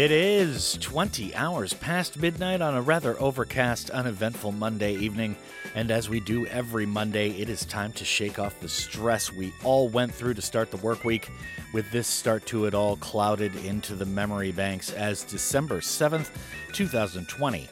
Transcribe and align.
It 0.00 0.12
is 0.12 0.78
20 0.80 1.34
hours 1.34 1.74
past 1.74 2.16
midnight 2.16 2.62
on 2.62 2.74
a 2.74 2.80
rather 2.80 3.20
overcast, 3.20 3.90
uneventful 3.90 4.50
Monday 4.50 4.94
evening. 4.94 5.36
And 5.74 5.90
as 5.90 6.08
we 6.08 6.20
do 6.20 6.46
every 6.46 6.86
Monday, 6.86 7.32
it 7.32 7.50
is 7.50 7.66
time 7.66 7.92
to 7.92 8.04
shake 8.06 8.38
off 8.38 8.58
the 8.60 8.68
stress 8.70 9.30
we 9.30 9.52
all 9.62 9.90
went 9.90 10.14
through 10.14 10.32
to 10.32 10.40
start 10.40 10.70
the 10.70 10.78
work 10.78 11.04
week, 11.04 11.28
with 11.74 11.90
this 11.90 12.08
start 12.08 12.46
to 12.46 12.64
it 12.64 12.72
all 12.72 12.96
clouded 12.96 13.54
into 13.56 13.94
the 13.94 14.06
memory 14.06 14.52
banks 14.52 14.90
as 14.90 15.22
December 15.22 15.80
7th, 15.82 16.30
2020. 16.72 17.68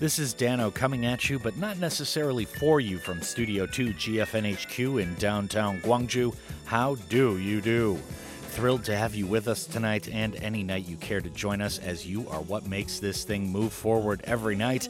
This 0.00 0.18
is 0.18 0.34
Dano 0.34 0.72
coming 0.72 1.06
at 1.06 1.30
you, 1.30 1.38
but 1.38 1.58
not 1.58 1.78
necessarily 1.78 2.44
for 2.44 2.80
you 2.80 2.98
from 2.98 3.22
Studio 3.22 3.66
2 3.66 3.90
GFNHQ 3.90 5.00
in 5.00 5.14
downtown 5.14 5.80
Gwangju. 5.82 6.34
How 6.64 6.96
do 7.08 7.38
you 7.38 7.60
do? 7.60 8.00
Thrilled 8.58 8.86
to 8.86 8.96
have 8.96 9.14
you 9.14 9.24
with 9.24 9.46
us 9.46 9.66
tonight 9.66 10.08
and 10.12 10.34
any 10.34 10.64
night 10.64 10.88
you 10.88 10.96
care 10.96 11.20
to 11.20 11.30
join 11.30 11.60
us, 11.60 11.78
as 11.78 12.04
you 12.04 12.28
are 12.28 12.40
what 12.40 12.66
makes 12.66 12.98
this 12.98 13.22
thing 13.22 13.48
move 13.52 13.72
forward 13.72 14.20
every 14.24 14.56
night. 14.56 14.88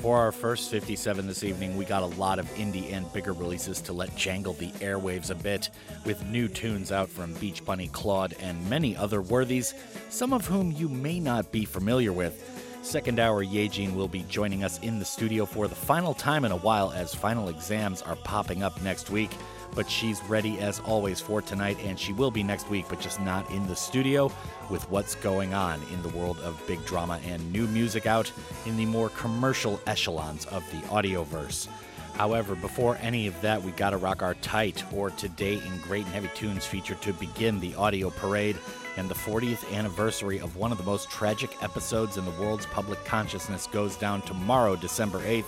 For 0.00 0.18
our 0.18 0.30
first 0.30 0.70
57 0.70 1.26
this 1.26 1.42
evening, 1.42 1.76
we 1.76 1.84
got 1.84 2.04
a 2.04 2.16
lot 2.16 2.38
of 2.38 2.46
indie 2.54 2.92
and 2.92 3.12
bigger 3.12 3.32
releases 3.32 3.80
to 3.80 3.92
let 3.92 4.14
jangle 4.14 4.52
the 4.52 4.70
airwaves 4.74 5.30
a 5.30 5.34
bit, 5.34 5.70
with 6.04 6.24
new 6.26 6.46
tunes 6.46 6.92
out 6.92 7.08
from 7.08 7.34
Beach 7.34 7.64
Bunny, 7.64 7.88
Claud, 7.88 8.36
and 8.38 8.70
many 8.70 8.96
other 8.96 9.20
worthies, 9.20 9.74
some 10.10 10.32
of 10.32 10.46
whom 10.46 10.70
you 10.70 10.88
may 10.88 11.18
not 11.18 11.50
be 11.50 11.64
familiar 11.64 12.12
with. 12.12 12.78
Second 12.82 13.18
hour 13.18 13.44
Yejin 13.44 13.96
will 13.96 14.06
be 14.06 14.22
joining 14.28 14.62
us 14.62 14.78
in 14.78 15.00
the 15.00 15.04
studio 15.04 15.44
for 15.44 15.66
the 15.66 15.74
final 15.74 16.14
time 16.14 16.44
in 16.44 16.52
a 16.52 16.56
while 16.58 16.92
as 16.92 17.16
final 17.16 17.48
exams 17.48 18.00
are 18.00 18.14
popping 18.14 18.62
up 18.62 18.80
next 18.80 19.10
week 19.10 19.32
but 19.78 19.88
she's 19.88 20.20
ready 20.24 20.58
as 20.58 20.80
always 20.80 21.20
for 21.20 21.40
tonight, 21.40 21.78
and 21.84 21.96
she 21.96 22.12
will 22.12 22.32
be 22.32 22.42
next 22.42 22.68
week, 22.68 22.84
but 22.88 22.98
just 22.98 23.20
not 23.20 23.48
in 23.52 23.64
the 23.68 23.76
studio 23.76 24.28
with 24.70 24.90
what's 24.90 25.14
going 25.14 25.54
on 25.54 25.80
in 25.92 26.02
the 26.02 26.08
world 26.08 26.36
of 26.40 26.60
big 26.66 26.84
drama 26.84 27.20
and 27.24 27.52
new 27.52 27.64
music 27.68 28.04
out 28.04 28.32
in 28.66 28.76
the 28.76 28.84
more 28.84 29.08
commercial 29.10 29.80
echelons 29.86 30.46
of 30.46 30.68
the 30.72 30.78
audioverse. 30.88 31.68
However, 32.14 32.56
before 32.56 32.98
any 33.00 33.28
of 33.28 33.40
that, 33.42 33.62
we 33.62 33.70
gotta 33.70 33.96
rock 33.96 34.20
our 34.20 34.34
tight 34.34 34.82
or 34.92 35.10
today 35.10 35.62
in 35.64 35.80
Great 35.82 36.06
and 36.06 36.12
Heavy 36.12 36.30
Tunes 36.34 36.66
feature 36.66 36.96
to 36.96 37.12
begin 37.12 37.60
the 37.60 37.76
audio 37.76 38.10
parade 38.10 38.56
and 38.96 39.08
the 39.08 39.14
40th 39.14 39.72
anniversary 39.72 40.40
of 40.40 40.56
one 40.56 40.72
of 40.72 40.78
the 40.78 40.82
most 40.82 41.08
tragic 41.08 41.62
episodes 41.62 42.16
in 42.16 42.24
the 42.24 42.32
world's 42.32 42.66
public 42.66 43.04
consciousness 43.04 43.68
goes 43.68 43.94
down 43.94 44.22
tomorrow, 44.22 44.74
December 44.74 45.20
8th. 45.20 45.44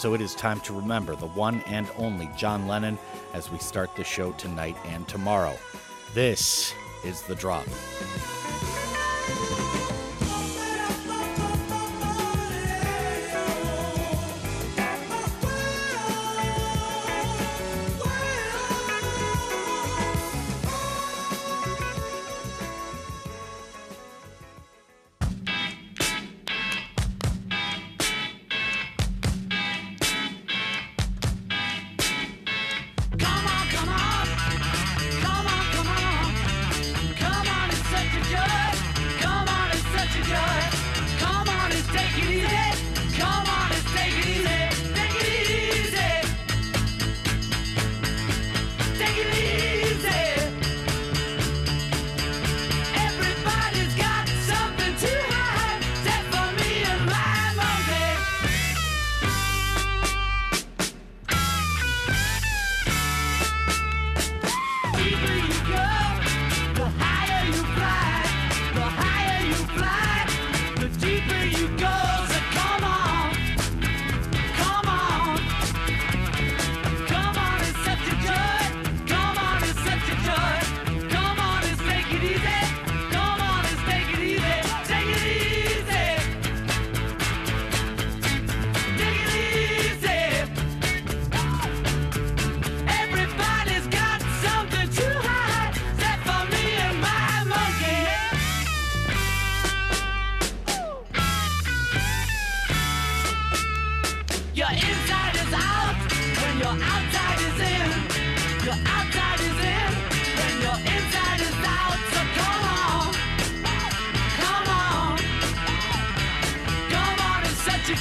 So 0.00 0.14
it 0.14 0.22
is 0.22 0.34
time 0.34 0.60
to 0.60 0.72
remember 0.72 1.14
the 1.14 1.26
one 1.26 1.60
and 1.66 1.86
only 1.98 2.30
John 2.34 2.66
Lennon 2.66 2.98
as 3.34 3.50
we 3.50 3.58
start 3.58 3.94
the 3.94 4.02
show 4.02 4.32
tonight 4.32 4.78
and 4.86 5.06
tomorrow. 5.06 5.58
This 6.14 6.72
is 7.04 7.20
The 7.20 7.34
Drop. 7.34 7.66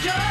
The 0.02 0.30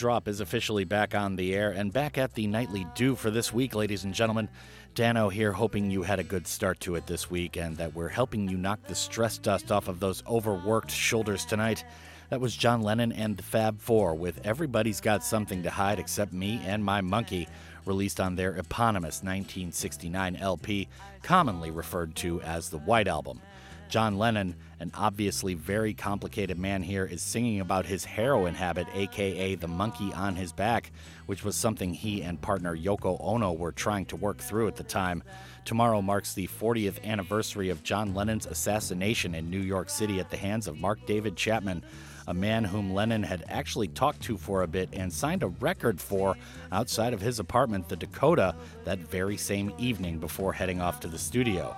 Drop 0.00 0.28
is 0.28 0.40
officially 0.40 0.84
back 0.84 1.14
on 1.14 1.36
the 1.36 1.54
air 1.54 1.72
and 1.72 1.92
back 1.92 2.16
at 2.16 2.32
the 2.32 2.46
nightly 2.46 2.86
do 2.94 3.14
for 3.14 3.30
this 3.30 3.52
week, 3.52 3.74
ladies 3.74 4.04
and 4.04 4.14
gentlemen. 4.14 4.48
Dano 4.94 5.28
here, 5.28 5.52
hoping 5.52 5.90
you 5.90 6.04
had 6.04 6.18
a 6.18 6.24
good 6.24 6.46
start 6.46 6.80
to 6.80 6.94
it 6.94 7.06
this 7.06 7.30
week 7.30 7.58
and 7.58 7.76
that 7.76 7.94
we're 7.94 8.08
helping 8.08 8.48
you 8.48 8.56
knock 8.56 8.82
the 8.86 8.94
stress 8.94 9.36
dust 9.36 9.70
off 9.70 9.88
of 9.88 10.00
those 10.00 10.22
overworked 10.26 10.90
shoulders 10.90 11.44
tonight. 11.44 11.84
That 12.30 12.40
was 12.40 12.56
John 12.56 12.80
Lennon 12.80 13.12
and 13.12 13.36
the 13.36 13.42
Fab 13.42 13.78
Four 13.78 14.14
with 14.14 14.40
Everybody's 14.42 15.02
Got 15.02 15.22
Something 15.22 15.62
to 15.64 15.70
Hide 15.70 15.98
Except 15.98 16.32
Me 16.32 16.62
and 16.64 16.82
My 16.82 17.02
Monkey, 17.02 17.46
released 17.84 18.20
on 18.20 18.36
their 18.36 18.56
eponymous 18.56 19.22
1969 19.22 20.36
LP, 20.36 20.88
commonly 21.22 21.70
referred 21.70 22.16
to 22.16 22.40
as 22.40 22.70
the 22.70 22.78
White 22.78 23.06
Album. 23.06 23.38
John 23.90 24.18
Lennon, 24.18 24.54
an 24.78 24.92
obviously 24.94 25.54
very 25.54 25.94
complicated 25.94 26.56
man 26.56 26.84
here, 26.84 27.04
is 27.04 27.20
singing 27.20 27.58
about 27.58 27.86
his 27.86 28.04
heroin 28.04 28.54
habit, 28.54 28.86
aka 28.94 29.56
the 29.56 29.66
monkey 29.66 30.12
on 30.12 30.36
his 30.36 30.52
back, 30.52 30.92
which 31.26 31.42
was 31.42 31.56
something 31.56 31.92
he 31.92 32.22
and 32.22 32.40
partner 32.40 32.76
Yoko 32.76 33.16
Ono 33.20 33.52
were 33.52 33.72
trying 33.72 34.06
to 34.06 34.16
work 34.16 34.38
through 34.38 34.68
at 34.68 34.76
the 34.76 34.84
time. 34.84 35.24
Tomorrow 35.64 36.02
marks 36.02 36.34
the 36.34 36.46
40th 36.46 37.02
anniversary 37.02 37.68
of 37.68 37.82
John 37.82 38.14
Lennon's 38.14 38.46
assassination 38.46 39.34
in 39.34 39.50
New 39.50 39.60
York 39.60 39.90
City 39.90 40.20
at 40.20 40.30
the 40.30 40.36
hands 40.36 40.68
of 40.68 40.78
Mark 40.78 41.04
David 41.04 41.34
Chapman, 41.34 41.82
a 42.28 42.34
man 42.34 42.62
whom 42.62 42.94
Lennon 42.94 43.24
had 43.24 43.44
actually 43.48 43.88
talked 43.88 44.20
to 44.22 44.36
for 44.36 44.62
a 44.62 44.68
bit 44.68 44.88
and 44.92 45.12
signed 45.12 45.42
a 45.42 45.48
record 45.48 46.00
for 46.00 46.36
outside 46.70 47.12
of 47.12 47.20
his 47.20 47.40
apartment, 47.40 47.88
the 47.88 47.96
Dakota, 47.96 48.54
that 48.84 49.00
very 49.00 49.36
same 49.36 49.72
evening 49.78 50.18
before 50.18 50.52
heading 50.52 50.80
off 50.80 51.00
to 51.00 51.08
the 51.08 51.18
studio. 51.18 51.76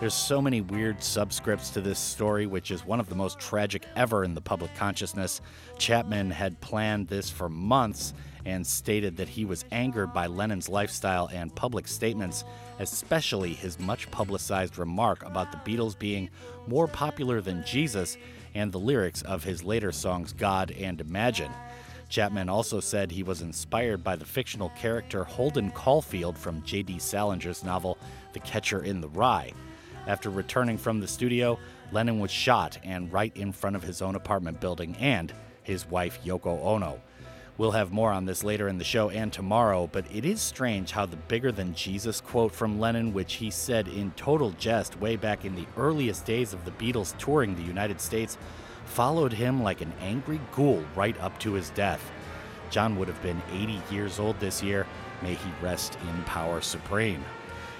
There's 0.00 0.14
so 0.14 0.40
many 0.40 0.60
weird 0.60 0.98
subscripts 0.98 1.72
to 1.72 1.80
this 1.80 1.98
story, 1.98 2.46
which 2.46 2.70
is 2.70 2.86
one 2.86 3.00
of 3.00 3.08
the 3.08 3.16
most 3.16 3.40
tragic 3.40 3.84
ever 3.96 4.22
in 4.22 4.32
the 4.32 4.40
public 4.40 4.72
consciousness. 4.76 5.40
Chapman 5.76 6.30
had 6.30 6.60
planned 6.60 7.08
this 7.08 7.30
for 7.30 7.48
months 7.48 8.14
and 8.44 8.64
stated 8.64 9.16
that 9.16 9.28
he 9.28 9.44
was 9.44 9.64
angered 9.72 10.12
by 10.12 10.28
Lennon's 10.28 10.68
lifestyle 10.68 11.28
and 11.32 11.52
public 11.52 11.88
statements, 11.88 12.44
especially 12.78 13.54
his 13.54 13.80
much 13.80 14.08
publicized 14.12 14.78
remark 14.78 15.24
about 15.24 15.50
the 15.50 15.58
Beatles 15.68 15.98
being 15.98 16.30
more 16.68 16.86
popular 16.86 17.40
than 17.40 17.64
Jesus 17.64 18.16
and 18.54 18.70
the 18.70 18.78
lyrics 18.78 19.22
of 19.22 19.42
his 19.42 19.64
later 19.64 19.90
songs 19.90 20.32
God 20.32 20.70
and 20.78 21.00
Imagine. 21.00 21.50
Chapman 22.08 22.48
also 22.48 22.78
said 22.78 23.10
he 23.10 23.24
was 23.24 23.42
inspired 23.42 24.04
by 24.04 24.14
the 24.14 24.24
fictional 24.24 24.70
character 24.70 25.24
Holden 25.24 25.72
Caulfield 25.72 26.38
from 26.38 26.62
J.D. 26.62 27.00
Salinger's 27.00 27.64
novel 27.64 27.98
The 28.32 28.40
Catcher 28.40 28.84
in 28.84 29.00
the 29.00 29.08
Rye. 29.08 29.52
After 30.08 30.30
returning 30.30 30.78
from 30.78 31.00
the 31.00 31.06
studio, 31.06 31.58
Lennon 31.92 32.18
was 32.18 32.30
shot 32.30 32.78
and 32.82 33.12
right 33.12 33.30
in 33.36 33.52
front 33.52 33.76
of 33.76 33.82
his 33.82 34.00
own 34.00 34.14
apartment 34.14 34.58
building 34.58 34.96
and 34.98 35.30
his 35.62 35.88
wife 35.88 36.18
Yoko 36.24 36.64
Ono. 36.64 36.98
We'll 37.58 37.72
have 37.72 37.92
more 37.92 38.10
on 38.10 38.24
this 38.24 38.42
later 38.42 38.68
in 38.68 38.78
the 38.78 38.84
show 38.84 39.10
and 39.10 39.30
tomorrow, 39.30 39.86
but 39.92 40.06
it 40.10 40.24
is 40.24 40.40
strange 40.40 40.92
how 40.92 41.04
the 41.04 41.16
bigger 41.16 41.52
than 41.52 41.74
Jesus 41.74 42.22
quote 42.22 42.52
from 42.52 42.80
Lennon, 42.80 43.12
which 43.12 43.34
he 43.34 43.50
said 43.50 43.86
in 43.86 44.12
total 44.12 44.52
jest 44.52 44.98
way 44.98 45.16
back 45.16 45.44
in 45.44 45.54
the 45.54 45.66
earliest 45.76 46.24
days 46.24 46.54
of 46.54 46.64
the 46.64 46.70
Beatles 46.70 47.16
touring 47.18 47.54
the 47.54 47.62
United 47.62 48.00
States, 48.00 48.38
followed 48.86 49.34
him 49.34 49.62
like 49.62 49.82
an 49.82 49.92
angry 50.00 50.40
ghoul 50.52 50.82
right 50.96 51.20
up 51.20 51.38
to 51.40 51.52
his 51.52 51.68
death. 51.70 52.10
John 52.70 52.96
would 52.98 53.08
have 53.08 53.22
been 53.22 53.42
80 53.52 53.82
years 53.90 54.18
old 54.18 54.40
this 54.40 54.62
year. 54.62 54.86
May 55.20 55.34
he 55.34 55.50
rest 55.60 55.98
in 56.08 56.22
power 56.22 56.62
supreme. 56.62 57.22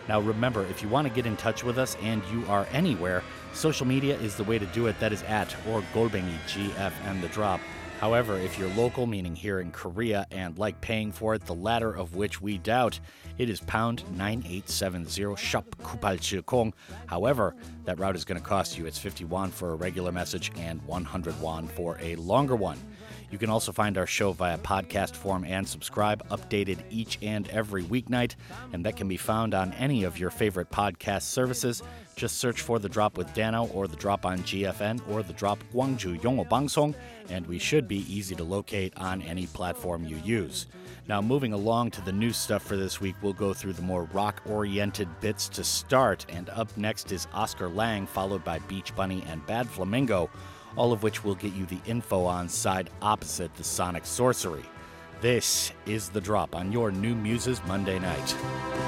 Now, 0.09 0.21
remember, 0.21 0.65
if 0.67 0.83
you 0.83 0.89
want 0.89 1.07
to 1.07 1.13
get 1.13 1.27
in 1.27 1.37
touch 1.37 1.63
with 1.63 1.79
us 1.79 1.97
and 2.03 2.23
you 2.33 2.45
are 2.49 2.67
anywhere, 2.73 3.23
social 3.53 3.87
media 3.87 4.17
is 4.19 4.37
the 4.37 4.45
way 4.45 4.59
to 4.59 4.67
do 4.67 4.87
it. 4.87 4.99
That 5.01 5.13
is 5.13 5.23
at 5.25 5.55
or 5.69 5.83
Golbengi 5.93 6.39
GFN 6.47 7.21
The 7.21 7.29
Drop. 7.29 7.61
However, 8.01 8.39
if 8.39 8.57
you're 8.59 8.71
local, 8.71 9.07
meaning 9.07 9.35
here 9.35 9.59
in 9.59 9.73
Korea, 9.73 10.25
and 10.31 10.57
like 10.57 10.81
paying 10.81 11.11
for 11.11 11.35
it, 11.35 11.45
the 11.45 11.55
latter 11.55 11.93
of 11.93 12.15
which 12.15 12.41
we 12.41 12.59
doubt, 12.59 13.01
it 13.39 13.51
is 13.51 13.59
pound 13.61 14.05
9870 14.17 15.35
shop 15.37 15.65
kupal 15.83 16.73
However, 17.07 17.57
that 17.85 17.99
route 17.99 18.15
is 18.15 18.25
going 18.25 18.41
to 18.41 18.47
cost 18.47 18.79
you. 18.79 18.87
It's 18.87 18.99
50 18.99 19.25
won 19.25 19.51
for 19.51 19.73
a 19.73 19.75
regular 19.75 20.13
message 20.13 20.53
and 20.57 20.81
100 20.87 21.41
won 21.41 21.67
for 21.67 21.99
a 22.01 22.15
longer 22.17 22.55
one. 22.55 22.79
You 23.31 23.37
can 23.39 23.51
also 23.51 23.73
find 23.73 23.99
our 23.99 24.07
show 24.07 24.33
via 24.33 24.59
podcast 24.59 25.15
form 25.15 25.45
and 25.45 25.69
subscribe, 25.69 26.27
updated 26.31 26.79
each 26.91 27.19
and 27.21 27.47
every 27.51 27.85
weeknight, 27.85 28.37
and 28.73 28.85
that 28.87 28.97
can 28.97 29.07
be 29.07 29.19
found 29.19 29.55
on 29.55 29.73
any 29.75 30.05
of 30.05 30.19
your 30.19 30.31
favorite 30.31 30.71
podcast 30.71 31.23
services. 31.23 31.83
Just 32.17 32.39
search 32.39 32.63
for 32.63 32.79
The 32.79 32.89
Drop 32.89 33.19
with 33.19 33.33
Dano 33.35 33.67
or 33.75 33.87
The 33.87 33.97
Drop 33.97 34.25
on 34.25 34.39
GFN 34.39 35.07
or 35.11 35.23
The 35.23 35.35
Drop 35.35 35.63
Gwangju 35.75 36.21
Yongo 36.21 36.49
Bangsong, 36.49 36.95
and 37.29 37.47
we 37.47 37.59
should 37.59 37.87
be 37.87 38.11
easy 38.13 38.35
to 38.35 38.45
locate 38.45 38.97
on 38.97 39.21
any 39.23 39.47
platform 39.47 40.05
you 40.05 40.17
use. 40.25 40.67
Now, 41.07 41.23
moving 41.23 41.53
along 41.53 41.93
to 41.93 42.03
the 42.03 42.13
new 42.13 42.33
stuff 42.33 42.63
for 42.63 42.77
this 42.77 43.01
week, 43.01 43.15
we'll 43.23 43.33
go 43.33 43.55
through 43.55 43.75
the 43.75 43.83
more 43.83 44.05
rock 44.13 44.43
oriented 44.47 45.09
bits 45.21 45.49
to 45.51 45.65
start, 45.65 46.27
and 46.29 46.51
up 46.51 46.75
next 46.77 47.13
is 47.13 47.29
Oscar 47.33 47.69
Lang, 47.69 48.07
followed 48.07 48.45
by 48.45 48.59
Beach 48.61 48.95
Bunny 48.97 49.23
and 49.29 49.45
Bad 49.47 49.69
Flamingo 49.69 50.29
all 50.77 50.93
of 50.93 51.03
which 51.03 51.25
will 51.25 51.35
get 51.35 51.53
you 51.55 51.67
the 51.67 51.81
info 51.87 52.25
on 52.25 52.49
side 52.49 52.91
opposite 53.03 53.55
the 53.57 53.65
Sonic 53.65 54.05
Sorcery. 54.05 54.65
This 55.21 55.73
is 55.87 56.09
The 56.09 56.21
Drop 56.21 56.55
on 56.55 56.71
your 56.71 56.93
New 56.93 57.15
Muses 57.15 57.61
Monday 57.67 57.99
night. 57.99 58.88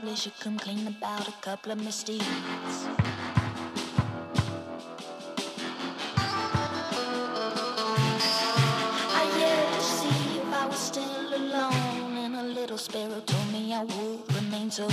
Probably 0.00 0.16
should 0.16 0.36
come 0.40 0.58
clean 0.58 0.88
about 0.88 1.28
a 1.28 1.32
couple 1.40 1.70
of 1.70 1.78
misdeeds. 1.80 2.24
I 9.20 9.24
to 9.76 9.80
see 9.80 10.38
if 10.38 10.52
I 10.52 10.66
was 10.66 10.78
still 10.78 11.34
alone, 11.36 12.16
and 12.24 12.34
a 12.34 12.42
little 12.42 12.76
sparrow 12.76 13.20
told 13.20 13.52
me 13.52 13.72
I 13.72 13.84
would 13.84 14.34
remain 14.34 14.68
so. 14.68 14.88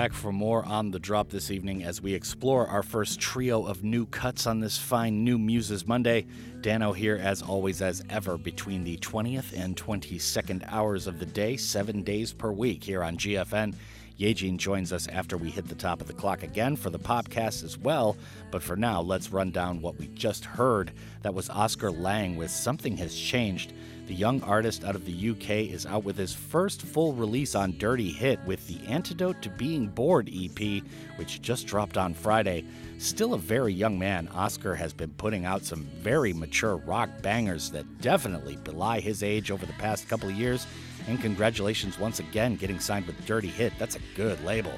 Back 0.00 0.14
for 0.14 0.32
more 0.32 0.64
on 0.64 0.92
the 0.92 0.98
drop 0.98 1.28
this 1.28 1.50
evening 1.50 1.84
as 1.84 2.00
we 2.00 2.14
explore 2.14 2.66
our 2.66 2.82
first 2.82 3.20
trio 3.20 3.66
of 3.66 3.84
new 3.84 4.06
cuts 4.06 4.46
on 4.46 4.58
this 4.58 4.78
fine 4.78 5.24
New 5.24 5.36
Muses 5.36 5.86
Monday. 5.86 6.24
Dano 6.62 6.94
here, 6.94 7.20
as 7.22 7.42
always, 7.42 7.82
as 7.82 8.02
ever, 8.08 8.38
between 8.38 8.82
the 8.82 8.96
20th 8.96 9.52
and 9.52 9.76
22nd 9.76 10.64
hours 10.68 11.06
of 11.06 11.18
the 11.18 11.26
day, 11.26 11.58
seven 11.58 12.02
days 12.02 12.32
per 12.32 12.50
week 12.50 12.82
here 12.82 13.02
on 13.02 13.18
GFN. 13.18 13.74
Yejin 14.20 14.58
joins 14.58 14.92
us 14.92 15.08
after 15.08 15.38
we 15.38 15.48
hit 15.48 15.66
the 15.66 15.74
top 15.74 16.02
of 16.02 16.06
the 16.06 16.12
clock 16.12 16.42
again 16.42 16.76
for 16.76 16.90
the 16.90 16.98
podcast 16.98 17.64
as 17.64 17.78
well. 17.78 18.18
But 18.50 18.62
for 18.62 18.76
now, 18.76 19.00
let's 19.00 19.32
run 19.32 19.50
down 19.50 19.80
what 19.80 19.98
we 19.98 20.08
just 20.08 20.44
heard. 20.44 20.92
That 21.22 21.32
was 21.32 21.48
Oscar 21.48 21.90
Lang 21.90 22.36
with 22.36 22.50
Something 22.50 22.98
Has 22.98 23.16
Changed. 23.16 23.72
The 24.08 24.14
young 24.14 24.42
artist 24.42 24.84
out 24.84 24.94
of 24.94 25.06
the 25.06 25.30
UK 25.30 25.72
is 25.72 25.86
out 25.86 26.04
with 26.04 26.18
his 26.18 26.34
first 26.34 26.82
full 26.82 27.14
release 27.14 27.54
on 27.54 27.78
Dirty 27.78 28.10
Hit 28.10 28.38
with 28.44 28.66
the 28.68 28.84
Antidote 28.88 29.40
to 29.40 29.48
Being 29.48 29.86
Bored 29.86 30.28
EP, 30.30 30.82
which 31.16 31.40
just 31.40 31.66
dropped 31.66 31.96
on 31.96 32.12
Friday. 32.12 32.66
Still 32.98 33.32
a 33.32 33.38
very 33.38 33.72
young 33.72 33.98
man, 33.98 34.28
Oscar 34.34 34.74
has 34.74 34.92
been 34.92 35.10
putting 35.12 35.46
out 35.46 35.64
some 35.64 35.84
very 36.00 36.34
mature 36.34 36.76
rock 36.76 37.08
bangers 37.22 37.70
that 37.70 38.00
definitely 38.02 38.56
belie 38.64 39.00
his 39.00 39.22
age 39.22 39.50
over 39.50 39.64
the 39.64 39.72
past 39.74 40.08
couple 40.08 40.28
of 40.28 40.34
years. 40.34 40.66
And 41.10 41.20
congratulations 41.20 41.98
once 41.98 42.20
again 42.20 42.54
getting 42.54 42.78
signed 42.78 43.04
with 43.08 43.26
Dirty 43.26 43.48
Hit. 43.48 43.72
That's 43.80 43.96
a 43.96 44.00
good 44.14 44.40
label. 44.44 44.72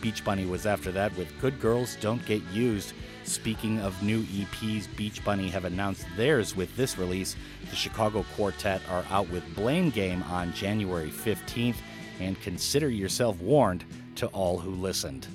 Beach 0.00 0.24
Bunny 0.24 0.46
was 0.46 0.66
after 0.66 0.92
that 0.92 1.16
with 1.18 1.36
Good 1.40 1.60
Girls 1.60 1.96
Don't 2.00 2.24
Get 2.26 2.44
Used. 2.52 2.92
Speaking 3.24 3.80
of 3.80 4.00
new 4.00 4.22
EPs, 4.22 4.86
Beach 4.94 5.24
Bunny 5.24 5.48
have 5.48 5.64
announced 5.64 6.06
theirs 6.16 6.54
with 6.54 6.74
this 6.76 6.96
release. 6.96 7.34
The 7.70 7.74
Chicago 7.74 8.24
Quartet 8.36 8.82
are 8.88 9.04
out 9.10 9.28
with 9.30 9.42
Blame 9.56 9.90
Game 9.90 10.22
on 10.24 10.52
January 10.52 11.10
15th, 11.10 11.78
and 12.20 12.40
consider 12.40 12.88
yourself 12.88 13.40
warned 13.40 13.84
to 14.14 14.28
all 14.28 14.58
who 14.58 14.70
listened. 14.70 15.26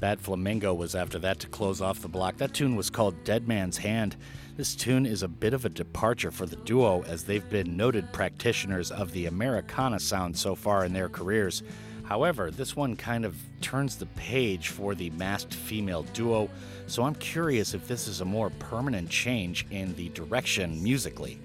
Bad 0.00 0.20
Flamingo 0.20 0.74
was 0.74 0.94
after 0.94 1.18
that 1.20 1.38
to 1.38 1.46
close 1.46 1.80
off 1.80 2.02
the 2.02 2.08
block. 2.08 2.36
That 2.36 2.52
tune 2.52 2.76
was 2.76 2.90
called 2.90 3.24
Dead 3.24 3.48
Man's 3.48 3.78
Hand. 3.78 4.16
This 4.58 4.74
tune 4.74 5.06
is 5.06 5.22
a 5.22 5.28
bit 5.28 5.54
of 5.54 5.64
a 5.64 5.68
departure 5.68 6.32
for 6.32 6.44
the 6.44 6.56
duo 6.56 7.04
as 7.04 7.22
they've 7.22 7.48
been 7.48 7.76
noted 7.76 8.12
practitioners 8.12 8.90
of 8.90 9.12
the 9.12 9.26
Americana 9.26 10.00
sound 10.00 10.36
so 10.36 10.56
far 10.56 10.84
in 10.84 10.92
their 10.92 11.08
careers. 11.08 11.62
However, 12.02 12.50
this 12.50 12.74
one 12.74 12.96
kind 12.96 13.24
of 13.24 13.36
turns 13.60 13.94
the 13.94 14.06
page 14.06 14.70
for 14.70 14.96
the 14.96 15.10
masked 15.10 15.54
female 15.54 16.02
duo, 16.12 16.50
so 16.88 17.04
I'm 17.04 17.14
curious 17.14 17.72
if 17.72 17.86
this 17.86 18.08
is 18.08 18.20
a 18.20 18.24
more 18.24 18.50
permanent 18.50 19.08
change 19.08 19.64
in 19.70 19.94
the 19.94 20.08
direction 20.08 20.82
musically. 20.82 21.38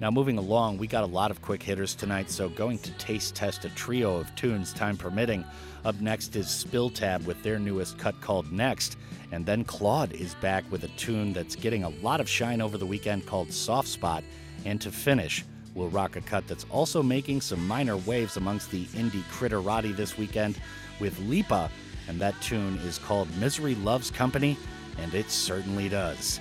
Now, 0.00 0.10
moving 0.10 0.38
along, 0.38 0.78
we 0.78 0.86
got 0.86 1.04
a 1.04 1.06
lot 1.06 1.30
of 1.30 1.42
quick 1.42 1.62
hitters 1.62 1.94
tonight, 1.94 2.30
so 2.30 2.48
going 2.48 2.78
to 2.78 2.92
taste 2.92 3.34
test 3.34 3.66
a 3.66 3.68
trio 3.74 4.16
of 4.16 4.34
tunes, 4.36 4.72
time 4.72 4.96
permitting. 4.96 5.44
Up 5.84 6.00
next 6.00 6.34
is 6.34 6.48
Spill 6.48 6.88
Tab 6.88 7.26
with 7.26 7.42
their 7.42 7.58
newest 7.58 7.98
cut 7.98 8.18
called 8.22 8.50
Next, 8.50 8.96
and 9.32 9.44
then 9.46 9.64
Claud 9.64 10.12
is 10.12 10.34
back 10.36 10.64
with 10.70 10.84
a 10.84 10.88
tune 10.88 11.32
that's 11.32 11.56
getting 11.56 11.84
a 11.84 11.88
lot 11.88 12.20
of 12.20 12.28
shine 12.28 12.60
over 12.60 12.78
the 12.78 12.86
weekend 12.86 13.26
called 13.26 13.52
Soft 13.52 13.88
Spot. 13.88 14.22
And 14.64 14.80
to 14.80 14.90
finish, 14.90 15.44
we'll 15.74 15.88
rock 15.88 16.16
a 16.16 16.20
cut 16.20 16.46
that's 16.46 16.66
also 16.70 17.02
making 17.02 17.40
some 17.40 17.66
minor 17.66 17.96
waves 17.96 18.36
amongst 18.36 18.70
the 18.70 18.84
indie 18.86 19.22
critterati 19.32 19.94
this 19.94 20.16
weekend 20.16 20.60
with 21.00 21.18
LEEPA, 21.20 21.70
and 22.08 22.20
that 22.20 22.40
tune 22.40 22.76
is 22.78 22.98
called 22.98 23.28
Misery 23.38 23.74
Loves 23.76 24.10
Company, 24.10 24.56
and 24.98 25.14
it 25.14 25.30
certainly 25.30 25.88
does. 25.88 26.40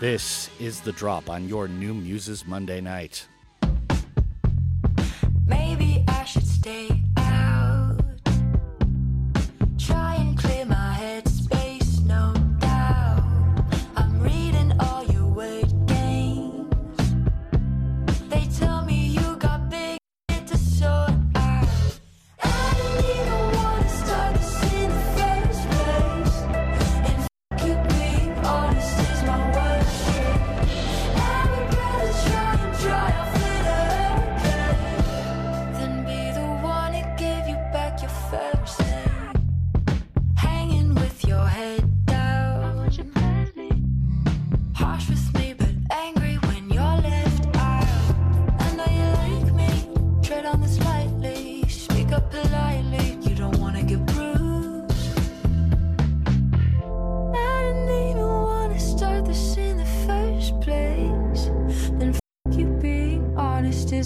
This 0.00 0.48
is 0.58 0.80
The 0.80 0.92
Drop 0.92 1.28
on 1.28 1.48
your 1.48 1.68
New 1.68 1.92
Muses 1.92 2.46
Monday 2.46 2.80
night. 2.80 3.26
Maybe 5.46 6.04
I 6.08 6.24
should 6.24 6.46
stay 6.46 6.99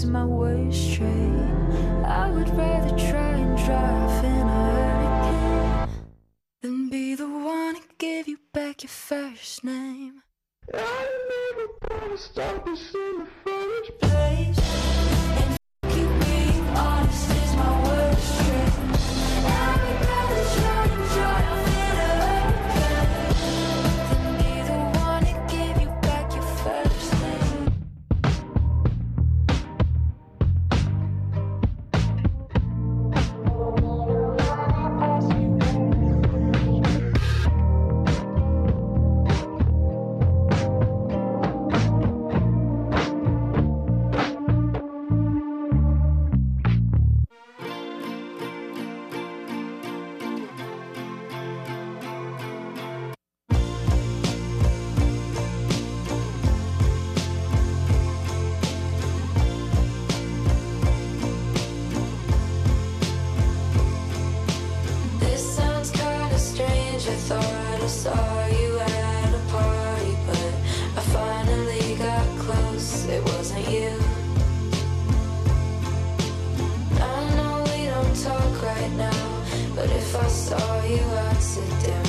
my 0.09 0.25
worst 0.25 0.93
trait. 0.93 1.09
I 2.05 2.29
would 2.31 2.49
rather 2.49 2.95
try 2.97 3.31
and 3.37 3.57
drive 3.57 4.25
in 4.25 4.47
a 4.47 4.59
hurricane 4.75 6.05
than 6.61 6.89
be 6.89 7.15
the 7.15 7.27
one 7.27 7.75
to 7.75 7.81
give 7.97 8.27
you 8.27 8.37
back 8.53 8.83
your 8.83 8.89
first 8.89 9.63
name. 9.63 10.23
I 10.73 11.07
never 11.33 11.67
wanna 12.01 12.17
start 12.17 12.65
this 12.65 12.93
in 12.93 13.19
the 13.19 13.27
first 13.43 13.99
place. 13.99 15.55
I 80.17 80.27
saw 80.27 80.83
you, 80.85 81.03
I'd 81.03 82.04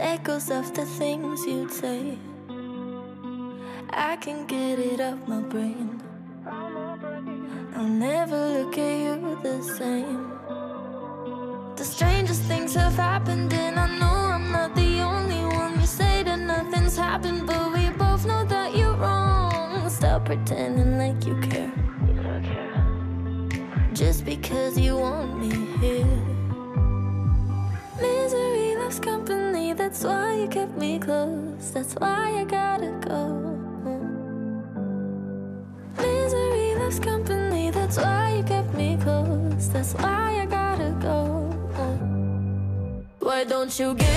echoes 0.00 0.50
of 0.50 0.74
the 0.74 0.84
things 0.84 1.46
you'd 1.46 1.72
say. 1.72 2.17
you 43.78 43.94
get 43.94 44.07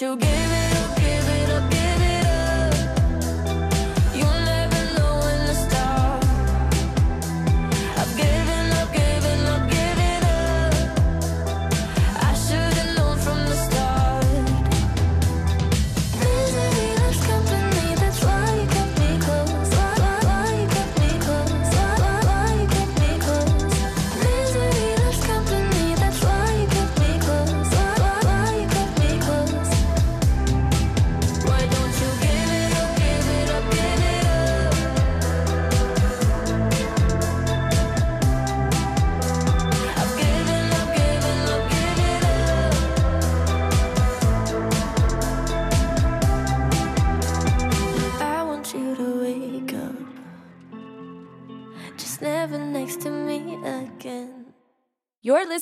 you 0.00 0.16
get 0.16 0.29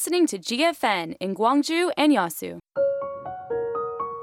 listening 0.09 0.27
to 0.27 0.39
GFN 0.39 1.17
in 1.21 1.35
Gwangju 1.35 1.91
and 1.99 2.11
Yasu. 2.15 2.59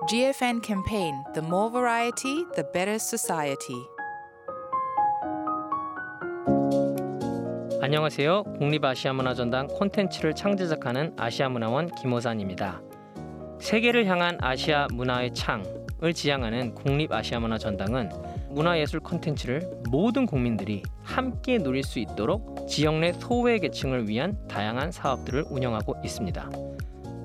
GFN 0.09 0.63
campaign 0.63 1.13
The 1.35 1.43
More 1.43 1.69
Variety, 1.69 2.43
the 2.55 2.63
Better 2.73 2.95
Society. 2.95 3.85
안녕하세요. 7.83 8.45
국립아시아문화전당 8.57 9.67
콘텐츠를 9.67 10.33
창제작하는 10.33 11.13
아시아문화원 11.17 11.93
김호산입니다. 11.93 12.81
세계를 13.59 14.07
향한 14.07 14.39
아시아 14.41 14.87
문화의 14.91 15.35
창을 15.35 16.13
지향하는 16.15 16.73
국립아시아문화전당은 16.73 18.09
문화예술 18.55 19.01
콘텐츠를 19.01 19.69
모든 19.89 20.25
국민들이 20.25 20.81
함께 21.03 21.57
누릴 21.57 21.83
수 21.83 21.99
있도록 21.99 22.65
지역 22.69 22.99
내 22.99 23.11
소외 23.11 23.59
계층을 23.59 24.07
위한 24.07 24.37
다양한 24.47 24.93
사업들을 24.93 25.45
운영하고 25.49 25.95
있습니다. 26.05 26.49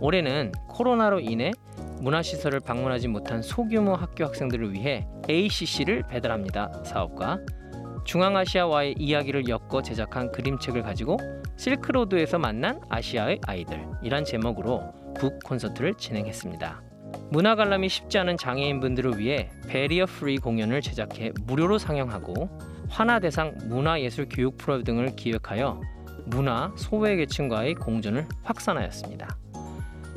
올해는 0.00 0.50
코로나로 0.68 1.20
인해 1.20 1.52
문화시설을 2.00 2.58
방문하지 2.58 3.06
못한 3.06 3.42
소규모 3.42 3.94
학교 3.94 4.24
학생들을 4.24 4.72
위해 4.72 5.06
ACC를 5.28 6.02
배달합니다 6.08 6.82
사업과 6.84 7.38
중앙아시아와의 8.04 8.96
이야기를 8.98 9.48
엮어 9.48 9.82
제작한 9.82 10.32
그림책을 10.32 10.82
가지고 10.82 11.16
실크로드에서 11.56 12.40
만난 12.40 12.80
아시아의 12.88 13.40
아이들이란 13.46 14.24
제목으로 14.24 14.82
북 15.16 15.38
콘서트를 15.44 15.94
진행했습니다. 15.94 16.89
문화 17.30 17.54
관람이 17.54 17.88
쉽지 17.88 18.18
않은 18.18 18.36
장애인분들을 18.36 19.18
위해 19.18 19.50
베리어 19.68 20.06
프리 20.06 20.38
공연을 20.38 20.80
제작해 20.80 21.32
무료로 21.46 21.78
상영하고 21.78 22.50
환화 22.88 23.20
대상 23.20 23.56
문화예술 23.66 24.28
교육 24.28 24.56
프로 24.56 24.82
등을 24.82 25.14
기획하여 25.16 25.80
문화 26.26 26.72
소외 26.76 27.16
계층과의 27.16 27.74
공존을 27.74 28.26
확산하였습니다. 28.42 29.36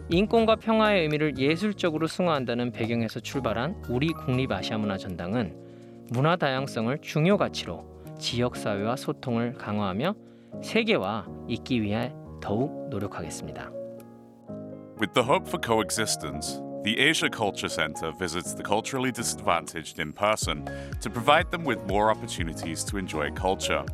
인권과 0.10 0.58
평화의 0.58 1.03
의미를 1.03 1.38
예술적으로 1.38 2.08
승화한다는 2.08 2.71
배경에서 2.71 3.19
출발한 3.19 3.82
우리 3.89 4.08
국립 4.08 4.51
아시아 4.51 4.77
문화 4.77 4.97
전당은 4.97 5.56
문화 6.10 6.36
다양성을 6.36 6.97
중요 7.01 7.38
가치로 7.38 7.86
지역 8.19 8.56
사회와 8.56 8.95
소통을 8.95 9.53
강화하며 9.53 10.15
세계와 10.62 11.27
있기 11.47 11.82
위해 11.82 12.13
더욱 12.41 12.89
노력하겠습니다. 12.89 13.71
With 14.99 15.13
the 15.13 15.27
hope 15.27 15.47
for 15.47 15.60
coexistence, 15.63 16.62
the 16.84 17.00
Asia 17.00 17.30
Culture 17.30 17.69
Centre 17.69 18.12
visits 18.12 18.54
the 18.54 18.62
culturally 18.62 19.10
disadvantaged 19.10 20.00
in 20.00 20.12
person 20.12 20.69
to 21.00 21.10
provide 21.10 21.50
them 21.50 21.63
with 21.63 21.86
more 21.86 22.12
opportunities 22.12 22.84
to 22.84 22.98
enjoy 22.98 23.32
culture. 23.32 23.86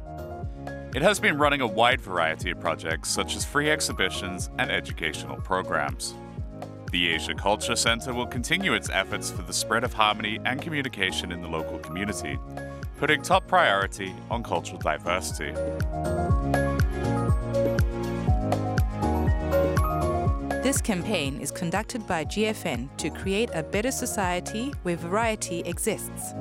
It 0.96 1.04
has 1.04 1.20
been 1.20 1.38
running 1.38 1.62
a 1.62 1.68
wide 1.68 2.02
variety 2.02 2.50
of 2.50 2.60
projects 2.60 3.10
such 3.10 3.36
as 3.36 3.46
free 3.46 3.70
exhibitions 3.70 4.50
and 4.58 4.72
educational 4.72 5.38
programs. 5.38 6.16
The 6.92 7.10
Asia 7.10 7.36
Culture 7.36 7.76
Centre 7.76 8.12
will 8.12 8.26
continue 8.26 8.74
its 8.74 8.90
efforts 8.90 9.30
for 9.30 9.44
the 9.44 9.54
spread 9.54 9.84
of 9.84 9.94
harmony 9.94 10.40
and 10.46 10.60
communication 10.60 11.32
in 11.32 11.44
the 11.44 11.48
local 11.48 11.78
community, 11.78 12.40
putting 12.98 13.22
top 13.22 13.46
priority 13.46 14.16
on 14.32 14.42
cultural 14.42 14.80
diversity. 14.80 15.54
This 20.70 20.82
campaign 20.82 21.42
is 21.42 21.50
conducted 21.50 22.06
by 22.06 22.26
GFN 22.26 22.96
to 22.98 23.10
create 23.10 23.50
a 23.56 23.64
better 23.64 23.90
society 23.90 24.72
where 24.84 24.98
variety 24.98 25.62
exists. 25.62 26.36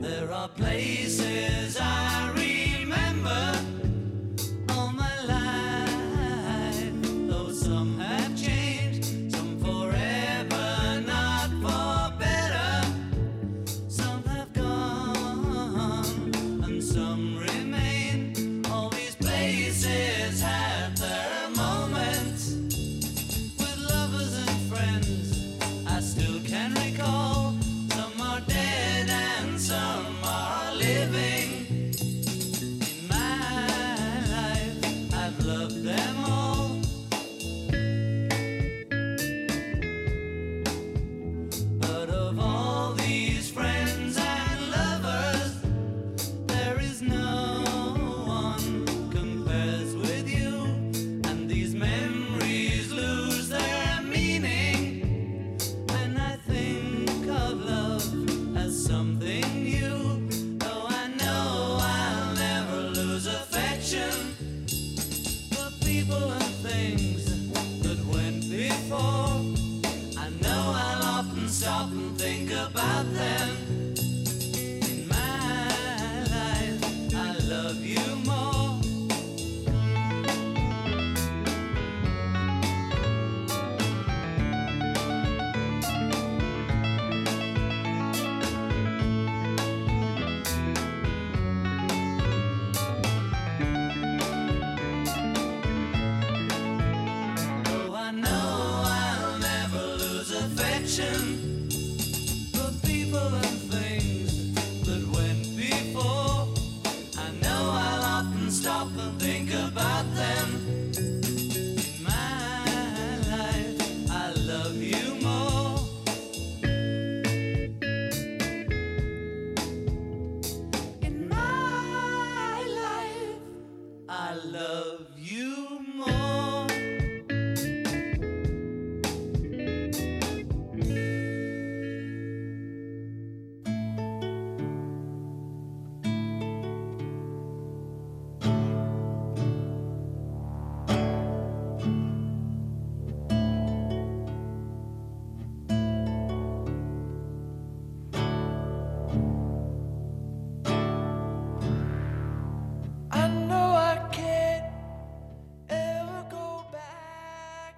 There 0.00 0.30
are 0.32 0.48
places 0.48 1.76
I 1.80 2.07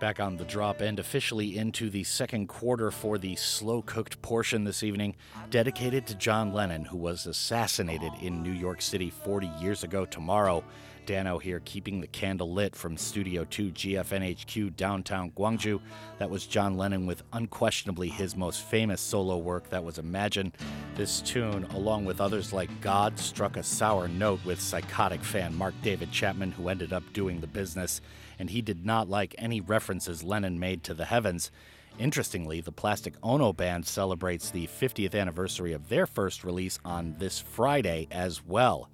back. 0.01 0.19
On 0.19 0.37
the 0.37 0.45
drop 0.45 0.81
and 0.81 0.99
officially 0.99 1.59
into 1.59 1.91
the 1.91 2.05
second 2.05 2.49
quarter 2.49 2.91
for 2.91 3.19
the 3.19 3.37
slow 3.37 3.83
cooked 3.83 4.21
portion 4.23 4.65
this 4.65 4.83
evening, 4.83 5.15
dedicated 5.51 6.07
to 6.07 6.15
John 6.15 6.53
Lennon, 6.53 6.85
who 6.85 6.97
was 6.97 7.27
assassinated 7.27 8.11
in 8.21 8.43
New 8.43 8.53
York 8.53 8.81
City 8.83 9.11
40 9.11 9.47
years 9.61 9.85
ago 9.85 10.07
tomorrow. 10.07 10.65
Dano 11.07 11.39
here 11.39 11.61
keeping 11.65 12.01
the 12.01 12.07
candle 12.07 12.53
lit 12.53 12.75
from 12.75 12.97
Studio 12.97 13.45
2 13.45 13.73
GFNHQ 13.73 14.77
downtown 14.77 15.33
Gwangju. 15.33 15.81
That 16.19 16.31
was 16.31 16.47
John 16.47 16.77
Lennon 16.77 17.07
with 17.07 17.23
unquestionably 17.33 18.09
his 18.09 18.37
most 18.37 18.63
famous 18.63 19.01
solo 19.01 19.37
work, 19.39 19.69
that 19.71 19.85
was 19.85 19.99
Imagine. 19.99 20.53
This 20.95 21.21
tune, 21.21 21.65
along 21.75 22.05
with 22.05 22.21
others 22.21 22.53
like 22.53 22.71
God, 22.81 23.19
struck 23.19 23.57
a 23.57 23.63
sour 23.63 24.09
note 24.09 24.41
with 24.45 24.61
psychotic 24.61 25.23
fan 25.23 25.55
Mark 25.55 25.75
David 25.83 26.11
Chapman, 26.13 26.53
who 26.53 26.69
ended 26.69 26.93
up 26.93 27.03
doing 27.13 27.41
the 27.41 27.47
business, 27.47 28.01
and 28.41 28.51
he 28.51 28.63
did 28.63 28.87
not 28.87 29.09
like 29.09 29.35
any 29.37 29.61
references 29.61 30.25
Lennon 30.25 30.59
made 30.59 30.83
to 30.83 30.95
the 30.95 31.05
heavens. 31.05 31.53
Interestingly, 31.99 32.63
the 32.63 32.73
Plastic 32.73 33.15
Ono 33.23 33.53
Band 33.53 33.87
celebrates 33.87 34.51
the 34.51 34.67
50th 34.67 35.15
anniversary 35.15 35.75
of 35.75 35.91
their 35.91 36.07
first 36.07 36.43
release 36.43 36.79
on 36.83 37.17
this 37.19 37.39
Friday 37.39 38.09
as 38.11 38.45
well. 38.45 38.89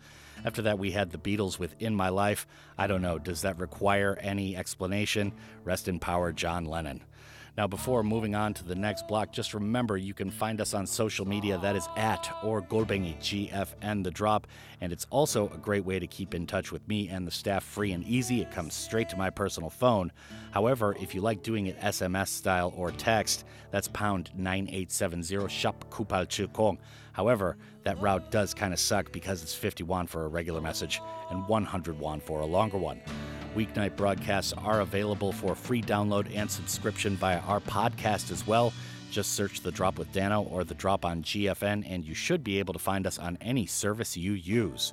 After 0.45 0.63
that, 0.63 0.81
we 0.81 0.91
had 0.91 1.13
the 1.13 1.19
Beatles 1.19 1.61
with 1.61 1.77
In 1.79 1.95
My 1.95 2.09
Life. 2.09 2.45
I 2.77 2.89
don't 2.89 3.03
know, 3.03 3.21
does 3.21 3.43
that 3.43 3.61
require 3.61 4.19
any 4.21 4.57
explanation? 4.57 5.33
Rest 5.65 5.87
in 5.87 6.01
power, 6.01 6.33
John 6.33 6.65
Lennon. 6.65 7.05
Now, 7.57 7.67
before 7.67 8.03
moving 8.03 8.35
on 8.35 8.53
to 8.55 8.65
the 8.65 8.75
next 8.75 9.09
block, 9.09 9.33
just 9.33 9.55
remember 9.55 9.97
you 9.97 10.13
can 10.13 10.31
find 10.31 10.61
us 10.61 10.75
on 10.75 10.87
social 10.87 11.27
media. 11.27 11.57
That 11.57 11.75
is 11.75 11.89
at 11.97 12.31
or 12.43 12.61
Golbengi 12.61 13.17
GFN 13.19 14.05
The 14.05 14.11
Drop. 14.11 14.47
And 14.83 14.93
it's 14.93 15.07
also 15.09 15.49
a 15.49 15.57
great 15.57 15.87
way 15.87 15.99
to 15.99 16.07
keep 16.07 16.35
in 16.35 16.47
touch 16.47 16.71
with 16.71 16.87
me 16.87 17.09
and 17.09 17.27
the 17.27 17.31
staff 17.31 17.65
free 17.65 17.93
and 17.93 18.05
easy. 18.05 18.43
It 18.43 18.51
comes 18.51 18.75
straight 18.75 19.09
to 19.09 19.17
my 19.17 19.31
personal 19.31 19.71
phone. 19.71 20.13
However, 20.51 20.95
if 21.01 21.15
you 21.15 21.23
like 21.23 21.43
doing 21.43 21.67
it 21.67 21.81
SMS 21.81 22.29
style 22.29 22.75
or 22.77 22.91
text, 22.91 23.47
that's 23.71 23.89
pound 23.89 24.31
9870 24.37 25.49
shop 25.49 25.83
kupal 25.91 26.27
chukong. 26.27 26.77
However, 27.15 27.57
that 27.85 27.99
route 28.03 28.31
does 28.31 28.53
kind 28.53 28.75
of 28.75 28.79
suck 28.79 29.13
because 29.13 29.43
it's 29.43 29.55
50 29.55 29.83
won 29.85 30.07
for 30.07 30.27
a 30.27 30.29
regular 30.29 30.61
message 30.61 31.01
and 31.31 31.49
100 31.49 31.99
won 31.99 32.21
for 32.21 32.41
a 32.41 32.47
longer 32.47 32.77
one. 32.77 33.01
Weeknight 33.57 33.97
broadcasts 33.97 34.53
are 34.53 34.83
available 34.83 35.33
for 35.33 35.55
free 35.55 35.81
download 35.81 36.31
and 36.37 36.51
subscription 36.51 37.17
via 37.17 37.39
our 37.39 37.61
podcast 37.61 38.31
as 38.31 38.47
well. 38.47 38.71
Just 39.11 39.33
search 39.33 39.63
The 39.63 39.73
Drop 39.73 39.99
with 39.99 40.13
Dano 40.13 40.43
or 40.43 40.63
The 40.63 40.75
Drop 40.75 41.07
on 41.07 41.23
GFN, 41.23 41.91
and 41.91 42.05
you 42.05 42.13
should 42.13 42.45
be 42.45 42.59
able 42.59 42.75
to 42.75 42.79
find 42.79 43.07
us 43.07 43.19
on 43.19 43.39
any 43.41 43.65
service 43.65 44.15
you 44.15 44.33
use. 44.33 44.93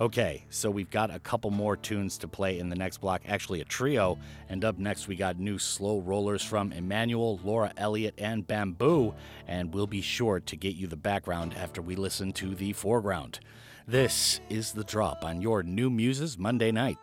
Okay, 0.00 0.44
so 0.50 0.72
we've 0.72 0.90
got 0.90 1.14
a 1.14 1.20
couple 1.20 1.52
more 1.52 1.76
tunes 1.76 2.18
to 2.18 2.26
play 2.26 2.58
in 2.58 2.68
the 2.68 2.74
next 2.74 2.98
block, 2.98 3.22
actually, 3.28 3.60
a 3.60 3.64
trio. 3.64 4.18
And 4.48 4.64
up 4.64 4.76
next, 4.76 5.06
we 5.06 5.14
got 5.14 5.38
new 5.38 5.56
slow 5.56 6.00
rollers 6.00 6.42
from 6.42 6.72
Emanuel, 6.72 7.38
Laura 7.44 7.72
Elliott, 7.76 8.14
and 8.18 8.44
bmbu. 8.44 9.14
And 9.46 9.72
we'll 9.72 9.86
be 9.86 10.00
sure 10.00 10.40
to 10.40 10.56
get 10.56 10.74
you 10.74 10.88
the 10.88 10.96
background 10.96 11.54
after 11.56 11.80
we 11.80 11.94
listen 11.94 12.32
to 12.32 12.56
the 12.56 12.72
foreground. 12.72 13.38
This 13.86 14.40
is 14.48 14.72
The 14.72 14.84
Drop 14.84 15.24
on 15.24 15.40
your 15.40 15.62
New 15.62 15.90
Muses 15.90 16.36
Monday 16.36 16.72
night. 16.72 16.98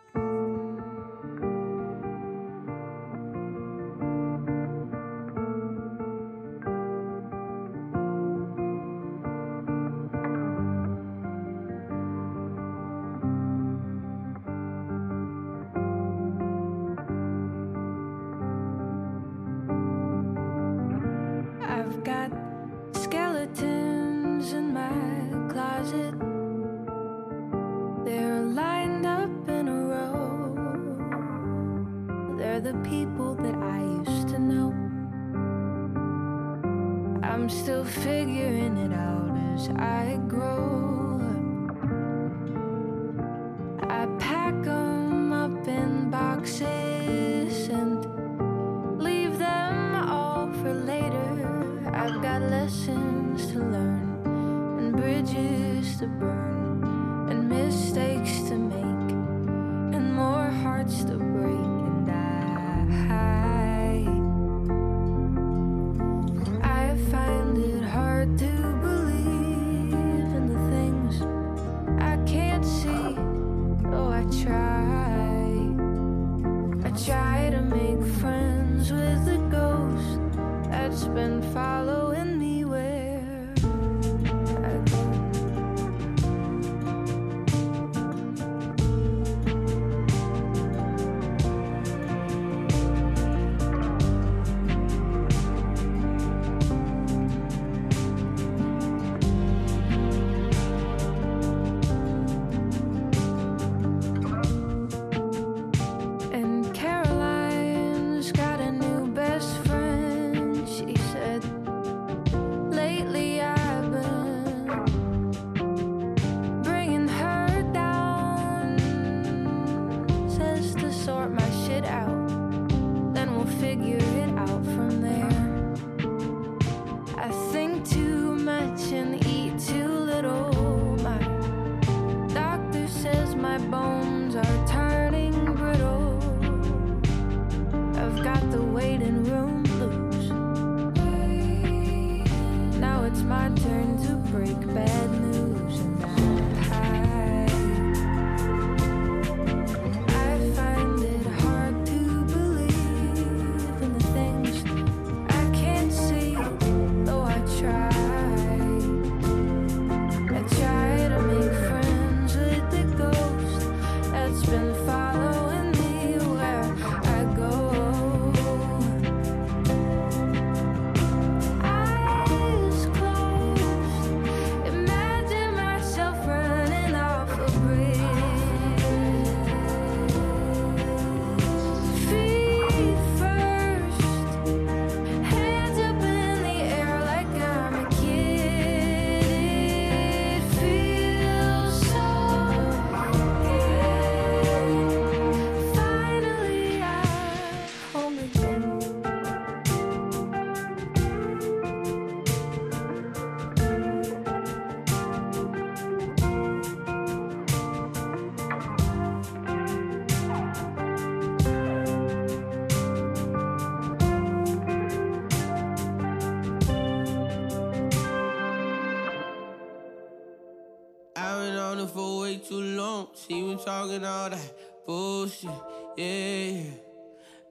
She 223.28 223.42
been 223.42 223.58
talking 223.58 224.04
all 224.06 224.30
that 224.30 224.86
bullshit. 224.86 225.50
Yeah. 225.98 226.62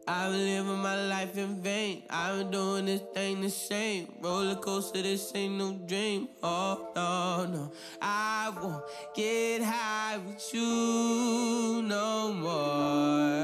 I've 0.08 0.32
been 0.32 0.46
living 0.46 0.80
my 0.82 1.08
life 1.08 1.38
in 1.38 1.62
vain. 1.62 2.02
I've 2.10 2.40
been 2.40 2.50
doing 2.50 2.86
this 2.88 3.02
thing 3.14 3.42
the 3.42 3.50
same. 3.52 4.12
Roller 4.20 4.56
coaster, 4.56 5.04
this 5.04 5.32
ain't 5.36 5.54
no 5.54 5.74
dream. 5.74 6.30
Oh, 6.42 6.90
no, 6.96 7.46
no. 7.46 7.72
I 8.02 8.52
won't 8.60 8.84
get 9.14 9.62
high 9.62 10.18
with 10.18 10.52
you 10.52 11.84
no 11.84 12.34
more. 12.34 13.38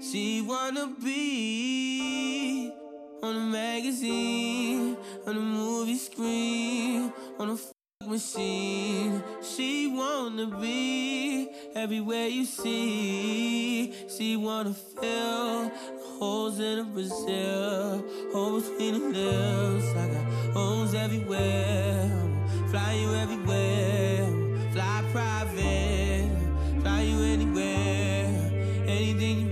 She 0.00 0.40
wanna 0.42 0.94
be 1.02 2.72
on 3.24 3.36
a 3.36 3.40
magazine, 3.40 4.96
on 5.26 5.36
a 5.36 5.40
movie 5.40 5.96
screen, 5.96 7.12
on 7.40 7.50
a 7.50 7.79
machine. 8.06 9.22
She 9.42 9.86
wanna 9.86 10.46
be 10.46 11.50
everywhere 11.74 12.28
you 12.28 12.46
see. 12.46 13.92
She 14.08 14.36
wanna 14.36 14.72
fill 14.72 15.70
holes 16.18 16.58
in 16.58 16.78
a 16.78 16.84
Brazil, 16.84 18.02
hole 18.32 18.58
between 18.58 19.12
the 19.12 19.18
lips. 19.18 19.88
I 19.94 20.08
got 20.08 20.54
holes 20.54 20.94
everywhere. 20.94 22.10
Fly 22.70 22.92
you 22.94 23.14
everywhere. 23.16 24.26
Fly 24.72 25.04
private, 25.12 26.30
fly 26.80 27.02
you 27.02 27.22
anywhere. 27.22 28.50
Anything 28.86 29.49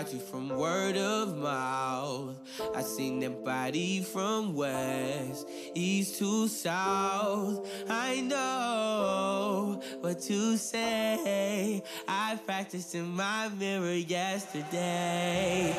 about 0.00 0.12
you 0.14 0.18
from 0.18 0.48
word 0.48 0.96
of 0.96 1.36
mouth. 1.36 2.34
I 2.74 2.80
seen 2.80 3.20
that 3.20 3.44
body 3.44 4.02
from 4.02 4.54
west, 4.54 5.46
east 5.74 6.18
to 6.20 6.48
south. 6.48 7.68
I 7.86 8.22
know 8.22 9.82
what 10.00 10.22
to 10.22 10.56
say. 10.56 11.82
I 12.08 12.38
practiced 12.46 12.94
in 12.94 13.10
my 13.10 13.50
mirror 13.58 13.92
yesterday. 13.92 15.74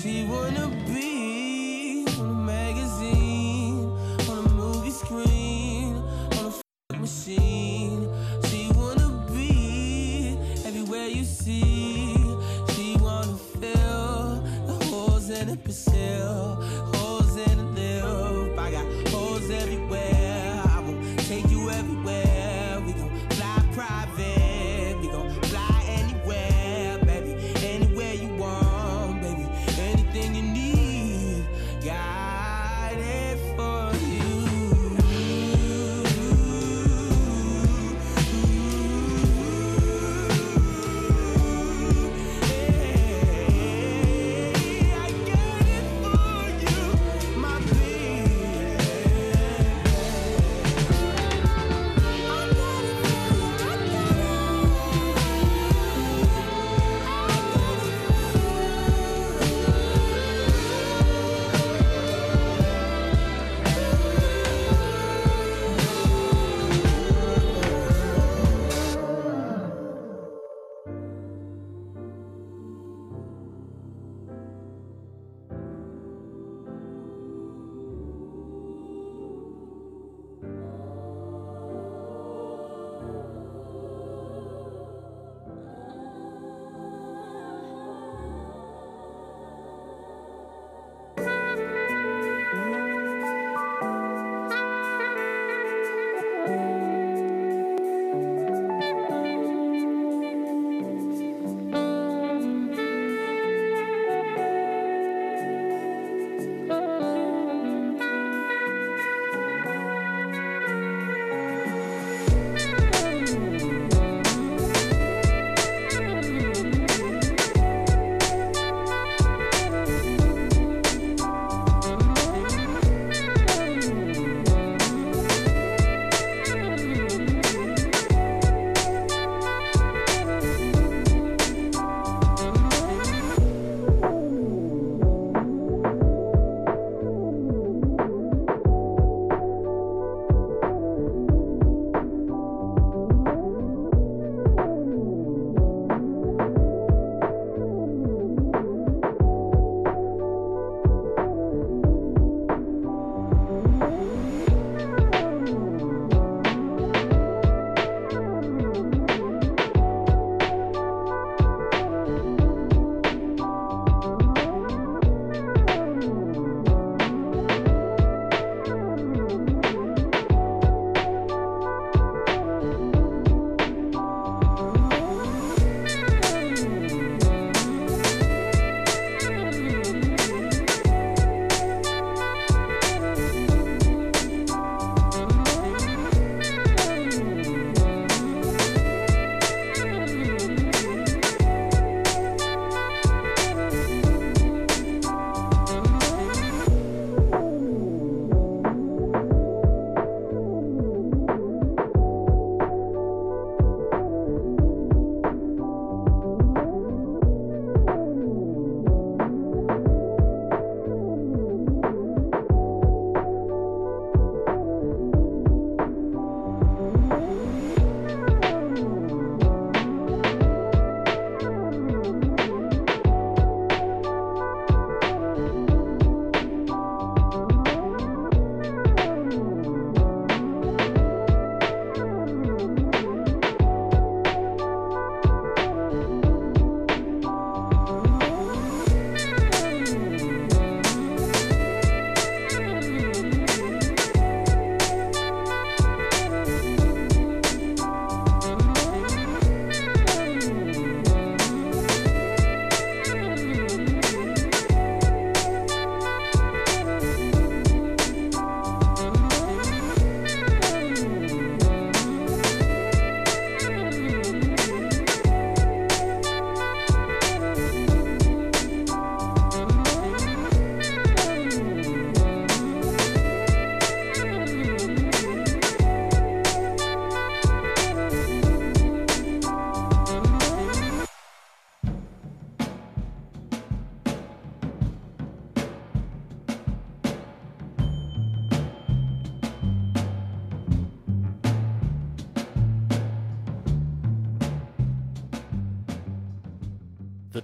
She 0.00 0.24
wanna 0.24 0.68
be 0.86 2.04
on 2.20 2.30
a 2.30 2.34
magazine, 2.34 3.90
on 4.30 4.46
a 4.46 4.48
movie 4.50 4.90
screen, 4.90 5.96
on 6.38 6.54
a 6.90 6.96
machine. 6.98 7.61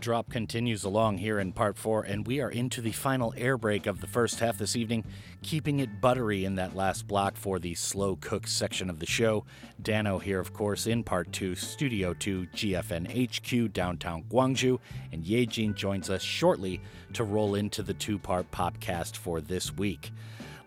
Drop 0.00 0.30
continues 0.30 0.84
along 0.84 1.18
here 1.18 1.40
in 1.40 1.52
part 1.52 1.76
four, 1.76 2.02
and 2.02 2.26
we 2.26 2.40
are 2.40 2.50
into 2.50 2.80
the 2.80 2.92
final 2.92 3.34
air 3.36 3.58
break 3.58 3.86
of 3.86 4.00
the 4.00 4.06
first 4.06 4.38
half 4.38 4.56
this 4.56 4.76
evening, 4.76 5.04
keeping 5.42 5.80
it 5.80 6.00
buttery 6.00 6.44
in 6.44 6.54
that 6.54 6.76
last 6.76 7.08
block 7.08 7.36
for 7.36 7.58
the 7.58 7.74
slow 7.74 8.16
cook 8.16 8.46
section 8.46 8.88
of 8.88 9.00
the 9.00 9.06
show. 9.06 9.44
Dano 9.82 10.18
here, 10.18 10.38
of 10.38 10.52
course, 10.52 10.86
in 10.86 11.02
part 11.02 11.32
two, 11.32 11.54
Studio 11.56 12.14
2, 12.14 12.46
GFN 12.54 13.08
HQ, 13.08 13.72
downtown 13.72 14.22
Gwangju, 14.30 14.78
and 15.12 15.24
Yejin 15.24 15.74
joins 15.74 16.10
us 16.10 16.22
shortly 16.22 16.80
to 17.14 17.24
roll 17.24 17.56
into 17.56 17.82
the 17.82 17.94
two 17.94 18.18
part 18.18 18.50
Popcast 18.52 19.16
for 19.16 19.40
this 19.40 19.76
week. 19.76 20.12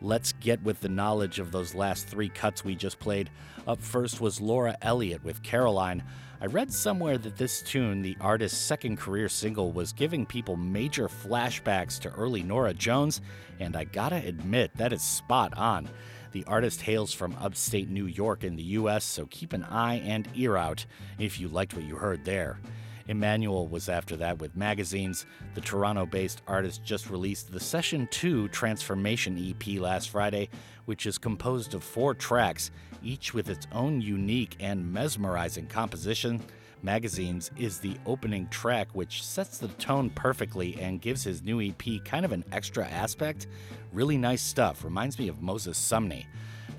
Let's 0.01 0.33
get 0.33 0.61
with 0.63 0.81
the 0.81 0.89
knowledge 0.89 1.39
of 1.39 1.51
those 1.51 1.75
last 1.75 2.07
three 2.07 2.29
cuts 2.29 2.65
we 2.65 2.75
just 2.75 2.99
played. 2.99 3.29
Up 3.67 3.79
first 3.79 4.19
was 4.19 4.41
Laura 4.41 4.75
Elliott 4.81 5.23
with 5.23 5.43
Caroline. 5.43 6.03
I 6.43 6.47
read 6.47 6.73
somewhere 6.73 7.19
that 7.19 7.37
this 7.37 7.61
tune, 7.61 8.01
the 8.01 8.17
artist's 8.19 8.57
second 8.57 8.97
career 8.97 9.29
single, 9.29 9.71
was 9.71 9.93
giving 9.93 10.25
people 10.25 10.55
major 10.55 11.07
flashbacks 11.07 11.99
to 11.99 12.09
early 12.13 12.41
Norah 12.41 12.73
Jones, 12.73 13.21
and 13.59 13.75
I 13.75 13.83
gotta 13.83 14.15
admit, 14.15 14.71
that 14.75 14.91
is 14.91 15.03
spot 15.03 15.55
on. 15.55 15.87
The 16.31 16.43
artist 16.45 16.81
hails 16.81 17.13
from 17.13 17.35
upstate 17.39 17.91
New 17.91 18.07
York 18.07 18.43
in 18.43 18.55
the 18.55 18.63
US, 18.63 19.05
so 19.05 19.27
keep 19.27 19.53
an 19.53 19.63
eye 19.65 20.01
and 20.03 20.27
ear 20.33 20.57
out 20.57 20.83
if 21.19 21.39
you 21.39 21.47
liked 21.47 21.75
what 21.75 21.85
you 21.85 21.95
heard 21.95 22.25
there. 22.25 22.59
Emanuel 23.07 23.67
was 23.67 23.87
after 23.87 24.17
that 24.17 24.39
with 24.39 24.55
magazines. 24.55 25.27
The 25.53 25.61
Toronto 25.61 26.07
based 26.07 26.41
artist 26.47 26.83
just 26.83 27.11
released 27.11 27.51
the 27.51 27.59
Session 27.59 28.07
2 28.09 28.47
Transformation 28.47 29.37
EP 29.37 29.79
last 29.79 30.09
Friday, 30.09 30.49
which 30.85 31.05
is 31.05 31.19
composed 31.19 31.75
of 31.75 31.83
four 31.83 32.15
tracks, 32.15 32.71
each 33.03 33.33
with 33.33 33.49
its 33.49 33.67
own 33.71 34.01
unique 34.01 34.55
and 34.59 34.91
mesmerizing 34.91 35.67
composition. 35.67 36.41
Magazines 36.83 37.51
is 37.57 37.77
the 37.77 37.95
opening 38.05 38.47
track, 38.49 38.87
which 38.93 39.23
sets 39.23 39.57
the 39.59 39.67
tone 39.67 40.09
perfectly 40.09 40.77
and 40.79 41.01
gives 41.01 41.23
his 41.23 41.43
new 41.43 41.61
EP 41.61 42.03
kind 42.03 42.25
of 42.25 42.31
an 42.31 42.43
extra 42.51 42.87
aspect. 42.87 43.47
Really 43.93 44.17
nice 44.17 44.41
stuff, 44.41 44.83
reminds 44.83 45.19
me 45.19 45.27
of 45.27 45.41
Moses 45.41 45.77
Sumney. 45.77 46.25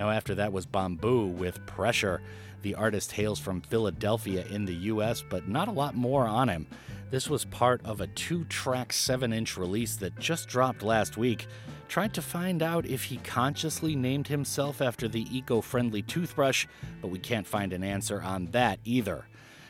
Now, 0.00 0.10
after 0.10 0.34
that 0.34 0.52
was 0.52 0.66
bmbu 0.66 1.34
with 1.34 1.64
Pressure. 1.66 2.20
The 2.62 2.74
artist 2.74 3.12
hails 3.12 3.38
from 3.38 3.60
Philadelphia 3.60 4.44
in 4.50 4.64
the 4.64 4.74
US, 4.74 5.22
but 5.28 5.48
not 5.48 5.68
a 5.68 5.72
lot 5.72 5.94
more 5.94 6.26
on 6.26 6.48
him. 6.48 6.66
This 7.10 7.28
was 7.28 7.44
part 7.44 7.84
of 7.84 8.00
a 8.00 8.06
two 8.06 8.44
track 8.46 8.92
7 8.92 9.32
inch 9.32 9.56
release 9.56 9.96
that 9.96 10.18
just 10.18 10.48
dropped 10.48 10.82
last 10.82 11.16
week. 11.16 11.46
Tried 11.92 12.14
to 12.14 12.22
find 12.22 12.62
out 12.62 12.86
if 12.86 13.04
he 13.04 13.18
consciously 13.18 13.94
named 13.94 14.28
himself 14.28 14.80
after 14.80 15.08
the 15.08 15.26
eco 15.30 15.60
friendly 15.60 16.00
toothbrush, 16.00 16.66
but 17.02 17.08
we 17.08 17.18
can't 17.18 17.46
find 17.46 17.74
an 17.74 17.84
answer 17.84 18.22
on 18.22 18.46
that 18.52 18.78
either. 18.86 19.26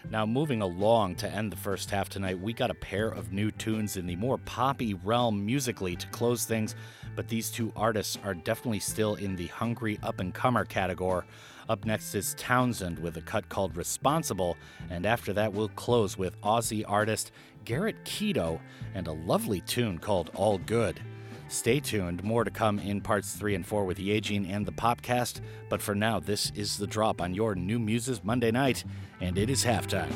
Now, 0.08 0.24
moving 0.24 0.62
along 0.62 1.16
to 1.16 1.28
end 1.28 1.50
the 1.50 1.56
first 1.56 1.90
half 1.90 2.08
tonight, 2.08 2.38
we 2.38 2.52
got 2.52 2.70
a 2.70 2.74
pair 2.74 3.08
of 3.08 3.32
new 3.32 3.50
tunes 3.50 3.96
in 3.96 4.06
the 4.06 4.14
more 4.14 4.38
poppy 4.38 4.94
realm 4.94 5.44
musically 5.44 5.96
to 5.96 6.06
close 6.10 6.44
things, 6.44 6.76
but 7.16 7.26
these 7.26 7.50
two 7.50 7.72
artists 7.74 8.16
are 8.22 8.34
definitely 8.34 8.78
still 8.78 9.16
in 9.16 9.34
the 9.34 9.48
hungry 9.48 9.98
up 10.04 10.20
and 10.20 10.32
comer 10.32 10.64
category. 10.64 11.24
Up 11.68 11.84
next 11.84 12.14
is 12.14 12.36
Townsend 12.38 13.00
with 13.00 13.16
a 13.16 13.22
cut 13.22 13.48
called 13.48 13.76
Responsible, 13.76 14.56
and 14.90 15.06
after 15.06 15.32
that, 15.32 15.52
we'll 15.52 15.70
close 15.70 16.16
with 16.16 16.40
Aussie 16.42 16.84
artist 16.86 17.32
Garrett 17.64 18.04
Kato 18.04 18.60
and 18.94 19.08
a 19.08 19.12
lovely 19.12 19.60
tune 19.62 19.98
called 19.98 20.30
All 20.36 20.58
Good. 20.58 21.00
Stay 21.52 21.80
tuned, 21.80 22.24
more 22.24 22.44
to 22.44 22.50
come 22.50 22.78
in 22.78 23.02
parts 23.02 23.34
3 23.34 23.54
and 23.54 23.66
4 23.66 23.84
with 23.84 23.98
Yejin 23.98 24.50
and 24.50 24.64
the 24.64 24.72
Popcast, 24.72 25.42
but 25.68 25.82
for 25.82 25.94
now, 25.94 26.18
this 26.18 26.50
is 26.54 26.78
the 26.78 26.86
drop 26.86 27.20
on 27.20 27.34
your 27.34 27.54
New 27.54 27.78
Muses 27.78 28.24
Monday 28.24 28.50
night, 28.50 28.84
and 29.20 29.36
it 29.36 29.50
is 29.50 29.62
halftime. 29.62 30.10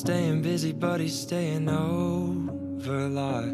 Staying 0.00 0.40
busy, 0.40 0.72
but 0.72 0.98
he's 0.98 1.20
staying 1.20 1.68
over 1.68 3.00
a 3.00 3.08
lot. 3.08 3.44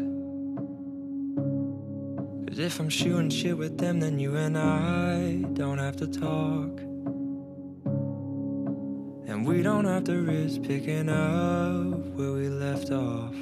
Cause 2.47 2.59
if 2.59 2.79
I'm 2.79 2.87
shooting 2.87 3.29
shit 3.29 3.57
with 3.57 3.77
them, 3.77 3.99
then 3.99 4.17
you 4.17 4.37
and 4.37 4.57
I 4.57 5.43
don't 5.53 5.77
have 5.77 5.97
to 5.97 6.07
talk. 6.07 6.79
And 9.27 9.45
we 9.45 9.61
don't 9.61 9.83
have 9.83 10.05
to 10.05 10.21
risk 10.21 10.61
picking 10.63 11.09
up 11.09 11.97
where 12.15 12.31
we 12.31 12.47
left 12.47 12.91
off. 12.91 13.35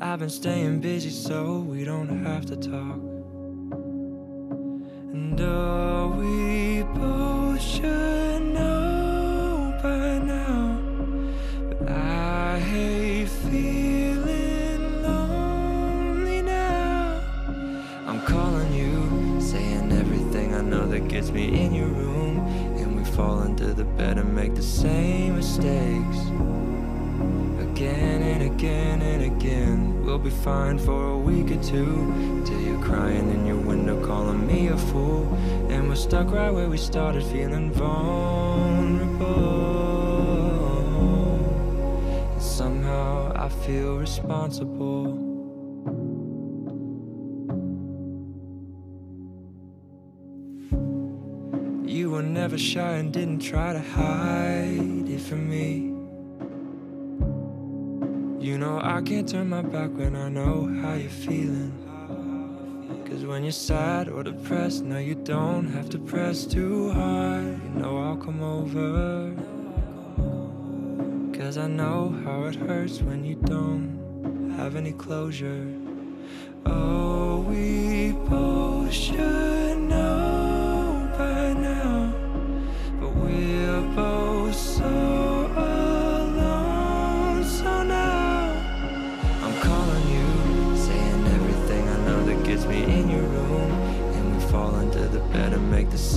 I've 0.00 0.20
been 0.20 0.30
staying 0.30 0.80
busy, 0.80 1.10
so 1.10 1.58
we 1.58 1.84
don't 1.84 2.24
have 2.24 2.46
to 2.46 2.56
talk. 2.56 3.02
And 5.12 5.38
oh, 5.42 6.14
we 6.16 6.84
both 6.98 7.60
should 7.60 8.35
gets 21.16 21.30
me 21.30 21.46
in 21.64 21.72
your 21.72 21.86
room. 21.86 22.38
And 22.76 22.94
we 22.94 23.02
fall 23.12 23.40
into 23.44 23.72
the 23.72 23.84
bed 23.84 24.18
and 24.18 24.34
make 24.34 24.54
the 24.54 24.62
same 24.62 25.36
mistakes. 25.36 26.18
Again 27.68 28.20
and 28.32 28.42
again 28.42 29.00
and 29.00 29.22
again. 29.22 30.04
We'll 30.04 30.18
be 30.18 30.28
fine 30.28 30.78
for 30.78 31.12
a 31.12 31.18
week 31.18 31.50
or 31.52 31.62
two. 31.62 32.42
Till 32.44 32.60
you're 32.60 32.82
crying 32.82 33.30
in 33.30 33.46
your 33.46 33.56
window, 33.56 33.96
calling 34.04 34.46
me 34.46 34.68
a 34.68 34.76
fool. 34.76 35.24
And 35.70 35.88
we're 35.88 35.94
stuck 35.94 36.30
right 36.30 36.50
where 36.50 36.68
we 36.68 36.76
started, 36.76 37.24
feeling 37.24 37.72
vulnerable. 37.72 39.16
And 42.34 42.42
somehow 42.42 43.32
I 43.34 43.48
feel 43.64 43.96
responsible. 43.96 45.15
Were 52.16 52.22
never 52.22 52.56
shy 52.56 52.92
and 52.92 53.12
didn't 53.12 53.40
try 53.40 53.74
to 53.74 53.78
hide 53.78 55.06
it 55.06 55.20
from 55.20 55.50
me. 55.50 55.92
You 58.42 58.56
know 58.56 58.80
I 58.82 59.02
can't 59.02 59.28
turn 59.28 59.50
my 59.50 59.60
back 59.60 59.90
when 59.90 60.16
I 60.16 60.30
know 60.30 60.64
how 60.80 60.94
you're 60.94 61.10
feeling. 61.10 61.74
Cause 63.06 63.26
when 63.26 63.42
you're 63.42 63.52
sad 63.52 64.08
or 64.08 64.22
depressed, 64.22 64.82
now 64.82 64.96
you 64.96 65.14
don't 65.14 65.66
have 65.74 65.90
to 65.90 65.98
press 65.98 66.46
too 66.46 66.90
hard. 66.92 67.60
You 67.62 67.80
know 67.80 67.98
I'll 67.98 68.16
come 68.16 68.42
over. 68.42 69.34
Cause 71.38 71.58
I 71.58 71.66
know 71.66 72.18
how 72.24 72.44
it 72.44 72.54
hurts 72.54 73.02
when 73.02 73.24
you 73.24 73.34
don't 73.34 74.54
have 74.56 74.74
any 74.74 74.92
closure. 74.92 75.70
Oh, 76.64 77.40
we 77.40 78.12
both 78.30 78.90
should 78.90 79.45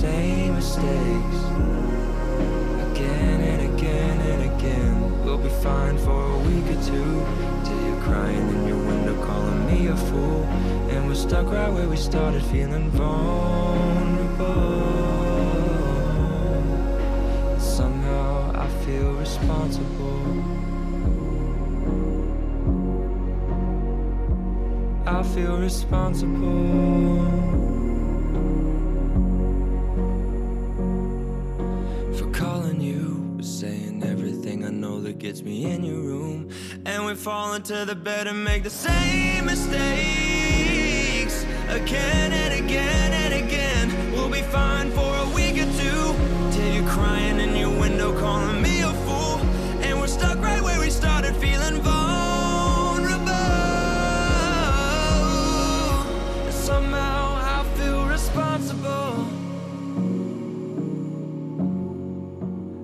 same 0.00 0.54
mistakes. 0.54 1.40
Again 2.90 3.40
and 3.52 3.60
again 3.74 4.16
and 4.32 4.42
again. 4.50 5.24
We'll 5.24 5.36
be 5.36 5.50
fine 5.62 5.98
for 5.98 6.20
a 6.36 6.38
week 6.48 6.66
or 6.74 6.80
two. 6.90 7.12
Till 7.64 7.80
you're 7.86 8.02
crying 8.08 8.48
in 8.48 8.66
your 8.66 8.78
window, 8.78 9.14
calling 9.26 9.66
me 9.66 9.88
a 9.88 9.96
fool. 9.96 10.44
And 10.88 11.06
we're 11.06 11.14
stuck 11.14 11.52
right 11.52 11.70
where 11.70 11.86
we 11.86 11.96
started, 11.96 12.42
feeling 12.44 12.90
vulnerable. 12.92 14.38
Somehow 17.58 18.52
I 18.54 18.68
feel 18.86 19.12
responsible. 19.12 20.24
I 25.06 25.22
feel 25.34 25.58
responsible. 25.58 27.69
Gets 35.30 35.42
me 35.44 35.70
in 35.70 35.84
your 35.84 36.00
room. 36.00 36.48
And 36.84 37.04
we 37.06 37.14
fall 37.14 37.54
into 37.54 37.84
the 37.84 37.94
bed 37.94 38.26
and 38.26 38.42
make 38.42 38.64
the 38.64 38.70
same 38.70 39.44
mistakes 39.44 39.86
again 41.68 42.32
and 42.32 42.64
again 42.64 43.12
and 43.12 43.34
again. 43.34 44.10
We'll 44.10 44.28
be 44.28 44.42
fine 44.42 44.90
for 44.90 45.14
a 45.24 45.28
week 45.32 45.54
or 45.54 45.70
two 45.78 46.16
till 46.50 46.74
you're 46.74 46.88
crying 46.88 47.38
in 47.38 47.54
your 47.54 47.70
window, 47.78 48.18
calling 48.18 48.60
me 48.60 48.80
a 48.80 48.92
fool. 49.04 49.38
And 49.84 50.00
we're 50.00 50.08
stuck 50.08 50.38
right 50.42 50.60
where 50.60 50.80
we 50.80 50.90
started, 50.90 51.36
feeling 51.36 51.80
vulnerable. 51.80 53.30
And 56.46 56.54
somehow 56.54 57.36
I 57.54 57.64
feel 57.76 58.04
responsible. 58.08 59.28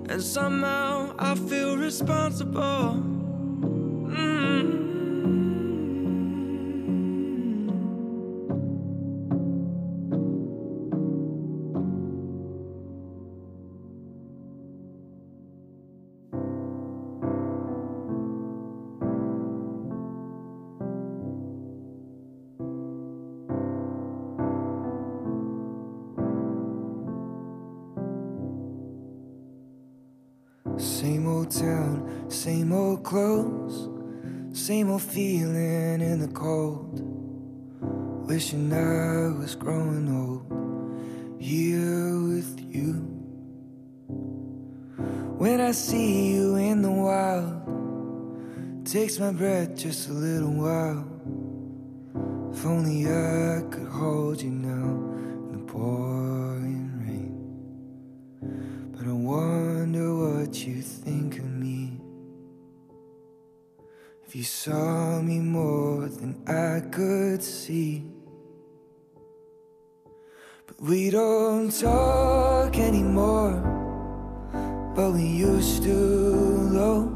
And 0.09 0.23
somehow 0.23 1.06
I 1.87 3.06
town, 31.49 32.29
same 32.29 32.71
old 32.71 33.03
clothes, 33.03 33.89
same 34.51 34.91
old 34.91 35.01
feeling 35.01 36.01
in 36.01 36.19
the 36.19 36.27
cold. 36.27 37.01
Wishing 38.27 38.73
I 38.73 39.37
was 39.39 39.55
growing 39.55 40.09
old 40.09 41.41
here 41.41 42.19
with 42.21 42.59
you. 42.59 42.93
When 45.37 45.61
I 45.61 45.71
see 45.71 46.33
you 46.33 46.55
in 46.55 46.81
the 46.81 46.91
wild, 46.91 48.85
takes 48.85 49.19
my 49.19 49.31
breath 49.31 49.77
just 49.77 50.09
a 50.09 50.13
little 50.13 50.53
while. 50.53 51.05
If 52.51 52.65
only 52.65 53.05
I 53.05 53.61
could 53.69 53.87
hold 53.87 54.41
you 54.41 54.49
now 54.49 55.51
in 55.51 55.51
the. 55.51 55.57
But 55.67 56.26
I 59.07 59.13
wonder 59.13 60.15
what 60.15 60.67
you 60.67 60.81
think 60.81 61.39
of 61.39 61.45
me. 61.45 61.97
If 64.25 64.35
you 64.35 64.43
saw 64.43 65.21
me 65.21 65.39
more 65.39 66.09
than 66.09 66.43
I 66.45 66.81
could 66.89 67.41
see. 67.41 68.03
But 70.65 70.81
we 70.81 71.09
don't 71.09 71.71
talk 71.71 72.77
anymore. 72.77 73.53
But 74.93 75.11
we 75.11 75.23
used 75.23 75.83
to, 75.83 76.69
though. 76.73 77.07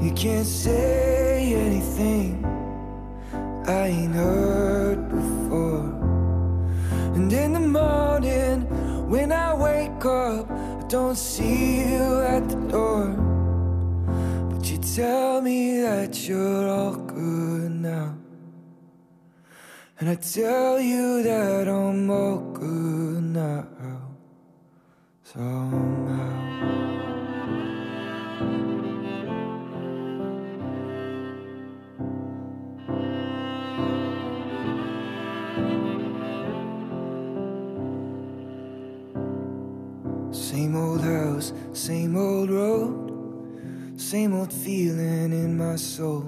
You 0.00 0.12
can't 0.12 0.46
say 0.46 1.52
anything 1.52 2.44
I 3.66 3.88
ain't 3.88 4.14
heard 4.14 5.08
before. 5.08 5.90
And 7.16 7.32
in 7.32 7.54
the 7.54 7.60
morning, 7.60 8.68
when 9.10 9.32
I 9.32 9.52
wake 9.54 10.04
up, 10.04 10.48
I 10.48 10.84
don't 10.86 11.16
see 11.16 11.80
you 11.80 12.20
at 12.20 12.48
the 12.48 12.60
door. 12.70 13.08
But 14.48 14.70
you 14.70 14.78
tell 14.78 15.42
me 15.42 15.80
that 15.82 16.28
you're 16.28 16.68
all 16.68 16.94
good 16.94 17.72
now. 17.72 18.14
And 19.98 20.08
I 20.08 20.14
tell 20.14 20.80
you 20.80 21.24
that 21.24 21.66
I'm 21.68 22.08
all 22.08 22.38
good 22.52 23.24
now. 23.24 23.66
Somehow. 25.24 26.99
Same 40.32 40.76
old 40.76 41.00
house, 41.00 41.52
same 41.72 42.16
old 42.16 42.50
road, 42.50 43.98
same 44.00 44.32
old 44.32 44.52
feeling 44.52 45.32
in 45.32 45.58
my 45.58 45.74
soul. 45.74 46.20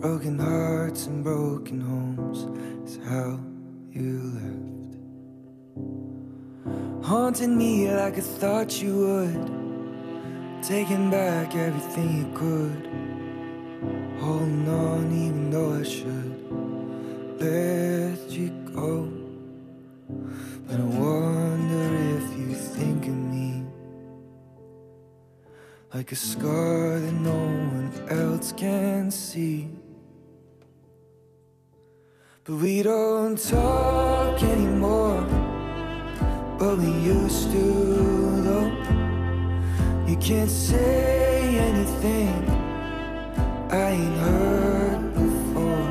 Broken 0.00 0.40
hearts 0.40 1.06
and 1.06 1.22
broken 1.22 1.80
homes 1.80 2.46
is 2.84 2.98
how 3.06 3.38
you 3.92 4.32
left. 4.34 4.68
Haunting 7.06 7.56
me 7.56 7.92
like 7.92 8.18
I 8.18 8.20
thought 8.20 8.82
you 8.82 8.96
would. 8.96 9.50
Taking 10.60 11.10
back 11.10 11.54
everything 11.54 12.18
you 12.18 12.26
could. 12.34 12.88
Holding 14.20 14.68
on 14.68 15.12
even 15.12 15.50
though 15.50 15.74
I 15.74 15.84
should 15.84 16.34
let 17.40 18.30
you 18.30 18.48
go. 18.74 19.08
But 20.66 20.80
I 20.80 20.82
wonder 20.82 21.27
like 25.98 26.12
a 26.12 26.14
scar 26.14 27.00
that 27.00 27.12
no 27.12 27.34
one 27.34 27.90
else 28.08 28.52
can 28.52 29.10
see. 29.10 29.68
But 32.44 32.54
we 32.54 32.84
don't 32.84 33.36
talk 33.36 34.40
anymore, 34.40 35.22
but 36.56 36.78
we 36.78 36.92
used 37.16 37.50
to, 37.50 37.64
though. 38.46 38.72
You 40.06 40.16
can't 40.18 40.48
say 40.48 41.58
anything 41.68 42.48
I 43.72 43.90
ain't 43.98 44.18
heard 44.18 45.14
before. 45.14 45.90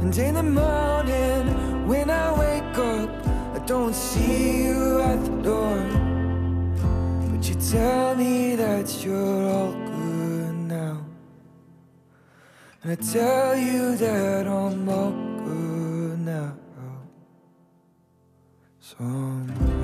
And 0.00 0.16
in 0.16 0.34
the 0.34 0.44
morning, 0.44 1.88
when 1.88 2.08
I 2.08 2.26
wake 2.38 2.78
up, 2.78 3.10
I 3.56 3.58
don't 3.66 3.96
see 3.96 4.66
you 4.66 5.00
at 5.00 5.24
the 5.24 5.42
door. 5.42 5.99
Tell 7.70 8.16
me 8.16 8.56
that 8.56 9.04
you're 9.04 9.48
all 9.48 9.70
good 9.70 10.54
now. 10.66 11.06
And 12.82 12.90
I 12.90 12.94
tell 12.96 13.56
you 13.56 13.94
that 13.94 14.48
I'm 14.48 14.88
all 14.88 15.12
good 15.44 16.18
now. 16.18 16.56
Somehow. 18.80 19.79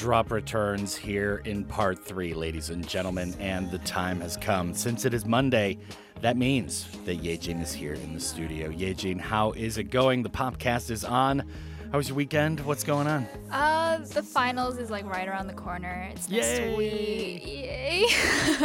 Drop 0.00 0.30
returns 0.30 0.96
here 0.96 1.42
in 1.44 1.62
part 1.62 2.02
three, 2.02 2.32
ladies 2.32 2.70
and 2.70 2.88
gentlemen, 2.88 3.34
and 3.38 3.70
the 3.70 3.76
time 3.80 4.18
has 4.22 4.34
come. 4.38 4.72
Since 4.72 5.04
it 5.04 5.12
is 5.12 5.26
Monday, 5.26 5.76
that 6.22 6.38
means 6.38 6.88
that 7.04 7.22
Yejin 7.22 7.60
is 7.62 7.70
here 7.74 7.92
in 7.92 8.14
the 8.14 8.18
studio. 8.20 8.70
Yejin, 8.70 9.20
how 9.20 9.52
is 9.52 9.76
it 9.76 9.90
going? 9.90 10.22
The 10.22 10.30
Popcast 10.30 10.90
is 10.90 11.04
on. 11.04 11.40
How 11.92 11.98
was 11.98 12.08
your 12.08 12.16
weekend? 12.16 12.60
What's 12.60 12.82
going 12.82 13.08
on? 13.08 13.26
Uh, 13.52 13.98
the 13.98 14.22
finals 14.22 14.78
is 14.78 14.88
like 14.90 15.04
right 15.04 15.28
around 15.28 15.48
the 15.48 15.52
corner. 15.52 16.08
It's 16.14 16.30
next 16.30 16.46
Yay. 16.60 16.76
week. 16.76 17.46
Yay! 17.46 18.06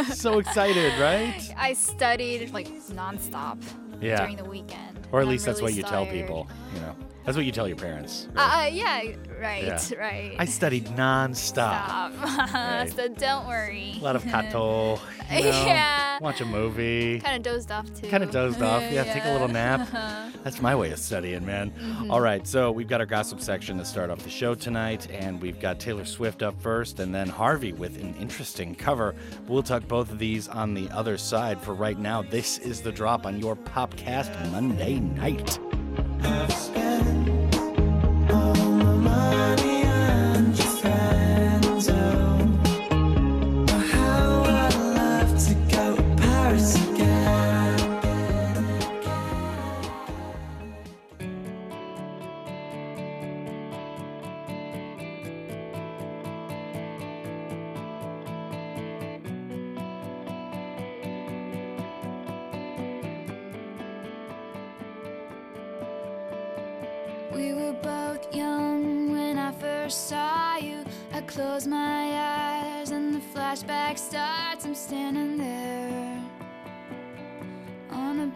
So 0.14 0.38
excited, 0.38 0.98
right? 0.98 1.52
I 1.58 1.74
studied 1.74 2.50
like 2.54 2.68
nonstop 2.68 3.62
Yeah. 4.00 4.20
during 4.20 4.38
the 4.38 4.44
weekend. 4.44 5.00
Or 5.12 5.20
at 5.20 5.26
least 5.26 5.44
that's 5.44 5.60
what 5.60 5.74
you 5.74 5.82
tell 5.82 6.06
people, 6.06 6.48
you 6.72 6.80
know. 6.80 6.96
That's 7.26 7.36
what 7.36 7.44
you 7.44 7.50
tell 7.50 7.66
your 7.66 7.76
parents. 7.76 8.28
Right? 8.34 8.42
Uh, 8.42 8.62
uh 8.62 8.66
yeah, 8.66 9.02
right, 9.40 9.64
yeah. 9.64 9.98
right. 9.98 10.36
I 10.38 10.44
studied 10.44 10.86
nonstop. 10.86 12.12
Right. 12.56 12.92
so 12.94 13.08
don't 13.08 13.46
worry. 13.46 13.94
A 14.00 14.04
lot 14.04 14.16
of 14.16 14.24
kato. 14.24 15.00
You 15.28 15.42
know, 15.42 15.48
yeah. 15.66 16.18
Watch 16.20 16.40
a 16.40 16.44
movie. 16.44 17.18
Kind 17.18 17.36
of 17.36 17.42
dozed 17.42 17.72
off 17.72 17.92
too. 17.92 18.08
Kind 18.08 18.22
of 18.22 18.30
dozed 18.30 18.62
off. 18.62 18.80
Yeah, 18.82 19.02
yeah, 19.02 19.12
take 19.12 19.24
a 19.24 19.32
little 19.32 19.48
nap. 19.48 19.80
Uh-huh. 19.96 20.30
That's 20.44 20.60
my 20.60 20.76
way 20.76 20.92
of 20.92 21.00
studying, 21.00 21.44
man. 21.44 21.72
Mm-hmm. 21.72 22.10
All 22.12 22.20
right, 22.20 22.46
so 22.46 22.70
we've 22.70 22.86
got 22.86 23.00
our 23.00 23.06
gossip 23.06 23.40
section 23.40 23.76
to 23.78 23.84
start 23.84 24.10
off 24.10 24.20
the 24.20 24.30
show 24.30 24.54
tonight, 24.54 25.08
and 25.10 25.42
we've 25.42 25.58
got 25.58 25.80
Taylor 25.80 26.04
Swift 26.04 26.42
up 26.42 26.60
first, 26.60 27.00
and 27.00 27.12
then 27.12 27.28
HRVY 27.28 27.76
with 27.76 28.00
an 28.00 28.14
interesting 28.20 28.76
cover. 28.76 29.16
We'll 29.48 29.64
talk 29.64 29.88
both 29.88 30.12
of 30.12 30.20
these 30.20 30.46
on 30.46 30.74
the 30.74 30.88
other 30.90 31.18
side. 31.18 31.60
For 31.60 31.74
right 31.74 31.98
now, 31.98 32.22
this 32.22 32.58
is 32.58 32.80
the 32.82 32.92
drop 32.92 33.26
on 33.26 33.40
your 33.40 33.56
Popcast 33.56 34.52
Monday 34.52 35.00
night. 35.00 35.58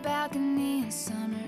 balcony 0.03 0.83
and 0.83 0.93
summer. 0.93 1.40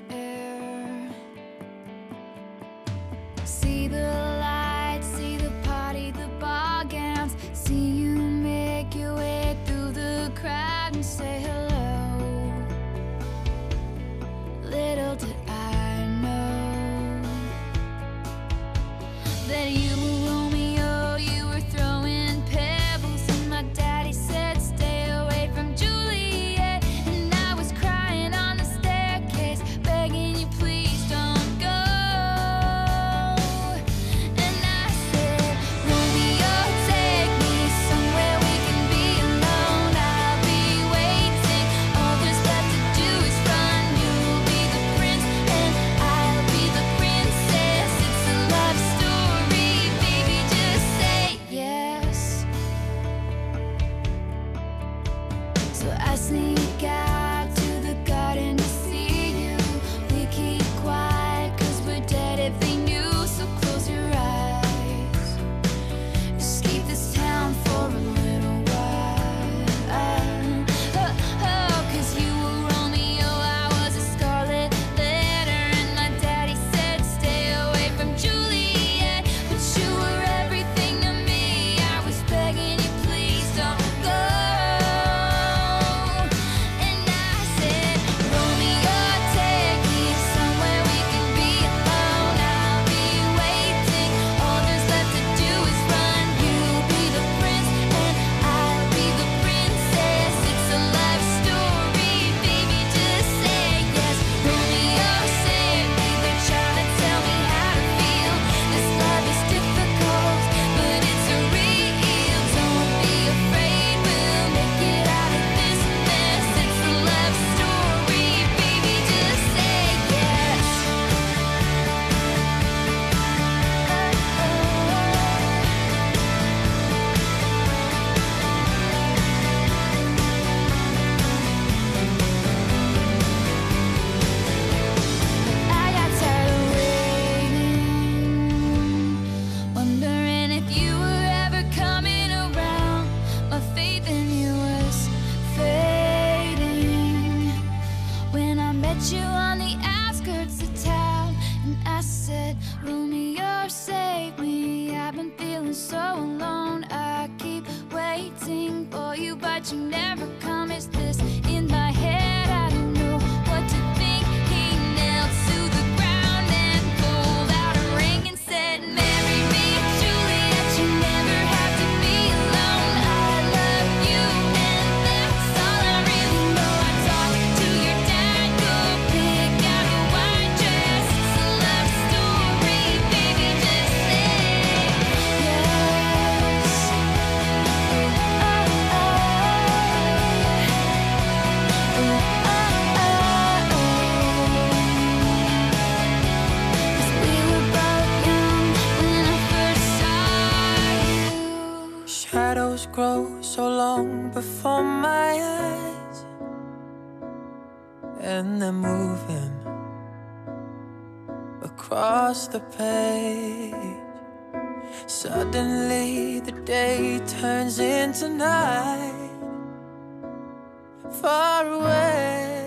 far 221.10 221.66
away 221.66 222.66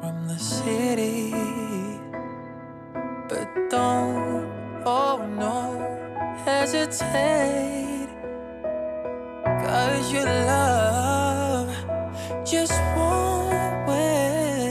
from 0.00 0.26
the 0.28 0.38
city. 0.38 1.32
But 3.28 3.48
don't, 3.70 4.82
oh 4.84 5.26
no, 5.38 5.80
hesitate. 6.44 8.08
Cause 9.44 10.12
your 10.12 10.26
love 10.26 11.74
just 12.44 12.78
won't 12.96 13.88
wait. 13.88 14.66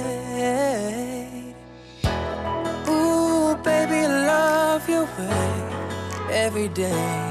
Ooh, 2.90 3.56
baby, 3.64 4.08
love 4.08 4.88
your 4.90 5.06
way 5.06 5.54
every 6.32 6.68
day. 6.70 7.31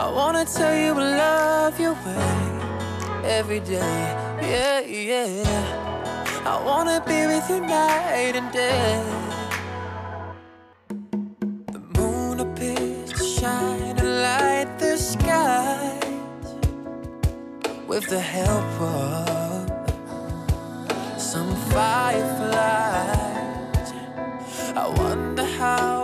I 0.00 0.08
wanna 0.10 0.46
tell 0.46 0.74
you 0.74 0.92
I 0.94 1.16
love 1.26 1.78
your 1.78 1.92
way 1.92 3.28
every 3.38 3.60
day. 3.60 3.98
Yeah, 4.40 4.80
yeah. 4.80 6.42
I 6.46 6.56
wanna 6.64 7.02
be 7.06 7.26
with 7.26 7.46
you 7.50 7.60
night 7.60 8.34
and 8.40 8.50
day. 8.50 9.04
The 11.74 11.82
moon 11.98 12.40
appears 12.40 13.12
to 13.12 13.22
shine 13.22 13.98
and 13.98 14.22
light 14.22 14.78
the 14.78 14.96
sky 14.96 16.00
with 17.86 18.06
the 18.08 18.20
help 18.20 18.80
of 18.80 19.68
some 21.20 21.54
fireflies. 21.74 23.12
I 24.74 24.86
wonder 24.96 25.44
how 25.44 25.99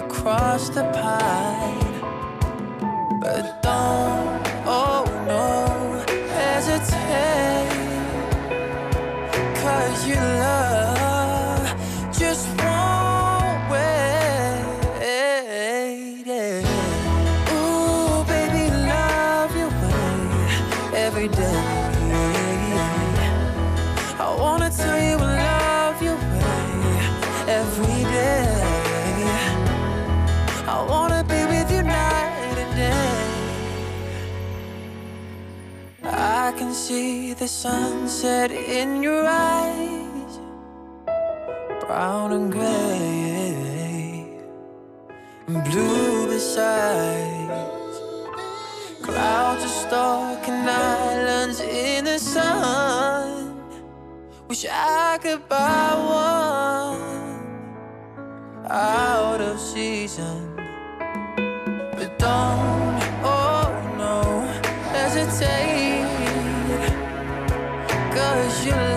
across 0.00 0.68
the 0.70 0.82
pine. 0.92 2.00
But 3.20 3.62
don't, 3.62 4.42
oh 4.66 5.04
no, 5.26 6.04
your 10.06 10.16
love 10.16 10.75
see 36.86 37.32
the 37.32 37.48
sunset 37.48 38.52
in 38.52 39.02
your 39.02 39.26
eyes, 39.26 40.38
brown 41.80 42.30
and 42.30 42.52
gray, 42.52 44.38
blue 45.48 46.28
besides. 46.28 47.96
Clouds 49.02 49.64
are 49.64 49.76
stalking 49.84 50.54
islands 50.54 51.58
in 51.60 52.04
the 52.04 52.20
sun. 52.20 53.60
Wish 54.46 54.64
I 54.70 55.18
could 55.20 55.48
buy 55.48 55.90
one 56.22 57.10
out 58.70 59.40
of 59.40 59.58
season. 59.58 60.54
But 61.96 62.16
don't, 62.16 62.75
Cause 68.68 68.95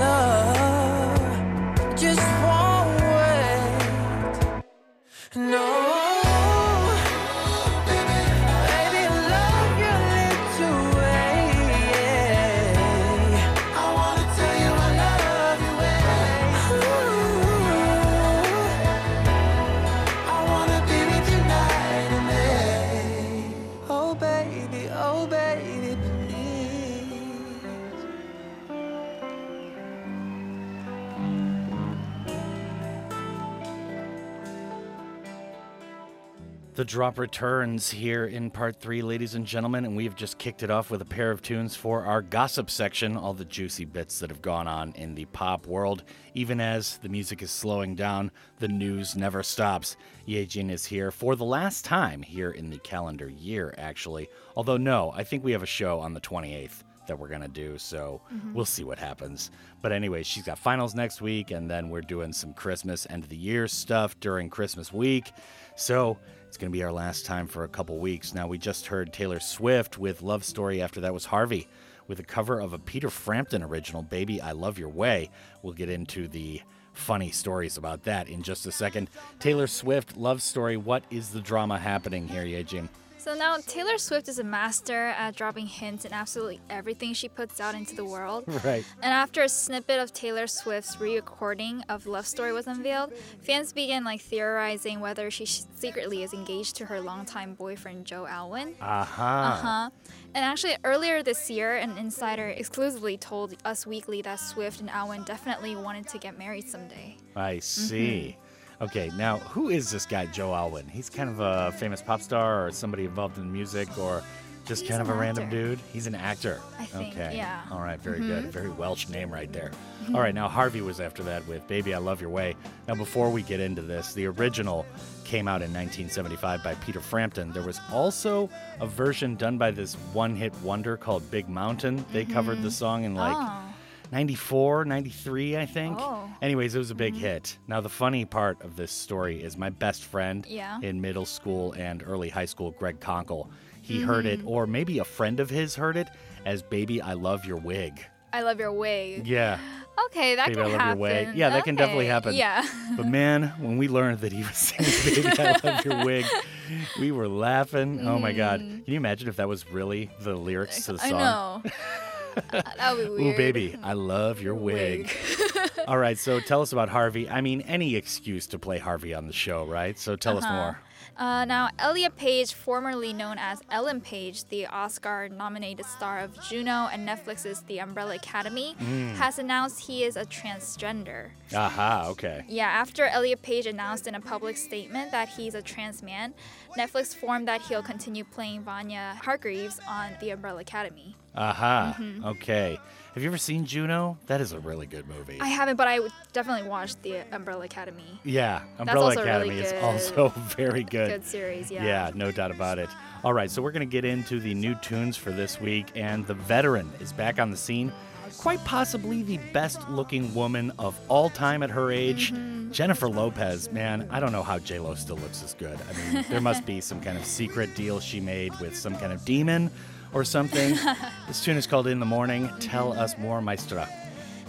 The 36.80 36.86
drop 36.86 37.20
returns 37.20 37.90
here 37.90 38.26
in 38.26 38.50
part 38.52 38.80
three, 38.80 39.02
ladies 39.02 39.36
and 39.36 39.46
gentlemen, 39.46 39.84
and 39.84 39.98
we've 39.98 40.16
just 40.16 40.38
kicked 40.38 40.64
it 40.64 40.72
off 40.72 40.90
with 40.90 41.02
a 41.02 41.06
pair 41.06 41.30
of 41.30 41.42
tunes 41.42 41.76
for 41.76 42.06
our 42.06 42.22
gossip 42.22 42.70
section, 42.70 43.18
all 43.18 43.34
the 43.34 43.44
juicy 43.44 43.84
bits 43.84 44.20
that 44.20 44.30
have 44.30 44.42
gone 44.42 44.66
on 44.66 44.94
in 44.94 45.14
the 45.14 45.26
pop 45.26 45.68
world. 45.68 46.06
Even 46.36 46.62
as 46.62 46.96
the 47.00 47.10
music 47.10 47.42
is 47.42 47.52
slowing 47.52 47.96
down, 47.96 48.32
the 48.60 48.70
news 48.70 49.18
never 49.18 49.44
stops. 49.44 49.98
Yejin 50.26 50.72
is 50.72 50.86
here 50.86 51.12
for 51.12 51.36
the 51.36 51.44
last 51.44 51.84
time 51.84 52.22
here 52.22 52.52
in 52.52 52.70
the 52.70 52.78
calendar 52.78 53.30
year, 53.30 53.76
actually. 53.78 54.30
Although, 54.56 54.78
no, 54.78 55.12
I 55.14 55.26
think 55.26 55.44
we 55.44 55.52
have 55.52 55.64
a 55.64 55.66
show 55.66 56.00
on 56.00 56.14
the 56.14 56.22
28th 56.22 56.86
that 57.08 57.20
we're 57.20 57.28
going 57.28 57.42
to 57.42 57.50
do, 57.50 57.78
so 57.78 58.22
Mhm. 58.32 58.54
we'll 58.54 58.64
see 58.64 58.86
what 58.86 59.00
happens. 59.00 59.52
But 59.82 59.92
anyway, 59.92 60.24
she's 60.24 60.44
got 60.44 60.58
finals 60.58 60.96
next 60.96 61.22
week, 61.22 61.52
and 61.52 61.70
then 61.70 61.90
we're 61.90 62.02
doing 62.02 62.32
some 62.32 62.54
Christmas 62.54 63.06
end 63.10 63.24
of 63.24 63.30
the 63.30 63.36
year 63.36 63.68
stuff 63.68 64.18
during 64.22 64.50
Christmas 64.50 64.94
week. 64.94 65.34
So 65.76 66.18
it's 66.50 66.58
going 66.58 66.72
to 66.72 66.76
be 66.76 66.84
our 66.84 66.91
last 66.91 67.28
time 67.28 67.45
for 67.45 67.64
a 67.64 67.68
couple 67.68 68.00
weeks. 68.00 68.34
Now, 68.34 68.47
we 68.47 68.58
just 68.58 68.88
heard 68.88 69.14
Taylor 69.14 69.39
Swift 69.39 70.00
with 70.00 70.24
Love 70.24 70.43
Story. 70.43 70.82
After 70.82 71.00
that 71.02 71.14
was 71.14 71.28
HRVY 71.28 71.68
with 72.08 72.20
a 72.20 72.24
cover 72.24 72.60
of 72.60 72.74
a 72.74 72.80
Peter 72.80 73.12
Frampton 73.12 73.62
original, 73.62 74.02
Baby, 74.02 74.41
I 74.41 74.54
Love 74.54 74.80
Your 74.80 74.89
Way. 74.89 75.30
We'll 75.62 75.74
get 75.74 75.91
into 75.91 76.28
the 76.28 76.64
funny 76.91 77.30
stories 77.30 77.78
about 77.78 78.06
that 78.06 78.28
in 78.28 78.41
just 78.41 78.66
a 78.66 78.72
second. 78.72 79.12
Taylor 79.38 79.68
Swift, 79.68 80.18
Love 80.18 80.41
Story. 80.41 80.76
What 80.76 81.04
is 81.12 81.30
the 81.30 81.39
drama 81.39 81.78
happening 81.78 82.28
here, 82.28 82.43
Yejin? 82.43 82.89
So 83.20 83.36
now 83.36 83.58
Taylor 83.68 83.98
Swift 83.98 84.30
is 84.30 84.40
a 84.40 84.46
master 84.46 85.08
at 85.08 85.36
dropping 85.36 85.68
hints 85.68 86.06
in 86.06 86.14
absolutely 86.14 86.62
everything 86.70 87.14
she 87.14 87.28
puts 87.28 87.60
out 87.60 87.76
into 87.76 87.94
the 87.96 88.06
world. 88.06 88.46
Right. 88.64 88.84
And 89.02 89.14
after 89.14 89.42
a 89.42 89.50
snippet 89.50 90.00
of 90.00 90.12
Taylor 90.14 90.46
Swift's 90.48 91.00
re-recording 91.00 91.82
of 91.88 92.08
Love 92.08 92.28
Story 92.28 92.52
was 92.52 92.68
unveiled, 92.68 93.14
fans 93.42 93.72
began 93.74 94.04
like 94.04 94.22
theorizing 94.22 95.00
whether 95.00 95.32
she 95.32 95.46
secretly 95.46 96.24
is 96.24 96.34
engaged 96.34 96.76
to 96.78 96.86
her 96.86 97.00
longtime 97.00 97.56
boyfriend 97.56 98.06
Joe 98.06 98.26
Alwyn. 98.26 98.76
Aha. 98.82 99.44
Uh 99.44 99.66
huh. 99.66 99.90
And 100.36 100.46
actually, 100.46 100.76
earlier 100.84 101.24
this 101.24 101.50
year, 101.50 101.78
an 101.78 101.98
insider 101.98 102.50
exclusively 102.50 103.18
told 103.18 103.56
Us 103.66 103.88
Weekly 103.88 104.22
that 104.24 104.40
Swift 104.40 104.82
and 104.82 104.90
Alwyn 104.90 105.24
definitely 105.24 105.76
wanted 105.76 106.08
to 106.10 106.18
get 106.18 106.38
married 106.38 106.70
someday. 106.70 107.18
I 107.36 107.60
see. 107.60 108.38
Okay, 108.82 109.12
now 109.18 109.40
who 109.40 109.70
is 109.70 109.92
this 109.92 110.06
guy, 110.06 110.26
Joe 110.28 110.54
Alwyn? 110.56 110.88
He's 110.88 111.10
kind 111.10 111.30
of 111.30 111.40
a 111.42 111.72
famous 111.78 112.02
pop 112.02 112.22
star 112.22 112.66
or 112.66 112.72
somebody 112.72 113.04
involved 113.06 113.38
in 113.38 113.52
music 113.52 113.98
or 113.98 114.24
just 114.66 114.82
He's 114.84 114.90
kind 114.90 115.02
of 115.02 115.10
a 115.10 115.14
random 115.14 115.46
actor. 115.46 115.58
dude? 115.70 115.80
He's 115.92 116.08
an 116.08 116.16
actor. 116.16 116.62
I 116.80 116.86
think, 116.86 117.14
okay. 117.16 117.36
yeah. 117.36 117.62
All 117.72 117.82
right, 117.82 118.00
very 118.00 118.20
good. 118.20 118.46
Mhm. 118.46 118.52
Very 118.52 118.70
Welsh 118.70 119.10
name 119.10 119.32
right 119.32 119.52
there. 119.52 119.72
Mhm. 120.06 120.16
All 120.16 120.22
right, 120.22 120.34
now 120.34 120.48
HRVY 120.48 120.82
was 120.82 121.02
after 121.02 121.24
that 121.24 121.46
with 121.48 121.68
Baby 121.68 121.94
I 121.94 121.98
Love 121.98 122.22
Your 122.22 122.30
Way. 122.30 122.56
Now, 122.88 122.96
before 122.96 123.30
we 123.32 123.42
get 123.42 123.60
into 123.60 123.82
this, 123.82 124.14
the 124.14 124.28
original 124.28 124.86
came 125.26 125.48
out 125.48 125.62
in 125.62 125.74
1975 125.74 126.64
by 126.64 126.76
Peter 126.76 127.02
Frampton. 127.02 127.52
There 127.52 127.64
was 127.64 127.82
also 127.92 128.50
a 128.80 128.86
version 128.88 129.36
done 129.36 129.58
by 129.58 129.72
this 129.72 129.96
one 130.14 130.36
hit 130.36 130.54
wonder 130.62 130.96
called 130.98 131.30
Big 131.32 131.50
Mountain. 131.50 132.06
They 132.14 132.24
covered 132.26 132.62
the 132.62 132.70
Mhm. 132.70 132.74
song 132.74 133.04
in 133.04 133.16
like. 133.16 133.36
Oh. 133.38 133.64
94, 134.12 134.86
93, 134.86 135.57
I 135.57 135.66
think. 135.66 135.97
Oh. 135.99 136.30
Anyways, 136.41 136.76
it 136.76 136.80
was 136.80 136.91
a 136.91 136.95
big 136.95 137.14
mm-hmm. 137.14 137.24
hit. 137.24 137.57
Now, 137.68 137.82
the 137.82 137.89
funny 137.89 138.26
part 138.26 138.62
of 138.64 138.76
this 138.76 138.91
story 138.91 139.41
is 139.41 139.57
my 139.57 139.70
best 139.70 140.03
friend 140.03 140.45
Yeah. 140.47 140.80
in 140.82 140.99
middle 141.01 141.26
school 141.26 141.74
and 141.74 142.03
early 142.05 142.30
high 142.30 142.45
school, 142.45 142.72
Greg 142.72 142.99
Conkle. 142.99 143.49
He 143.82 143.97
mm-hmm. 143.97 144.07
heard 144.07 144.26
it, 144.26 144.41
or 144.45 144.68
maybe 144.68 144.99
a 144.99 145.05
friend 145.05 145.39
of 145.39 145.49
his 145.49 145.76
heard 145.76 145.97
it, 145.97 146.10
as 146.45 146.64
Baby, 146.64 147.01
I 147.01 147.14
Love 147.14 147.45
Your 147.45 147.57
Wig. 147.57 148.03
I 148.32 148.43
love 148.43 148.60
your 148.60 148.72
wig. 148.72 149.26
Yeah. 149.26 149.60
Okay, 150.05 150.36
that 150.36 150.49
Baby, 150.49 150.62
can 150.62 150.66
I 150.66 150.72
Love 150.72 150.82
happen. 150.82 150.99
Your 150.99 151.10
Wig. 151.10 151.36
Yeah, 151.36 151.49
that 151.49 151.64
can 151.64 151.76
definitely 151.76 152.05
happen. 152.05 152.36
Yeah. 152.36 152.68
But 152.95 153.07
man, 153.07 153.53
when 153.60 153.78
we 153.78 153.88
learned 153.88 154.20
that 154.20 154.32
he 154.32 154.43
was 154.43 154.55
singing 154.55 155.26
Baby, 155.26 155.36
I 155.39 155.55
Love 155.64 155.86
Your 155.86 156.05
Wig, 156.05 156.26
we 156.99 157.12
were 157.12 157.28
laughing. 157.28 158.07
Oh 158.07 158.20
my 158.20 158.32
God. 158.32 158.62
Mm. 158.62 158.86
Can 158.86 158.93
you 158.93 158.97
imagine 158.97 159.28
if 159.30 159.38
that 159.38 159.47
was 159.47 159.70
really 159.72 160.10
the 160.22 160.36
lyrics 160.36 160.86
to 160.86 160.93
the 160.93 160.99
song? 160.99 161.14
I 161.14 161.20
know. 161.20 161.64
That 162.52 162.96
would 162.98 163.18
be 163.18 163.30
Ooh, 163.30 163.38
baby, 163.38 163.76
I 163.84 163.94
love 163.94 164.42
your 164.42 164.56
wig. 164.56 165.12
All 165.88 165.98
right, 165.98 166.18
so 166.18 166.40
tell 166.40 166.62
us 166.62 166.72
about 166.72 166.90
HRVY. 166.90 167.32
I 167.32 167.42
mean, 167.42 167.62
any 167.62 167.96
excuse 167.96 168.48
to 168.48 168.60
play 168.60 168.80
HRVY 168.80 169.18
on 169.18 169.28
the 169.28 169.34
show, 169.34 169.66
right? 169.66 169.98
So 169.98 170.16
tell 170.16 170.38
us 170.38 170.44
Uh-huh. 170.44 170.54
more. 170.54 170.80
Uh, 171.18 171.44
now, 171.44 171.68
Elliot 171.80 172.16
Page, 172.16 172.54
formerly 172.54 173.12
known 173.12 173.36
as 173.38 173.62
Ellen 173.70 174.00
Page, 174.00 174.46
the 174.46 174.66
Oscar 174.68 175.28
nominated 175.28 175.86
star 175.86 176.20
of 176.20 176.42
Juno 176.48 176.88
and 176.94 177.06
Netflix's 177.06 177.62
The 177.64 177.80
Umbrella 177.82 178.16
Academy, 178.16 178.74
Mm. 178.80 179.16
has 179.16 179.38
announced 179.38 179.82
he 179.82 180.06
is 180.06 180.16
a 180.16 180.24
transgender. 180.24 181.32
Aha, 181.54 182.06
okay. 182.12 182.46
Yeah, 182.48 182.68
after 182.68 183.04
Elliot 183.06 183.42
Page 183.42 183.66
announced 183.66 184.08
in 184.08 184.16
a 184.16 184.22
public 184.22 184.56
statement 184.56 185.12
that 185.12 185.28
he's 185.30 185.56
a 185.56 185.62
trans 185.62 186.02
man, 186.02 186.34
Netflix 186.78 187.14
formed 187.14 187.50
that 187.50 187.64
he'll 187.64 187.84
continue 187.84 188.24
playing 188.24 188.62
Vanya 188.64 189.18
Hargreaves 189.22 189.82
on 189.90 190.12
The 190.22 190.30
Umbrella 190.30 190.62
Academy. 190.62 191.16
Aha, 191.36 191.96
Mhm. 192.00 192.26
okay. 192.26 192.80
Have 193.14 193.24
you 193.24 193.30
ever 193.30 193.38
seen 193.38 193.66
Juno? 193.66 194.18
That 194.28 194.40
is 194.40 194.52
a 194.54 194.60
really 194.60 194.86
good 194.86 195.08
movie. 195.08 195.40
I 195.42 195.48
haven't, 195.48 195.76
but 195.78 195.88
I 195.88 196.00
definitely 196.32 196.70
watched 196.70 197.02
The 197.02 197.22
Umbrella 197.34 197.66
Academy. 197.66 198.20
Yeah, 198.24 198.60
That's 198.78 198.82
Umbrella 198.82 199.12
Academy 199.14 199.50
really 199.50 199.62
is 199.64 199.72
good- 199.72 199.84
also 199.84 200.30
very 200.58 200.84
good. 200.84 201.10
Good 201.10 201.26
series, 201.26 201.72
yeah. 201.72 201.84
Yeah, 201.84 202.12
no 202.14 202.32
doubt 202.32 202.52
about 202.52 202.78
it. 202.80 202.90
All 203.24 203.34
right, 203.34 203.50
so 203.50 203.62
we're 203.62 203.72
going 203.72 203.88
to 203.88 203.92
get 203.92 204.06
into 204.06 204.40
the 204.40 204.53
new 204.53 204.76
tunes 204.76 205.18
for 205.18 205.32
this 205.32 205.60
week, 205.60 205.88
and 205.95 206.26
The 206.28 206.36
Veteran 206.36 206.90
is 206.99 207.12
back 207.12 207.40
on 207.40 207.52
the 207.52 207.58
scene. 207.58 207.91
Quite 208.38 208.64
possibly 208.64 209.24
the 209.24 209.38
best 209.53 209.90
looking 209.90 210.34
woman 210.36 210.72
of 210.78 210.98
all 211.10 211.30
time 211.32 211.64
at 211.64 211.72
her 211.72 211.91
age. 211.91 212.32
Mm-hmm. 212.32 212.72
Jennifer 212.72 213.10
Lopez, 213.10 213.72
man, 213.72 214.08
I 214.12 214.20
don't 214.20 214.32
know 214.32 214.44
how 214.44 214.60
JLo 214.60 214.95
still 214.95 215.18
looks 215.18 215.40
this 215.40 215.56
good. 215.58 215.78
I 215.90 216.14
mean, 216.14 216.26
there 216.30 216.40
must 216.40 216.64
be 216.64 216.80
some 216.80 217.02
kind 217.02 217.18
of 217.18 217.26
secret 217.26 217.74
deal 217.76 217.99
she 217.99 218.20
made 218.20 218.53
with 218.60 218.78
some 218.78 218.95
kind 218.98 219.12
of 219.12 219.26
demon 219.26 219.72
or 220.14 220.23
something. 220.23 220.77
this 221.27 221.44
tune 221.44 221.57
is 221.57 221.68
called 221.68 221.88
In 221.88 221.99
the 221.99 222.06
Morning. 222.06 222.49
Tell 222.60 222.94
us 222.94 223.18
more, 223.18 223.41
Maestra. 223.41 223.88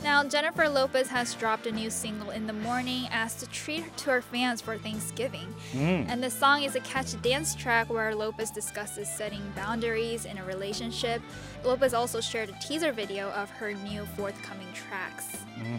Now, 0.02 0.24
Jennifer 0.24 0.66
Lopez 0.66 1.08
has 1.08 1.34
dropped 1.34 1.66
a 1.66 1.72
new 1.72 1.90
single 1.90 2.30
in 2.30 2.46
the 2.46 2.54
morning 2.54 3.06
as 3.10 3.42
a 3.42 3.46
treat 3.48 3.94
to 3.98 4.10
her 4.10 4.22
fans 4.22 4.62
for 4.62 4.78
Thanksgiving. 4.78 5.54
Mm. 5.72 6.06
And 6.08 6.22
the 6.22 6.30
song 6.30 6.62
is 6.62 6.74
a 6.74 6.80
catchy 6.80 7.18
dance 7.18 7.54
track 7.54 7.90
where 7.90 8.14
Lopez 8.14 8.50
discusses 8.50 9.10
setting 9.10 9.42
boundaries 9.54 10.24
in 10.24 10.38
a 10.38 10.44
relationship. 10.44 11.20
Lopez 11.64 11.92
also 11.92 12.22
shared 12.22 12.48
a 12.48 12.58
teaser 12.66 12.92
video 12.92 13.30
of 13.32 13.50
her 13.50 13.74
new 13.74 14.06
forthcoming 14.16 14.68
tracks. 14.72 15.36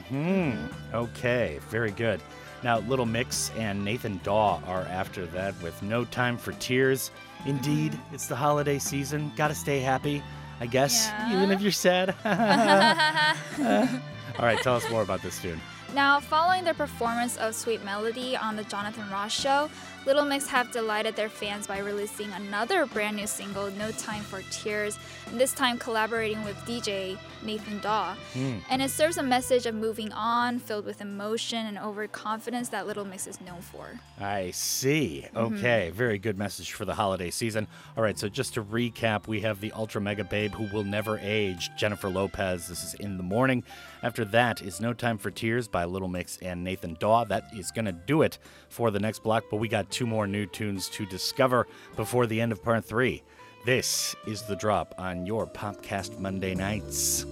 Hmm. 0.10 0.68
Okay. 0.94 1.60
Very 1.70 1.92
good. 1.92 2.22
Now, 2.64 2.78
Little 2.80 3.08
Mix 3.08 3.50
and 3.58 3.84
Nathan 3.84 4.20
Dawe 4.24 4.62
are 4.68 4.84
after 4.84 5.26
that 5.28 5.60
with 5.64 5.82
No 5.82 6.06
Time 6.06 6.38
for 6.38 6.52
Tears. 6.54 7.10
Indeed, 7.46 7.98
it's 8.12 8.28
the 8.28 8.36
holiday 8.36 8.80
season. 8.80 9.32
Gotta 9.36 9.56
stay 9.56 9.80
happy, 9.80 10.22
I 10.60 10.68
guess, 10.68 11.10
even 11.32 11.52
if 11.52 11.62
you're 11.62 11.72
sad. 11.72 12.16
All 14.40 14.46
right, 14.46 14.60
tell 14.62 14.76
us 14.76 14.90
more 14.90 15.02
about 15.02 15.22
this 15.22 15.42
tune. 15.42 15.60
Now, 15.94 16.22
following 16.22 16.64
their 16.64 16.74
performance 16.74 17.36
of 17.36 17.54
Sweet 17.54 17.84
Melody 17.84 18.38
on 18.38 18.56
the 18.56 18.64
Jonathan 18.64 19.10
Ross 19.10 19.34
show, 19.34 19.70
Little 20.06 20.24
Mix 20.24 20.48
have 20.48 20.72
delighted 20.72 21.18
their 21.18 21.28
fans 21.28 21.68
by 21.68 21.80
releasing 21.80 22.32
another 22.32 22.86
brand 22.86 23.18
new 23.18 23.28
single, 23.28 23.70
No 23.72 23.92
Time 23.92 24.24
for 24.24 24.42
Tears, 24.50 24.98
and 25.28 25.40
this 25.40 25.54
time 25.54 25.78
collaborating 25.78 26.44
with 26.46 26.56
DJ 26.66 27.18
Nathan 27.44 27.80
Dawe. 27.82 28.16
Hmm. 28.34 28.60
And 28.70 28.82
it 28.82 28.90
serves 28.90 29.18
a 29.18 29.24
message 29.24 29.66
of 29.66 29.76
moving 29.76 30.14
on, 30.14 30.60
filled 30.60 30.86
with 30.86 31.02
emotion 31.02 31.66
and 31.68 31.78
overconfidence 31.78 32.70
that 32.70 32.88
Little 32.88 33.06
Mix 33.06 33.28
is 33.28 33.42
known 33.42 33.62
for. 33.62 34.00
I 34.20 34.52
see. 34.52 35.28
Okay, 35.36 35.92
very 35.94 36.18
good 36.18 36.38
message 36.38 36.72
for 36.72 36.86
the 36.86 36.96
holiday 36.96 37.30
season. 37.30 37.68
All 37.98 38.04
right, 38.04 38.18
so 38.18 38.30
just 38.30 38.54
to 38.54 38.64
recap, 38.64 39.28
we 39.28 39.42
have 39.42 39.60
the 39.60 39.74
ultra 39.74 40.00
mega 40.00 40.24
babe 40.24 40.54
who 40.54 40.74
will 40.74 40.86
never 40.86 41.20
age, 41.22 41.70
Jennifer 41.78 42.08
Lopez. 42.08 42.68
This 42.68 42.84
is 42.84 42.94
in 42.96 43.18
the 43.18 43.24
morning. 43.24 43.64
After 44.04 44.26
that 44.26 44.64
is 44.64 44.82
No 44.82 44.94
Time 44.94 45.20
for 45.20 45.30
Tears 45.30 45.68
by 45.68 45.86
Little 45.86 46.08
Mix 46.08 46.40
and 46.42 46.64
Nathan 46.64 46.98
Dawe. 47.00 47.24
That 47.24 47.44
is 47.56 47.70
going 47.70 47.86
to 47.86 47.92
do 47.92 48.24
it 48.24 48.40
for 48.68 48.90
the 48.90 49.00
next 49.00 49.22
block, 49.22 49.44
but 49.52 49.58
we 49.58 49.68
got 49.68 49.92
two 49.92 50.08
more 50.08 50.26
new 50.26 50.48
tunes 50.48 50.90
to 50.90 51.06
discover 51.06 51.68
before 51.96 52.26
the 52.26 52.42
end 52.42 52.52
of 52.52 52.64
part 52.64 52.84
three. 52.84 53.22
This 53.64 54.16
is 54.26 54.42
the 54.42 54.56
drop 54.56 54.96
on 54.98 55.28
your 55.28 55.46
Popcast 55.46 56.18
Monday 56.18 56.56
nights. 56.56 57.28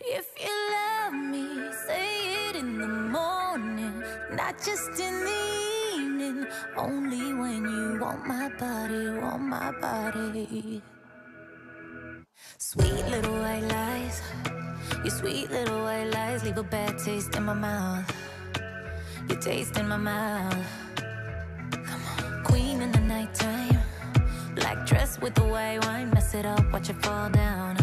If 0.00 0.26
you 0.40 0.70
love 0.70 1.12
me, 1.12 1.72
say 1.88 2.50
it 2.50 2.56
in 2.56 2.78
the 2.78 2.93
not 4.44 4.62
just 4.62 5.00
in 5.00 5.14
the 5.24 5.42
evening. 5.96 6.46
Only 6.76 7.32
when 7.32 7.62
you 7.64 7.98
want 7.98 8.26
my 8.26 8.50
body, 8.60 9.08
want 9.18 9.42
my 9.42 9.72
body. 9.80 10.82
Sweet 12.58 13.04
little 13.12 13.38
white 13.44 13.66
lies, 13.76 14.20
your 15.02 15.14
sweet 15.20 15.50
little 15.50 15.80
white 15.82 16.10
lies 16.16 16.44
leave 16.44 16.58
a 16.58 16.62
bad 16.62 16.98
taste 16.98 17.34
in 17.36 17.44
my 17.44 17.54
mouth. 17.54 18.06
Your 19.28 19.40
taste 19.40 19.78
in 19.78 19.88
my 19.88 19.96
mouth. 19.96 20.66
Queen 22.44 22.82
in 22.82 22.92
the 22.92 23.00
nighttime, 23.00 23.78
black 24.54 24.84
dress 24.84 25.18
with 25.22 25.34
the 25.34 25.46
white 25.54 25.80
wine, 25.86 26.10
mess 26.10 26.34
it 26.34 26.44
up, 26.44 26.64
watch 26.70 26.90
it 26.90 27.00
fall 27.02 27.30
down 27.30 27.78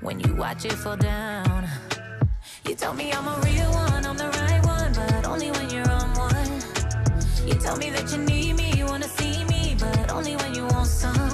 when 0.00 0.18
you 0.20 0.34
watch 0.34 0.64
it 0.64 0.72
fall 0.72 0.96
down. 0.96 1.68
You 2.66 2.74
tell 2.74 2.94
me 2.94 3.12
I'm 3.12 3.28
a 3.28 3.36
real 3.44 3.70
one, 3.72 4.06
I'm 4.06 4.16
the 4.16 4.30
right 4.40 4.64
one, 4.64 4.67
only 5.38 5.52
when 5.52 5.70
you're 5.70 5.90
on 5.92 6.12
one. 6.14 6.52
You 7.46 7.54
tell 7.54 7.76
me 7.76 7.90
that 7.90 8.10
you 8.10 8.18
need 8.18 8.56
me, 8.56 8.72
you 8.76 8.86
wanna 8.86 9.06
see 9.06 9.44
me, 9.44 9.76
but 9.78 10.10
only 10.10 10.34
when 10.34 10.52
you 10.52 10.66
want 10.66 10.88
some, 10.88 11.27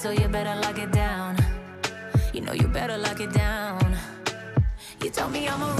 So 0.00 0.12
you 0.12 0.28
better 0.28 0.58
lock 0.62 0.78
it 0.78 0.92
down. 0.92 1.36
You 2.32 2.40
know 2.40 2.54
you 2.54 2.66
better 2.68 2.96
lock 2.96 3.20
it 3.20 3.34
down. 3.34 3.98
You 5.04 5.10
tell 5.10 5.28
me 5.28 5.46
I'm 5.46 5.60
a 5.60 5.79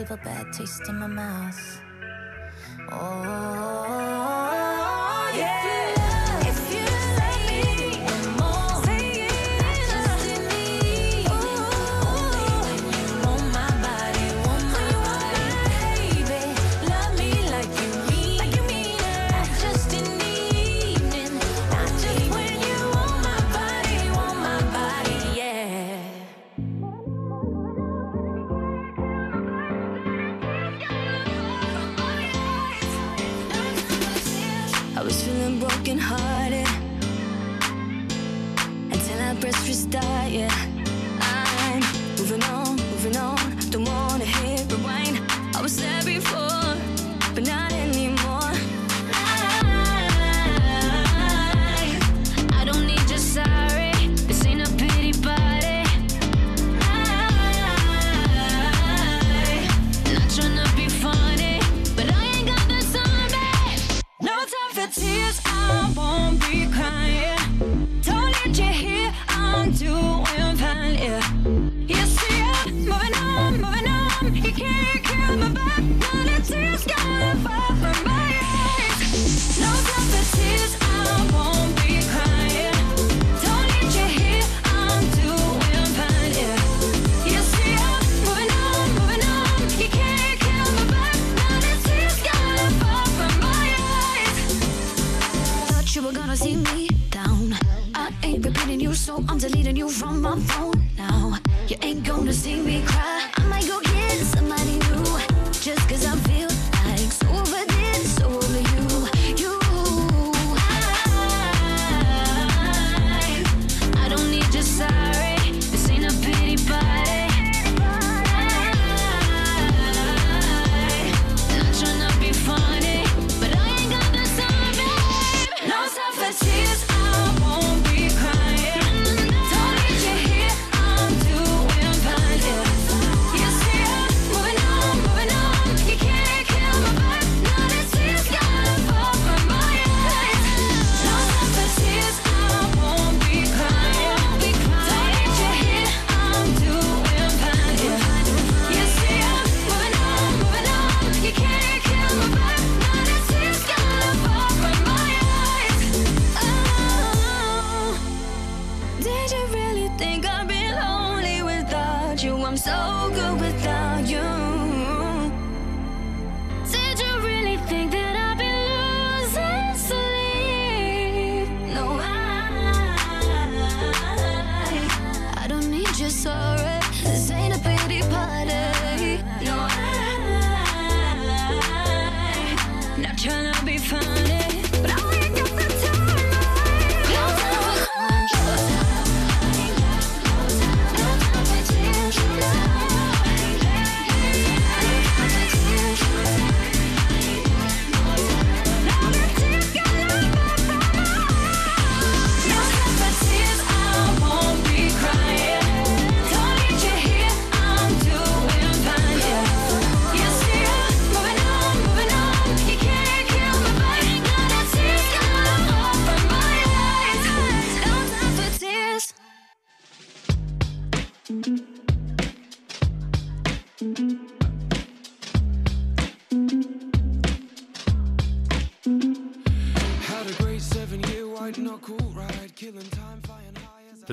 leave 0.00 0.10
a 0.12 0.16
bad 0.16 0.50
taste 0.50 0.88
in 0.88 0.98
my 0.98 1.06
mouth. 1.06 1.69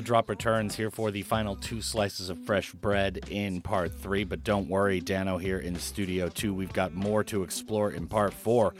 Drop 0.08 0.30
returns 0.30 0.74
here 0.74 0.90
for 0.90 1.10
the 1.10 1.20
final 1.20 1.54
two 1.54 1.82
slices 1.82 2.30
of 2.30 2.38
fresh 2.46 2.72
bread 2.72 3.28
in 3.28 3.60
part 3.60 3.92
three, 3.92 4.24
but 4.24 4.42
don't 4.42 4.66
worry, 4.66 5.00
Dano 5.00 5.36
here 5.36 5.58
in 5.58 5.76
studio 5.76 6.30
two. 6.30 6.54
We've 6.54 6.72
got 6.72 6.94
more 6.94 7.22
to 7.24 7.42
explore 7.42 7.90
in 7.90 8.06
part 8.06 8.32
four. 8.32 8.72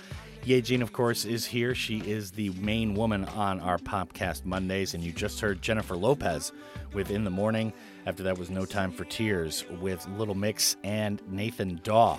Yejin, 0.47 0.81
of 0.81 0.95
course, 0.95 1.27
is 1.27 1.45
here. 1.45 1.75
She 1.75 1.99
is 1.99 2.31
the 2.31 2.49
main 2.53 2.95
woman 2.95 3.27
on 3.27 3.61
our 3.61 3.77
Popcast 3.77 4.47
Mondays, 4.47 4.95
and 4.95 5.05
you 5.05 5.13
just 5.13 5.39
heard 5.39 5.61
Jennifer 5.61 5.97
Lopez 5.97 6.51
with 6.95 7.11
In 7.11 7.25
the 7.25 7.31
Morning. 7.31 7.75
After 8.07 8.23
that 8.23 8.39
was 8.39 8.49
No 8.49 8.65
Time 8.65 8.91
for 8.91 9.05
Tears 9.05 9.67
with 9.83 10.09
Little 10.17 10.35
Mix 10.35 10.79
and 10.83 11.21
Nathan 11.31 11.79
Dawe. 11.85 12.17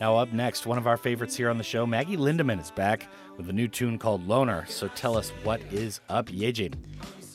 Now, 0.00 0.18
up 0.18 0.32
next, 0.32 0.66
one 0.66 0.78
of 0.78 0.86
our 0.86 0.96
favorites 0.96 1.36
here 1.36 1.50
on 1.50 1.58
the 1.58 1.64
show, 1.64 1.84
Maggie 1.84 2.16
Lindemann 2.16 2.60
is 2.60 2.70
back 2.70 3.08
with 3.36 3.48
a 3.50 3.52
new 3.52 3.66
tune 3.66 3.98
called 3.98 4.24
Loner. 4.28 4.64
So 4.68 4.86
tell 4.86 5.16
us 5.16 5.30
what 5.42 5.60
is 5.72 6.00
up, 6.08 6.28
Ye. 6.30 6.70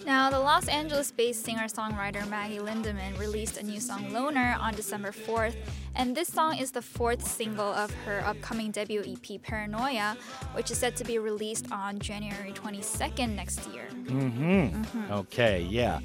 Now, 0.08 0.30
the 0.30 0.40
Los 0.40 0.70
Angeles 0.70 1.12
based 1.12 1.44
singer 1.44 1.66
songwriter 1.66 2.26
Maggie 2.30 2.60
Lindemann 2.60 3.20
released 3.20 3.58
a 3.58 3.64
new 3.64 3.82
song 3.82 4.14
Loner 4.14 4.56
on 4.58 4.74
December 4.74 5.12
4th, 5.12 5.56
and 5.96 6.16
this 6.16 6.30
song 6.30 6.58
is 6.58 6.72
the 6.72 6.82
fourth 6.82 7.28
single 7.28 7.74
of 7.74 7.94
her 8.06 8.24
upcoming 8.26 8.72
debut 8.72 9.04
EP 9.06 9.42
Paranoia, 9.44 10.16
which 10.54 10.72
is 10.72 10.78
set 10.78 10.96
to 10.96 11.04
be 11.04 11.20
released 11.20 11.70
on 11.74 12.00
January 12.00 12.54
22nd 12.54 13.36
next 13.36 13.68
year. 13.74 13.90
Mm-hmm. 14.06 15.12
Okay, 15.12 15.64
yeah. 15.70 16.00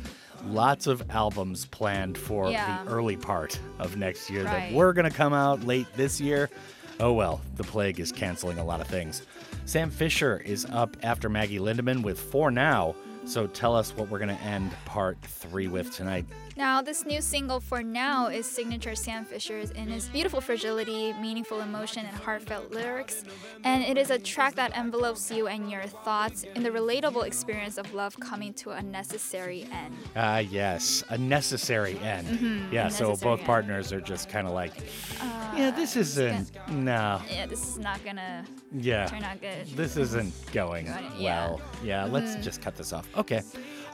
Lots 0.46 0.88
of 0.88 1.08
albums 1.08 1.66
planned 1.66 2.18
for 2.18 2.50
Yeah. 2.50 2.82
the 2.82 2.90
early 2.90 3.16
part 3.16 3.60
of 3.78 3.96
next 3.96 4.28
year 4.28 4.42
that 4.42 4.52
Right. 4.52 4.74
were 4.74 4.92
going 4.92 5.08
to 5.08 5.16
come 5.16 5.32
out 5.32 5.62
late 5.64 5.86
this 5.96 6.20
year. 6.20 6.50
Oh 6.98 7.12
well, 7.12 7.40
the 7.54 7.62
plague 7.64 8.00
is 8.00 8.10
canceling 8.10 8.58
a 8.58 8.64
lot 8.64 8.80
of 8.80 8.88
things. 8.88 9.22
Sam 9.64 9.90
Fischer 9.90 10.42
is 10.44 10.66
up 10.70 10.96
after 11.04 11.28
Maggie 11.28 11.60
Lindemann 11.60 12.02
with 12.02 12.18
For 12.18 12.50
Now. 12.50 12.96
So 13.24 13.46
tell 13.46 13.74
us 13.76 13.96
what 13.96 14.08
we're 14.08 14.18
going 14.18 14.36
to 14.36 14.42
end 14.42 14.72
part 14.84 15.16
three 15.22 15.68
with 15.68 15.90
tonight. 15.92 16.26
Now, 16.56 16.82
this 16.82 17.06
new 17.06 17.20
single 17.22 17.60
for 17.60 17.82
now 17.82 18.26
is 18.26 18.44
signature 18.46 18.94
Sam 18.94 19.24
Fischer's 19.24 19.70
in 19.70 19.88
his 19.88 20.08
beautiful 20.10 20.40
fragility, 20.40 21.12
meaningful 21.14 21.60
emotion, 21.62 22.04
and 22.04 22.14
heartfelt 22.16 22.70
lyrics. 22.70 23.24
And 23.64 23.82
it 23.82 23.96
is 23.96 24.10
a 24.10 24.18
track 24.18 24.54
that 24.56 24.76
envelopes 24.76 25.30
you 25.30 25.46
and 25.46 25.70
your 25.70 25.82
thoughts 25.84 26.44
in 26.54 26.62
the 26.62 26.68
relatable 26.70 27.24
experience 27.26 27.78
of 27.78 27.94
love 27.94 28.18
coming 28.20 28.52
to 28.54 28.70
a 28.70 28.82
necessary 28.82 29.66
end. 29.72 29.96
Ah, 30.14 30.38
yes, 30.38 31.02
a 31.08 31.16
necessary 31.16 31.98
end. 32.00 32.26
Mhm, 32.28 32.72
Yeah, 32.72 32.86
a 32.88 32.90
so 32.90 33.08
necessary 33.08 33.30
both 33.30 33.40
end. 33.40 33.46
partners 33.46 33.92
are 33.92 34.00
just 34.00 34.28
kind 34.28 34.46
of 34.46 34.52
like, 34.52 34.72
Uh, 35.20 35.54
yeah, 35.56 35.70
this 35.70 35.96
isn't, 35.96 36.50
no. 36.68 37.20
Yeah, 37.30 37.46
this 37.46 37.66
is 37.66 37.78
not 37.78 38.04
gonna 38.04 38.44
Yeah. 38.72 39.06
turn 39.06 39.22
out 39.24 39.40
good. 39.40 39.66
This 39.74 39.96
isn't 39.96 40.32
going 40.52 40.86
Got 40.86 41.02
it, 41.04 41.12
yeah. 41.18 41.46
well. 41.48 41.60
Yeah, 41.82 42.04
let's 42.04 42.36
Mhm. 42.36 42.42
just 42.42 42.60
cut 42.60 42.76
this 42.76 42.92
off. 42.92 43.06
Okay. 43.16 43.42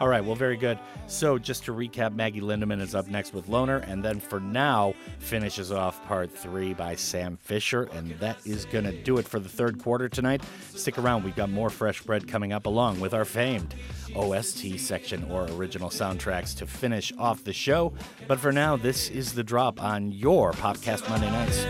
All 0.01 0.07
right, 0.07 0.25
well, 0.25 0.37
very 0.37 0.57
good. 0.57 0.79
So, 1.09 1.39
just 1.39 1.65
to 1.65 1.73
recap, 1.75 2.15
Maggie 2.15 2.41
Lindemann 2.41 2.81
is 2.81 2.95
up 2.95 3.09
next 3.09 3.35
with 3.35 3.49
Loner, 3.49 3.79
and 3.79 4.05
then 4.05 4.21
for 4.21 4.39
now, 4.39 4.95
finishes 5.19 5.73
off 5.73 6.05
part 6.07 6.31
three 6.31 6.73
by 6.73 6.95
Sam 6.95 7.37
Fischer, 7.37 7.85
and 7.93 8.13
that 8.21 8.39
is 8.47 8.65
going 8.65 8.85
to 8.85 8.93
do 8.93 9.19
it 9.19 9.27
for 9.27 9.41
the 9.41 9.49
third 9.49 9.83
quarter 9.83 10.09
tonight. 10.09 10.43
Stick 10.73 10.99
around, 10.99 11.25
we've 11.25 11.35
got 11.35 11.51
more 11.51 11.69
fresh 11.69 12.01
bread 12.03 12.29
coming 12.29 12.53
up 12.53 12.67
along 12.67 13.01
with 13.01 13.13
our 13.13 13.25
famed 13.25 13.75
OST 14.15 14.79
section 14.79 15.29
or 15.31 15.49
original 15.51 15.91
soundtracks 15.91 16.57
to 16.59 16.67
finish 16.67 17.13
off 17.19 17.43
the 17.43 17.53
show. 17.53 17.93
But 18.29 18.39
for 18.39 18.53
now, 18.53 18.77
this 18.77 19.11
is 19.11 19.33
the 19.33 19.43
drop 19.43 19.83
on 19.83 20.13
your 20.13 20.53
Popcast 20.53 21.09
Monday 21.11 21.31
nights. 21.31 21.67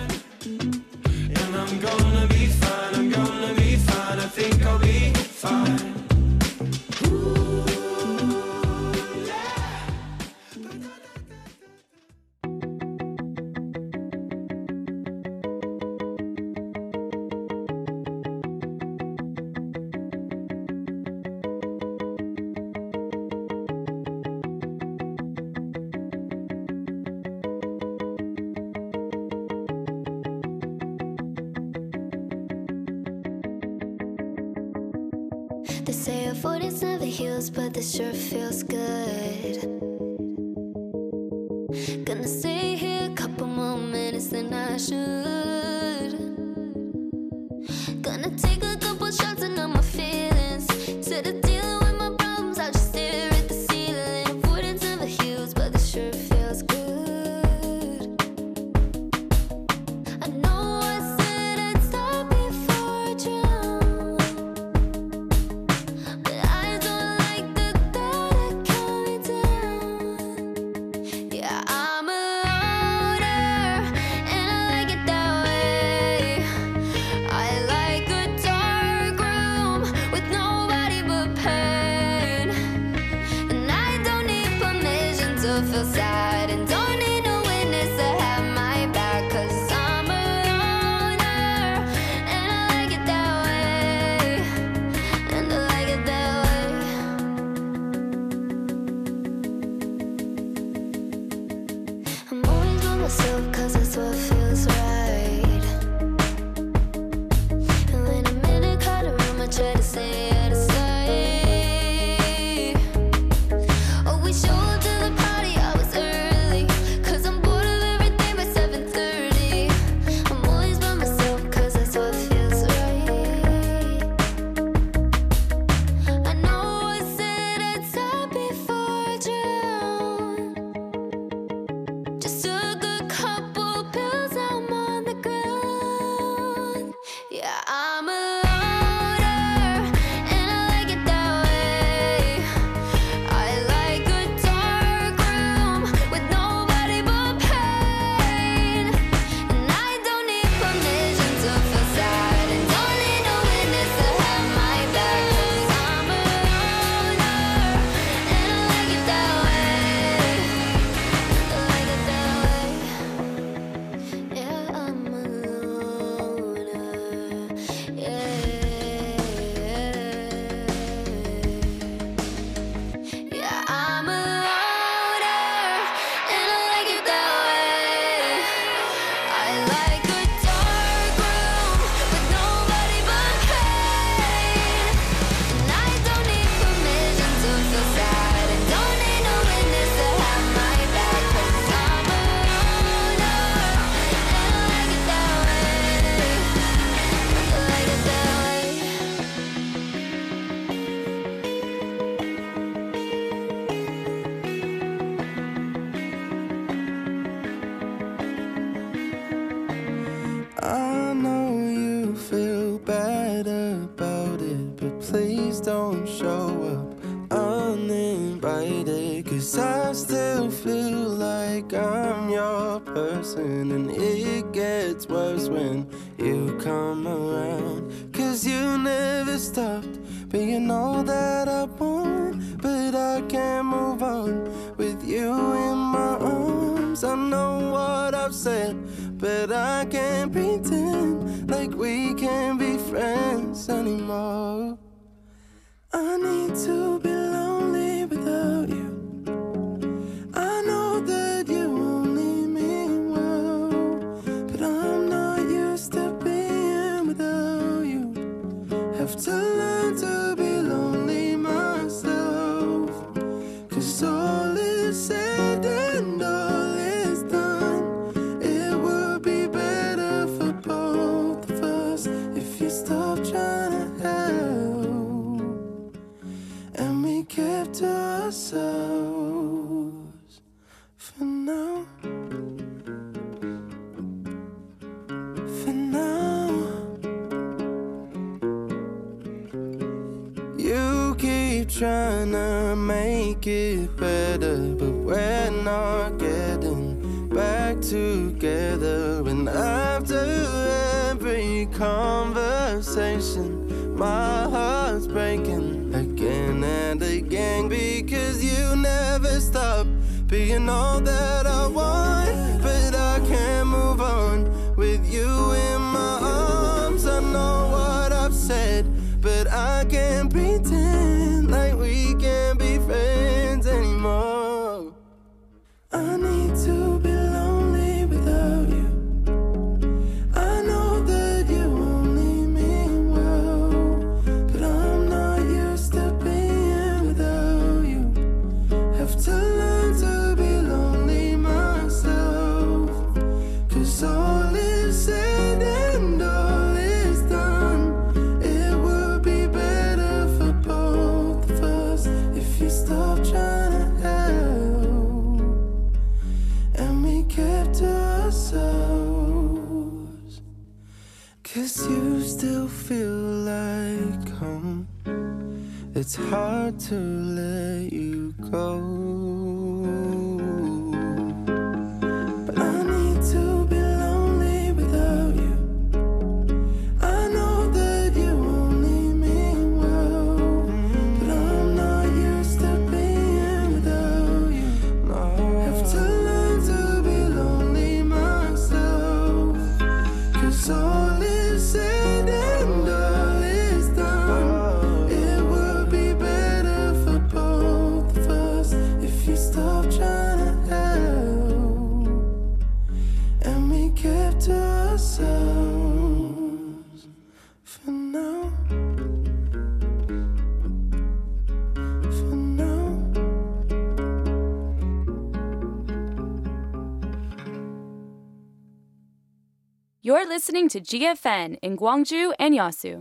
Listening 420.28 420.68
to 420.68 420.80
GFN 420.80 421.56
in 421.62 421.78
Gwangju 421.78 422.34
and 422.38 422.54
Yeosu. 422.54 423.00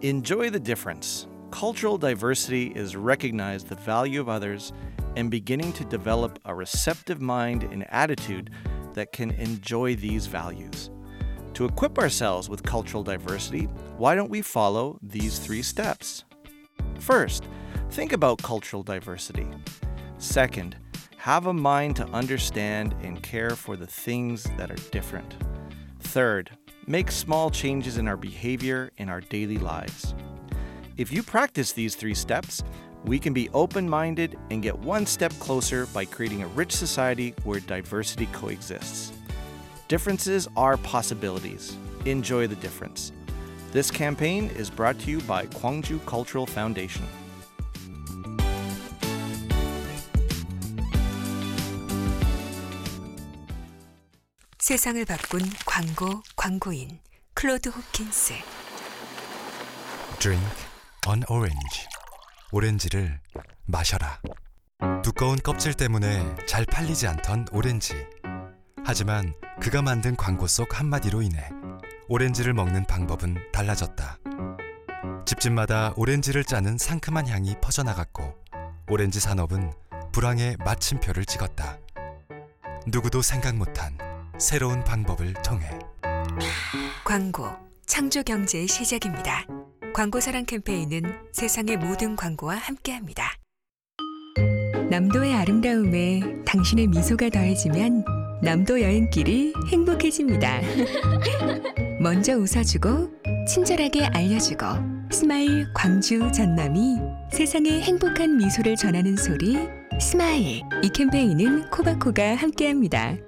Enjoy 0.00 0.48
the 0.48 0.60
difference. 0.60 1.26
Cultural 1.50 1.98
diversity 1.98 2.68
is 2.68 2.94
recognize 2.94 3.64
the 3.64 3.74
value 3.74 4.20
of 4.20 4.28
others 4.28 4.72
and 5.16 5.28
beginning 5.28 5.72
to 5.72 5.84
develop 5.86 6.38
a 6.44 6.54
receptive 6.54 7.20
mind 7.20 7.64
and 7.64 7.84
attitude 7.92 8.50
that 8.94 9.10
can 9.10 9.32
enjoy 9.32 9.96
these 9.96 10.28
values. 10.28 10.90
To 11.54 11.64
equip 11.64 11.98
ourselves 11.98 12.48
with 12.48 12.62
cultural 12.62 13.02
diversity, 13.02 13.64
why 13.96 14.14
don't 14.14 14.30
we 14.30 14.40
follow 14.40 15.00
these 15.02 15.40
three 15.40 15.62
steps? 15.62 16.24
First, 17.00 17.48
think 17.90 18.12
about 18.12 18.40
cultural 18.40 18.84
diversity. 18.84 19.48
Second, 20.18 20.76
have 21.18 21.46
a 21.46 21.52
mind 21.52 21.96
to 21.96 22.06
understand 22.10 22.94
and 23.02 23.20
care 23.22 23.50
for 23.50 23.76
the 23.76 23.86
things 23.86 24.44
that 24.56 24.70
are 24.70 24.90
different. 24.92 25.36
Third, 25.98 26.48
make 26.86 27.10
small 27.10 27.50
changes 27.50 27.98
in 27.98 28.06
our 28.06 28.16
behavior 28.16 28.92
in 28.98 29.08
our 29.08 29.20
daily 29.20 29.58
lives. 29.58 30.14
If 30.96 31.12
you 31.12 31.24
practice 31.24 31.72
these 31.72 31.96
three 31.96 32.14
steps, 32.14 32.62
we 33.04 33.18
can 33.18 33.32
be 33.32 33.48
open 33.50 33.88
minded 33.88 34.38
and 34.50 34.62
get 34.62 34.78
one 34.78 35.06
step 35.06 35.32
closer 35.40 35.86
by 35.86 36.04
creating 36.04 36.44
a 36.44 36.48
rich 36.48 36.72
society 36.72 37.34
where 37.42 37.60
diversity 37.60 38.26
coexists. 38.26 39.12
Differences 39.88 40.46
are 40.56 40.76
possibilities. 40.76 41.76
Enjoy 42.04 42.46
the 42.46 42.56
difference. 42.56 43.10
This 43.72 43.90
campaign 43.90 44.50
is 44.50 44.70
brought 44.70 45.00
to 45.00 45.10
you 45.10 45.20
by 45.22 45.46
Gwangju 45.46 46.06
Cultural 46.06 46.46
Foundation. 46.46 47.06
세상을 54.68 55.02
바꾼 55.06 55.40
광고 55.64 56.22
광고인 56.36 57.00
클로드 57.32 57.70
호킨스 57.70 58.34
Drink 60.18 60.46
an 61.08 61.22
orange. 61.30 61.86
오렌지를 62.52 63.18
마셔라. 63.64 64.20
두꺼운 65.02 65.38
껍질 65.38 65.72
때문에 65.72 66.36
잘 66.46 66.66
팔리지 66.66 67.06
않던 67.06 67.46
오렌지. 67.50 67.94
하지만 68.84 69.32
그가 69.58 69.80
만든 69.80 70.14
광고 70.16 70.46
속 70.46 70.78
한마디로 70.78 71.22
인해 71.22 71.48
오렌지를 72.08 72.52
먹는 72.52 72.84
방법은 72.84 73.50
달라졌다. 73.52 74.18
집집마다 75.24 75.94
오렌지를 75.96 76.44
짜는 76.44 76.76
상큼한 76.76 77.26
향이 77.26 77.56
퍼져나갔고 77.62 78.34
오렌지 78.90 79.18
산업은 79.18 79.72
불황의 80.12 80.58
마침표를 80.58 81.24
찍었다. 81.24 81.78
누구도 82.86 83.22
생각 83.22 83.56
못한 83.56 84.07
새로운 84.38 84.84
방법을 84.84 85.34
통해 85.44 85.68
광고 87.04 87.48
창조 87.86 88.22
경제의 88.22 88.68
시작입니다. 88.68 89.44
광고 89.92 90.20
사랑 90.20 90.44
캠페인은 90.44 91.02
세상의 91.32 91.76
모든 91.78 92.14
광고와 92.14 92.54
함께합니다. 92.54 93.32
남도의 94.90 95.34
아름다움에 95.34 96.20
당신의 96.46 96.86
미소가 96.86 97.30
더해지면 97.30 98.04
남도 98.40 98.80
여행길이 98.80 99.52
행복해집니다. 99.72 100.60
먼저 102.00 102.36
웃어주고 102.36 103.10
친절하게 103.48 104.06
알려주고 104.06 104.66
스마일 105.10 105.66
광주 105.74 106.30
전남이 106.30 106.96
세상에 107.32 107.80
행복한 107.80 108.36
미소를 108.36 108.76
전하는 108.76 109.16
소리 109.16 109.58
스마일 110.00 110.62
이 110.84 110.88
캠페인은 110.90 111.70
코바코가 111.70 112.36
함께합니다. 112.36 113.27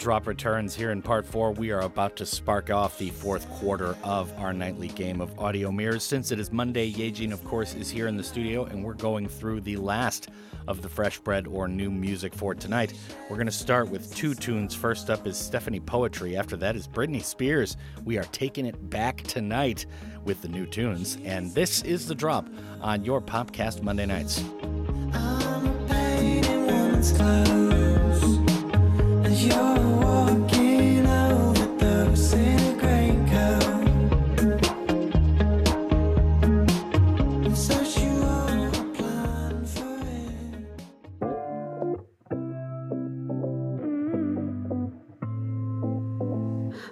Drop 0.00 0.26
returns 0.26 0.74
here 0.74 0.92
in 0.92 1.02
part 1.02 1.26
four. 1.26 1.52
We 1.52 1.72
are 1.72 1.82
about 1.82 2.16
to 2.16 2.24
spark 2.24 2.70
off 2.70 2.96
the 2.96 3.10
fourth 3.10 3.46
quarter 3.50 3.94
of 4.02 4.32
our 4.38 4.54
nightly 4.54 4.88
game 4.88 5.20
of 5.20 5.38
audio 5.38 5.70
mirrors. 5.70 6.02
Since 6.04 6.32
it 6.32 6.40
is 6.40 6.50
Monday, 6.50 6.90
Yejin, 6.90 7.34
of 7.34 7.44
course, 7.44 7.74
is 7.74 7.90
here 7.90 8.06
in 8.06 8.16
the 8.16 8.22
studio, 8.22 8.64
and 8.64 8.82
we're 8.82 8.94
going 8.94 9.28
through 9.28 9.60
the 9.60 9.76
last 9.76 10.30
of 10.66 10.80
the 10.80 10.88
fresh 10.88 11.18
bread 11.18 11.46
or 11.46 11.68
new 11.68 11.90
music 11.90 12.34
for 12.34 12.54
tonight. 12.54 12.94
We're 13.28 13.36
going 13.36 13.44
to 13.44 13.52
start 13.52 13.90
with 13.90 14.16
two 14.16 14.34
tunes. 14.34 14.74
First 14.74 15.10
up 15.10 15.26
is 15.26 15.36
Stephanie 15.36 15.80
Poetri. 15.80 16.38
After 16.38 16.56
that 16.56 16.76
is 16.76 16.88
Britney 16.88 17.22
Spears. 17.22 17.76
We 18.02 18.16
are 18.16 18.24
taking 18.32 18.64
it 18.64 18.88
back 18.88 19.22
tonight 19.24 19.84
with 20.24 20.40
the 20.40 20.48
new 20.48 20.64
tunes. 20.64 21.18
And 21.26 21.52
this 21.54 21.82
is 21.82 22.06
the 22.06 22.14
drop 22.14 22.48
on 22.80 23.04
your 23.04 23.20
Popcast 23.20 23.82
Monday 23.82 24.06
nights. 24.06 24.42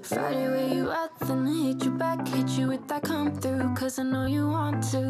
Friday, 0.03 0.49
where 0.49 0.69
you 0.69 0.91
at? 0.91 1.11
Then 1.21 1.47
I 1.47 1.53
hit 1.67 1.85
you 1.85 1.91
back, 1.91 2.27
hit 2.29 2.49
you 2.51 2.69
with 2.69 2.89
that 2.89 3.03
come 3.03 3.39
through, 3.39 3.58
cause 3.79 4.01
I 4.01 4.03
know 4.03 4.27
you 4.27 4.49
want 4.49 4.83
to. 4.91 5.05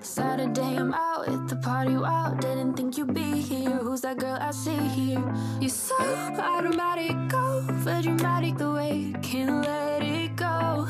Saturday, 0.00 0.76
I'm 0.76 0.92
out 0.92 1.28
at 1.28 1.48
the 1.48 1.54
party, 1.54 1.96
wow. 1.96 2.34
Didn't 2.40 2.74
think 2.74 2.98
you'd 2.98 3.14
be 3.14 3.40
here. 3.40 3.70
Who's 3.70 4.00
that 4.00 4.18
girl 4.18 4.38
I 4.40 4.50
see 4.50 4.82
here? 4.98 5.22
You're 5.60 5.70
so 5.70 5.94
automatic, 6.36 7.14
go 7.28 7.64
for 7.84 8.02
dramatic, 8.02 8.58
the 8.58 8.72
way 8.72 8.96
you 8.96 9.14
can't 9.22 9.64
let 9.64 10.02
it 10.02 10.34
go. 10.34 10.88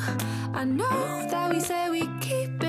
I 0.55 0.65
know 0.65 1.27
that 1.31 1.53
we 1.53 1.61
say 1.61 1.91
we 1.91 2.09
keep 2.21 2.62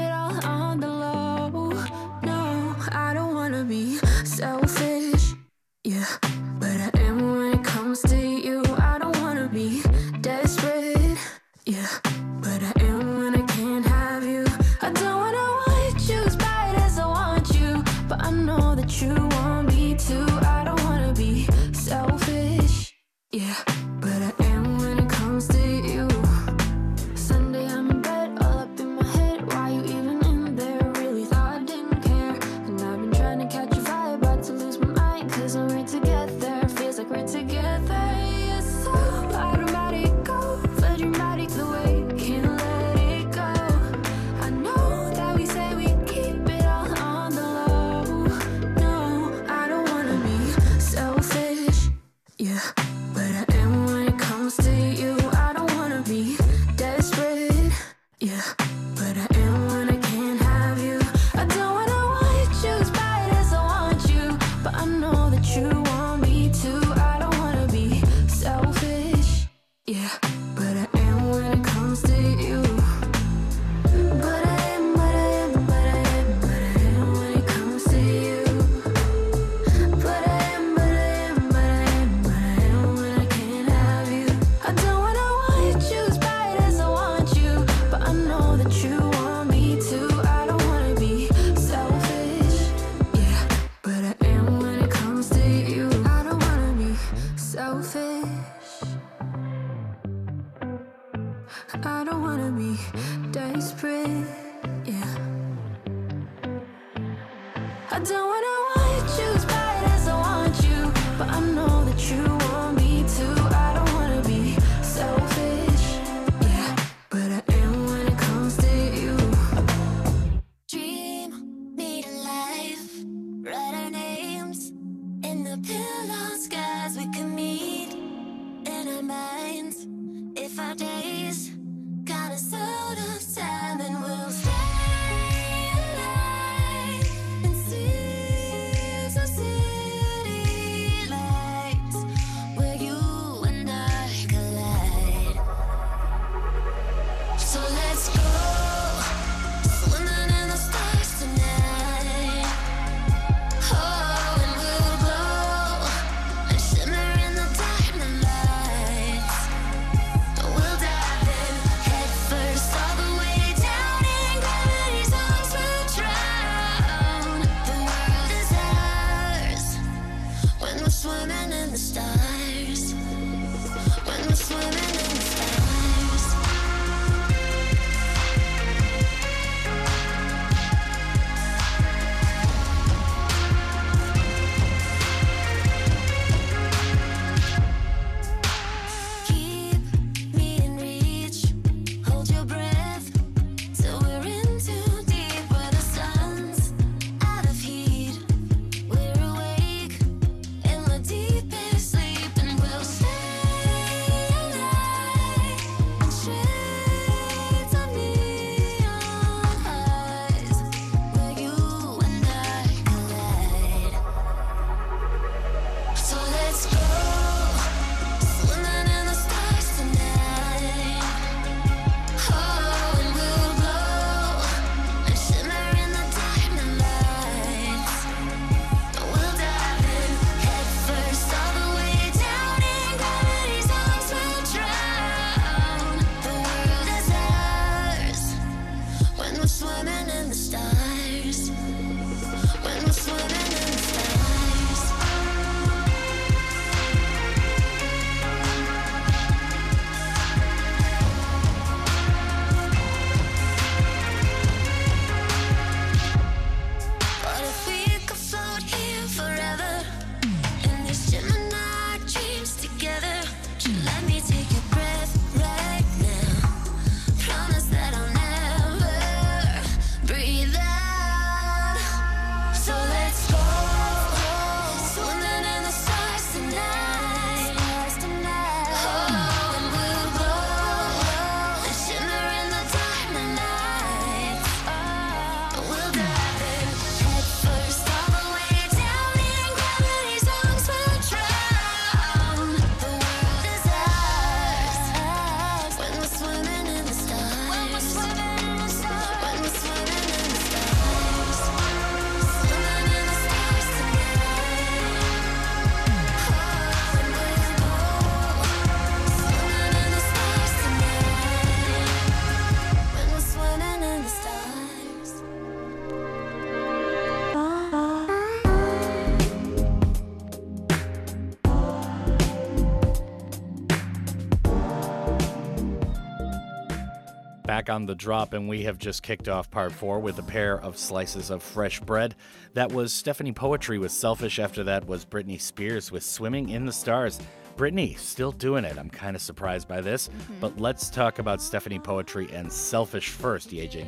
Back 327.64 327.74
on 327.74 327.86
the 327.86 327.96
drop, 327.96 328.34
and 328.34 328.50
we 328.50 328.64
have 328.64 328.78
just 328.78 329.04
kicked 329.04 329.30
off 329.30 329.50
part 329.50 329.72
four 329.72 330.02
with 330.02 330.20
a 330.20 330.24
pair 330.24 330.60
of 330.60 330.78
slices 330.78 331.30
of 331.30 331.42
fresh 331.42 331.80
bread. 331.80 332.14
That 332.56 332.74
was 332.74 332.92
Stephanie 332.94 333.32
Poetri 333.32 333.80
with 333.80 333.94
Selfish. 333.94 334.38
After 334.38 334.66
that 334.66 334.86
was 334.86 335.06
Britney 335.06 335.40
Spears 335.40 335.90
with 335.90 336.04
Swimming 336.04 336.50
in 336.50 336.66
the 336.66 336.74
Stars. 336.74 337.22
Britney, 337.56 337.98
still 337.98 338.34
doing 338.34 338.66
it. 338.66 338.78
I'm 338.78 338.90
kind 338.90 339.16
of 339.16 339.22
surprised 339.22 339.70
by 339.70 339.80
this. 339.80 340.10
Mm-hmm. 340.10 340.34
But 340.42 340.60
let's 340.60 340.90
talk 340.90 341.20
about 341.20 341.42
Stephanie 341.42 341.80
Poetri 341.80 342.34
and 342.34 342.52
Selfish 342.52 343.12
first, 343.12 343.52
Yejin. 343.52 343.88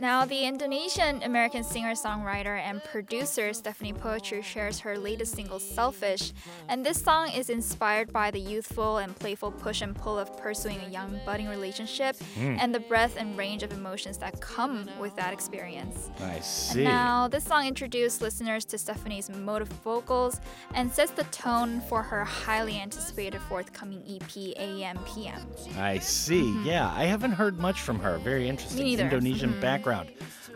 Now, 0.00 0.24
the 0.24 0.44
Indonesian 0.44 1.22
American 1.22 1.62
singer 1.62 1.92
songwriter 1.92 2.58
and 2.58 2.82
producer 2.82 3.52
Stephanie 3.52 3.92
Poetri 3.92 4.42
shares 4.42 4.80
her 4.80 4.98
latest 4.98 5.34
single, 5.36 5.60
Selfish. 5.60 6.32
And 6.68 6.84
this 6.84 7.00
song 7.00 7.30
is 7.30 7.48
inspired 7.48 8.12
by 8.12 8.32
the 8.32 8.40
youthful 8.40 8.98
and 8.98 9.14
playful 9.16 9.52
push 9.52 9.82
and 9.82 9.94
pull 9.94 10.18
of 10.18 10.36
pursuing 10.36 10.80
a 10.80 10.88
young, 10.88 11.20
budding 11.24 11.46
relationship 11.48 12.16
Mm. 12.36 12.58
and 12.60 12.74
the 12.74 12.80
breadth 12.80 13.16
and 13.16 13.38
range 13.38 13.62
of 13.62 13.72
emotions 13.72 14.18
that 14.18 14.40
come 14.40 14.90
with 14.98 15.14
that 15.14 15.32
experience. 15.32 16.10
I 16.20 16.24
And 16.34 16.44
see. 16.44 16.82
now, 16.84 17.28
this 17.28 17.44
song 17.44 17.66
introduced 17.66 18.20
listeners 18.20 18.64
to 18.66 18.78
Stephanie's 18.78 19.30
motive 19.30 19.68
vocals 19.84 20.40
and 20.74 20.92
sets 20.92 21.12
the 21.12 21.24
tone 21.24 21.80
for 21.88 22.02
her 22.02 22.24
highly 22.24 22.80
anticipated 22.80 23.40
forthcoming 23.42 24.02
EP, 24.08 24.54
AM 24.56 24.98
PM. 25.04 25.46
I 25.78 25.98
see. 26.00 26.52
Yeah, 26.64 26.92
I 26.94 27.04
haven't 27.04 27.32
heard 27.32 27.58
much 27.60 27.80
from 27.80 28.00
her. 28.00 28.18
Very 28.18 28.48
interesting. 28.48 28.84
Mm-hmm. 28.86 29.00
Indonesian 29.00 29.50
Mhm. 29.54 29.60
background. 29.60 29.83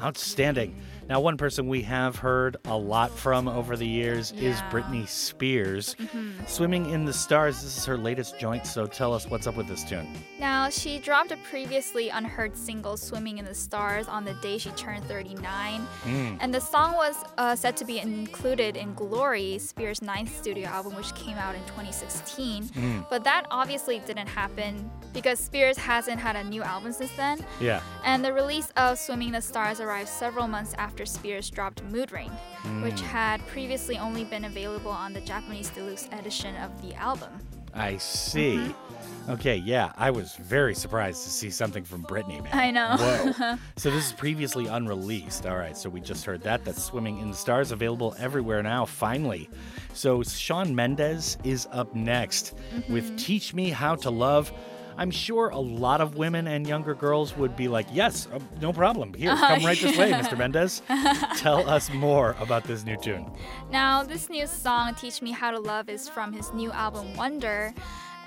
Outstanding. 0.02 0.74
Now, 1.08 1.20
one 1.20 1.38
person 1.38 1.68
we 1.68 1.80
have 1.82 2.16
heard 2.16 2.58
a 2.66 2.76
lot 2.76 3.10
from 3.10 3.48
over 3.48 3.76
the 3.78 3.86
years 3.86 4.30
is 4.32 4.58
Yeah. 4.58 4.70
Britney 4.70 5.08
Spears. 5.08 5.94
Mhm. 5.98 6.46
Swimming 6.46 6.90
in 6.90 7.06
the 7.06 7.14
Stars. 7.14 7.62
This 7.62 7.78
is 7.78 7.84
her 7.86 7.96
latest 7.96 8.38
joint, 8.38 8.66
so 8.66 8.86
tell 8.86 9.14
us 9.14 9.26
what's 9.26 9.46
up 9.46 9.56
with 9.56 9.66
this 9.68 9.84
tune. 9.84 10.06
Now, 10.38 10.68
she 10.68 10.98
dropped 10.98 11.32
a 11.32 11.38
previously 11.38 12.10
unheard 12.10 12.54
single, 12.56 12.98
Swimming 12.98 13.38
in 13.38 13.46
the 13.46 13.54
Stars, 13.54 14.06
on 14.06 14.26
the 14.26 14.34
day 14.34 14.58
she 14.58 14.68
turned 14.72 15.02
39. 15.04 15.86
Mm. 16.04 16.36
And 16.40 16.52
the 16.52 16.60
song 16.60 16.92
was 16.92 17.16
uh, 17.38 17.56
set 17.56 17.76
to 17.78 17.86
be 17.86 18.00
included 18.00 18.76
in 18.76 18.92
Glory, 18.92 19.58
Spears' 19.58 20.02
ninth 20.02 20.36
studio 20.36 20.68
album, 20.68 20.94
which 20.94 21.14
came 21.14 21.38
out 21.38 21.54
in 21.54 21.62
2016. 21.68 22.64
Mm. 22.64 23.06
But 23.08 23.24
that 23.24 23.46
obviously 23.50 24.00
didn't 24.00 24.26
happen 24.28 24.90
because 25.14 25.38
Spears 25.38 25.78
hasn't 25.78 26.20
had 26.20 26.36
a 26.36 26.44
new 26.44 26.62
album 26.62 26.92
since 26.92 27.12
then. 27.16 27.38
Yeah. 27.60 27.80
And 28.04 28.22
the 28.22 28.32
release 28.34 28.70
of 28.76 28.98
Swimming 28.98 29.28
in 29.28 29.34
the 29.34 29.40
Stars 29.40 29.80
arrived 29.80 30.10
several 30.10 30.46
months 30.46 30.74
after 30.76 30.97
after 30.98 31.06
Spears 31.06 31.48
dropped 31.48 31.80
Mood 31.84 32.10
Ring, 32.10 32.28
which 32.82 32.96
Mm. 32.96 33.02
had 33.02 33.46
previously 33.46 33.96
only 33.98 34.24
been 34.24 34.46
available 34.46 34.90
on 34.90 35.12
the 35.12 35.20
Japanese 35.20 35.70
deluxe 35.70 36.08
edition 36.10 36.56
of 36.56 36.82
the 36.82 36.92
album. 36.96 37.30
I 37.72 37.98
see. 37.98 38.56
Mm-hmm. 38.56 39.30
Okay, 39.30 39.56
yeah, 39.58 39.92
I 39.96 40.10
was 40.10 40.34
very 40.40 40.74
surprised 40.74 41.22
to 41.22 41.30
see 41.30 41.50
something 41.50 41.84
from 41.84 42.02
Britney, 42.02 42.42
man. 42.42 42.52
I 42.52 42.70
know. 42.72 43.56
So 43.76 43.90
this 43.92 44.06
is 44.06 44.12
previously 44.12 44.66
unreleased. 44.66 45.46
All 45.46 45.56
right, 45.56 45.76
so 45.76 45.88
we 45.88 46.00
just 46.00 46.24
heard 46.24 46.42
that. 46.42 46.64
That's 46.64 46.82
Swimming 46.82 47.18
in 47.20 47.30
the 47.30 47.36
Stars, 47.36 47.70
available 47.70 48.16
everywhere 48.18 48.60
now, 48.64 48.84
finally. 48.84 49.48
So 49.92 50.24
Shawn 50.24 50.74
Mendes 50.74 51.38
is 51.44 51.68
up 51.70 51.94
next 51.94 52.54
with 52.88 53.04
Mm-hmm. 53.06 53.16
Teach 53.16 53.54
Me 53.54 53.70
How 53.70 53.94
to 53.96 54.10
Love. 54.10 54.50
I'm 54.98 55.10
sure 55.12 55.48
a 55.50 55.58
lot 55.58 56.00
of 56.00 56.16
women 56.16 56.48
and 56.48 56.66
younger 56.66 56.92
girls 56.94 57.36
would 57.36 57.56
be 57.56 57.68
like, 57.68 57.86
yes, 57.92 58.26
uh, 58.32 58.40
no 58.60 58.72
problem. 58.72 59.14
Here, 59.14 59.30
Uh, 59.30 59.36
come 59.38 59.64
right 59.64 59.78
this 59.80 59.96
way. 59.96 60.10
Mr. 60.12 60.36
Mendes. 60.42 60.82
Tell 61.38 61.68
us 61.68 61.90
more 61.92 62.34
about 62.40 62.64
this 62.64 62.84
new 62.84 62.96
tune. 62.96 63.24
Now, 63.70 64.02
this 64.02 64.28
new 64.28 64.46
song, 64.46 64.94
Teach 64.96 65.22
Me 65.22 65.30
How 65.30 65.52
to 65.52 65.60
Love, 65.60 65.88
is 65.88 66.08
from 66.08 66.32
his 66.32 66.52
new 66.52 66.72
album 66.72 67.14
Wonder. 67.14 67.72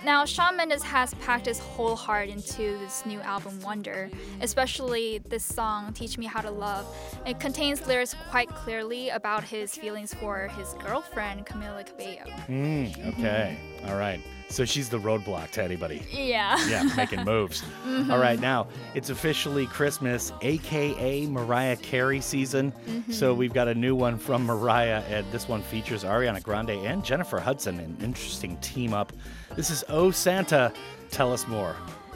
Now, 0.04 0.26
Shawn 0.26 0.58
Mendes 0.58 0.82
has 0.82 1.14
packed 1.16 1.46
his 1.46 1.60
whole 1.60 1.96
heart 1.96 2.28
into 2.30 2.78
this 2.80 3.06
new 3.06 3.20
album 3.22 3.60
Wonder, 3.62 4.10
especially 4.42 5.20
this 5.30 5.44
song, 5.44 5.94
Teach 5.94 6.18
Me 6.18 6.26
How 6.26 6.42
to 6.42 6.50
Love. 6.50 6.88
It 7.28 7.40
contains 7.40 7.86
lyrics 7.86 8.16
quite 8.32 8.50
clearly 8.50 9.10
about 9.10 9.44
his 9.44 9.76
feelings 9.76 10.12
for 10.14 10.48
his 10.58 10.74
girlfriend, 10.84 11.46
Camila 11.46 11.86
Cabello. 11.86 12.24
Mm, 12.48 13.10
okay. 13.14 13.60
All 13.86 13.96
right. 13.98 14.20
So 14.52 14.66
she's 14.66 14.90
the 14.90 15.00
roadblock 15.00 15.52
to 15.52 15.64
anybody. 15.64 16.04
Yeah. 16.12 16.58
Yeah, 16.68 16.84
making 16.96 17.24
moves. 17.24 17.64
Mhm. 17.86 18.10
All 18.12 18.20
right, 18.20 18.40
now 18.40 18.68
it's 18.94 19.10
officially 19.10 19.66
Christmas, 19.66 20.32
aka 20.42 21.26
Mariah 21.28 21.78
Carey 21.78 22.20
season. 22.22 22.74
So 23.10 23.34
Mhm. 23.34 23.38
we've 23.38 23.54
got 23.54 23.68
a 23.70 23.74
new 23.76 23.96
one 23.96 24.18
from 24.18 24.46
Mariah, 24.46 25.02
and 25.10 25.26
this 25.32 25.48
one 25.48 25.62
features 25.62 26.04
Ariana 26.04 26.44
Grande 26.44 26.72
and 26.72 27.04
Jennifer 27.04 27.40
Hudson, 27.40 27.80
an 27.80 27.98
interesting 28.04 28.58
team 28.58 28.94
up. 28.94 29.14
This 29.56 29.70
is 29.70 29.84
Oh 29.90 30.12
Santa. 30.12 30.72
Tell 31.12 31.32
us 31.34 31.48
more. 31.48 31.76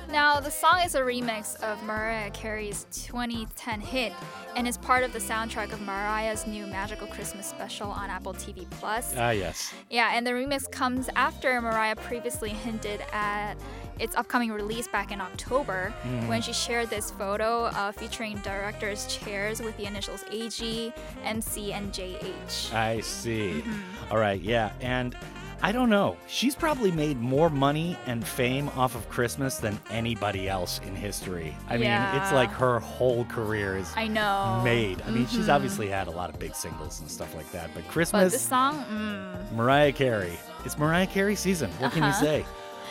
Now, 0.09 0.39
the 0.39 0.51
song 0.51 0.81
is 0.85 0.95
a 0.95 1.01
remix 1.01 1.61
of 1.61 1.81
Mariah 1.83 2.29
Carey's 2.31 2.85
2010 2.91 3.81
hit 3.81 4.13
and 4.55 4.67
is 4.67 4.77
part 4.77 5.03
of 5.03 5.11
the 5.11 5.19
soundtrack 5.19 5.73
of 5.73 5.81
Mariah's 5.81 6.47
new 6.47 6.65
Magical 6.67 7.07
Christmas 7.07 7.45
special 7.47 7.89
on 7.89 8.09
Apple 8.09 8.33
TV 8.33 8.69
Plus. 8.69 9.13
Ah, 9.17 9.31
yes. 9.31 9.73
Yeah, 9.89 10.11
and 10.13 10.25
the 10.25 10.31
remix 10.31 10.71
comes 10.71 11.09
after 11.15 11.59
Mariah 11.59 11.95
previously 11.97 12.49
hinted 12.51 13.01
at 13.11 13.55
its 13.99 14.15
upcoming 14.15 14.51
release 14.51 14.87
back 14.87 15.11
in 15.11 15.19
October 15.19 15.93
Mhm. 16.05 16.27
when 16.27 16.41
she 16.41 16.53
shared 16.53 16.89
this 16.89 17.11
photo 17.11 17.65
uh, 17.65 17.91
featuring 17.91 18.37
directors' 18.39 19.07
chairs 19.07 19.61
with 19.61 19.75
the 19.77 19.85
initials 19.85 20.23
AG, 20.31 20.93
MC, 21.23 21.73
and 21.73 21.91
JH. 21.93 22.73
I 22.73 23.01
see. 23.01 23.61
Mm-hmm. 23.65 24.11
All 24.13 24.17
right, 24.19 24.39
yeah. 24.39 24.71
And 24.81 25.15
I 25.61 25.71
don't 25.71 25.89
know. 25.89 26.15
She's 26.27 26.53
probably 26.55 26.91
made 26.91 27.19
more 27.19 27.49
money 27.49 27.97
and 28.05 28.25
fame 28.25 28.69
off 28.75 28.93
of 28.95 29.09
Christmas 29.09 29.57
than 29.57 29.79
anybody 29.89 30.47
else 30.47 30.79
in 30.85 30.95
history. 30.95 31.55
I 31.69 31.77
mean, 31.77 31.89
it's 32.13 32.31
like 32.31 32.51
her 32.51 32.79
whole 32.79 33.25
career 33.25 33.77
is 33.77 33.91
I 33.95 34.07
know. 34.07 34.61
made. 34.63 35.01
I 35.07 35.11
mean, 35.11 35.25
she's 35.27 35.47
Mhm. 35.47 35.55
obviously 35.55 35.87
had 35.87 36.07
a 36.07 36.11
lot 36.11 36.29
of 36.29 36.37
big 36.39 36.53
singles 36.53 36.99
and 36.99 37.09
stuff 37.09 37.33
like 37.35 37.51
that, 37.51 37.71
but 37.73 37.87
Christmas 37.87 38.25
But 38.25 38.31
this 38.31 38.41
song, 38.43 38.83
mm, 38.91 39.51
Mariah 39.53 39.91
Carey. 39.91 40.37
It's 40.65 40.77
Mariah 40.77 41.07
Carey 41.07 41.35
season. 41.35 41.71
What 41.79 41.93
can 41.93 42.03
you 42.03 42.09
Uh-huh. 42.09 42.21
say? 42.23 42.45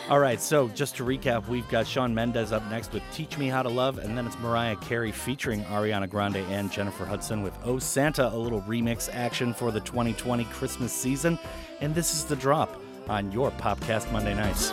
All 0.09 0.19
right, 0.19 0.39
so 0.39 0.67
just 0.67 0.95
to 0.97 1.03
recap, 1.03 1.47
we've 1.47 1.67
got 1.69 1.87
Shawn 1.87 2.13
Mendes 2.13 2.51
up 2.51 2.63
next 2.69 2.93
with 2.93 3.01
Teach 3.11 3.39
Me 3.39 3.47
How 3.47 3.63
to 3.63 3.69
Love, 3.69 3.97
and 3.97 4.15
then 4.15 4.27
it's 4.27 4.37
Mariah 4.37 4.75
Carey 4.75 5.11
featuring 5.11 5.63
Ariana 5.65 6.07
Grande 6.07 6.45
and 6.51 6.71
Jennifer 6.71 7.05
Hudson 7.05 7.41
with 7.41 7.53
Oh 7.63 7.79
Santa, 7.79 8.27
a 8.27 8.35
little 8.37 8.61
remix 8.63 9.09
action 9.11 9.51
for 9.53 9.71
the 9.71 9.79
2020 9.79 10.43
Christmas 10.45 10.93
season. 10.93 11.39
And 11.81 11.93
this 11.93 12.13
is 12.13 12.25
the 12.25 12.35
drop 12.35 12.81
on 13.07 13.31
your 13.31 13.51
Popcast 13.51 14.11
Monday 14.11 14.33
nights. 14.33 14.71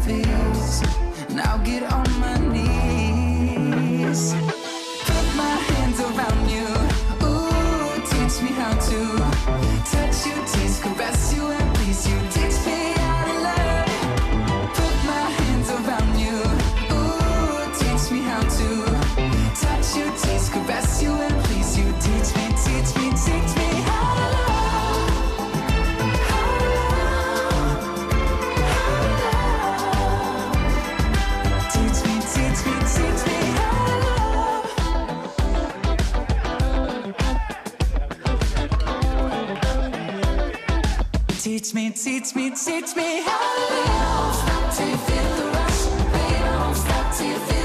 Strawberries, 0.00 0.47
Teach 41.38 41.72
me, 41.72 41.90
teach 41.90 42.34
me, 42.34 42.50
teach 42.50 42.96
me 42.96 43.22
how 43.22 43.54
to 43.54 43.74
live. 43.74 44.34
Stop 44.34 44.74
till 44.74 44.88
you 44.88 44.96
feel 44.96 45.36
the 45.36 45.44
rush. 45.56 45.86
Baby, 46.12 46.38
don't 46.42 46.74
stop 46.74 47.16
till 47.16 47.26
you 47.28 47.38
feel 47.38 47.57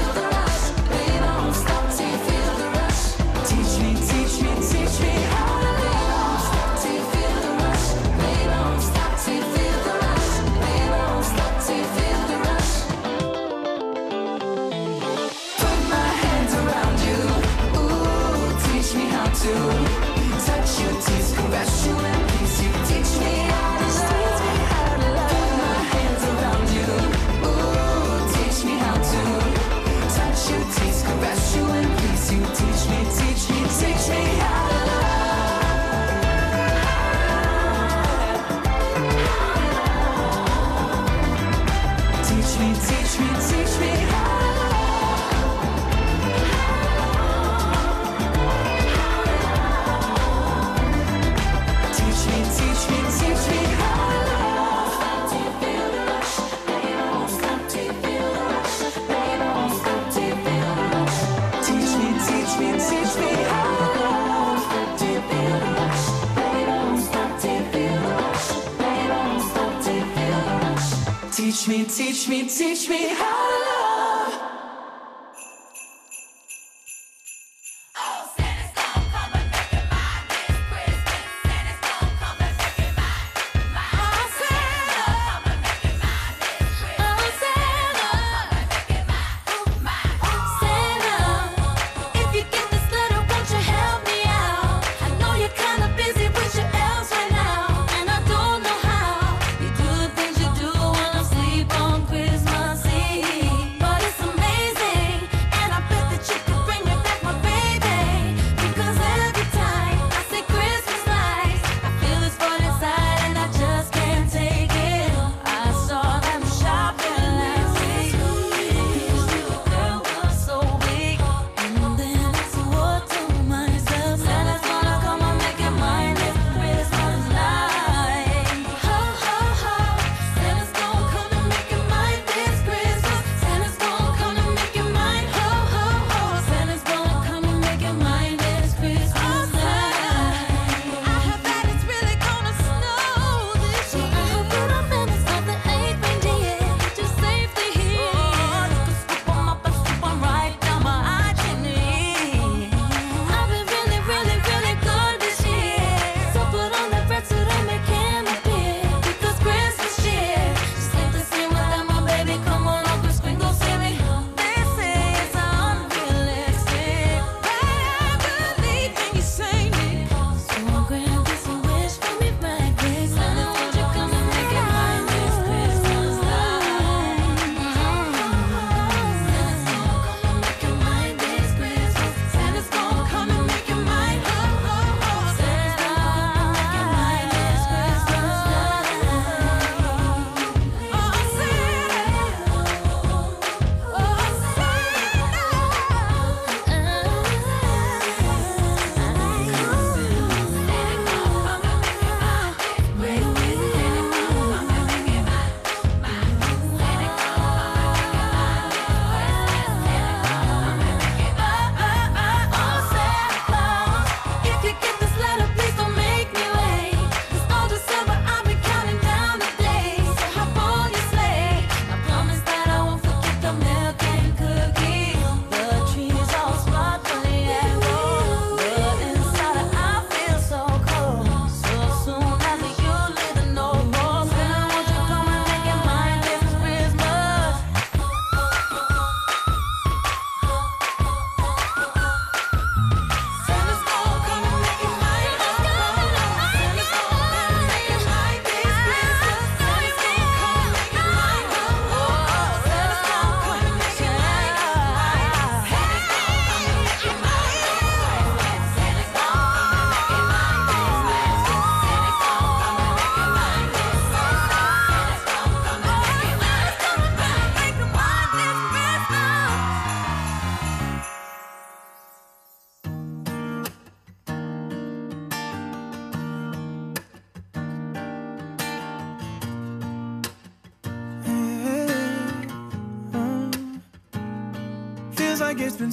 Teach 71.64 71.78
me, 71.78 71.84
teach 71.86 72.28
me, 72.28 72.46
teach 72.46 72.88
me 72.90 73.08
how 73.14 73.43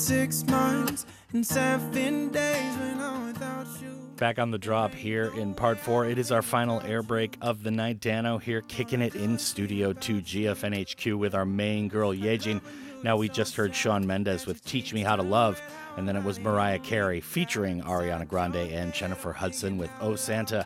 six 0.01 0.43
months 0.47 1.05
and 1.31 1.45
seven 1.45 2.29
days 2.29 2.75
when 2.77 2.99
I'm 2.99 3.27
without 3.27 3.67
you. 3.79 3.89
Back 4.17 4.39
on 4.39 4.49
the 4.49 4.57
drop 4.57 4.95
here 4.95 5.31
in 5.37 5.53
part 5.53 5.77
four. 5.79 6.07
It 6.07 6.17
is 6.17 6.31
our 6.31 6.41
final 6.41 6.81
air 6.81 7.03
break 7.03 7.37
of 7.39 7.61
the 7.61 7.69
night. 7.69 7.99
Dano 7.99 8.39
here 8.39 8.61
kicking 8.61 9.01
it 9.01 9.13
in 9.13 9.37
Studio 9.37 9.93
2 9.93 10.21
GFNHQ 10.21 11.19
with 11.19 11.35
our 11.35 11.45
main 11.45 11.87
girl, 11.87 12.15
Yejin. 12.15 12.61
Now 13.03 13.15
we 13.15 13.29
just 13.29 13.55
heard 13.55 13.75
Shawn 13.75 14.07
Mendes 14.07 14.47
with 14.47 14.65
Teach 14.65 14.91
Me 14.91 15.01
How 15.01 15.15
to 15.15 15.23
Love, 15.23 15.61
and 15.97 16.07
then 16.07 16.15
it 16.15 16.23
was 16.23 16.39
Mariah 16.39 16.79
Carey 16.79 17.21
featuring 17.21 17.83
Ariana 17.83 18.27
Grande 18.27 18.55
and 18.55 18.93
Jennifer 18.95 19.31
Hudson 19.31 19.77
with 19.77 19.91
Oh 20.01 20.15
Santa. 20.15 20.65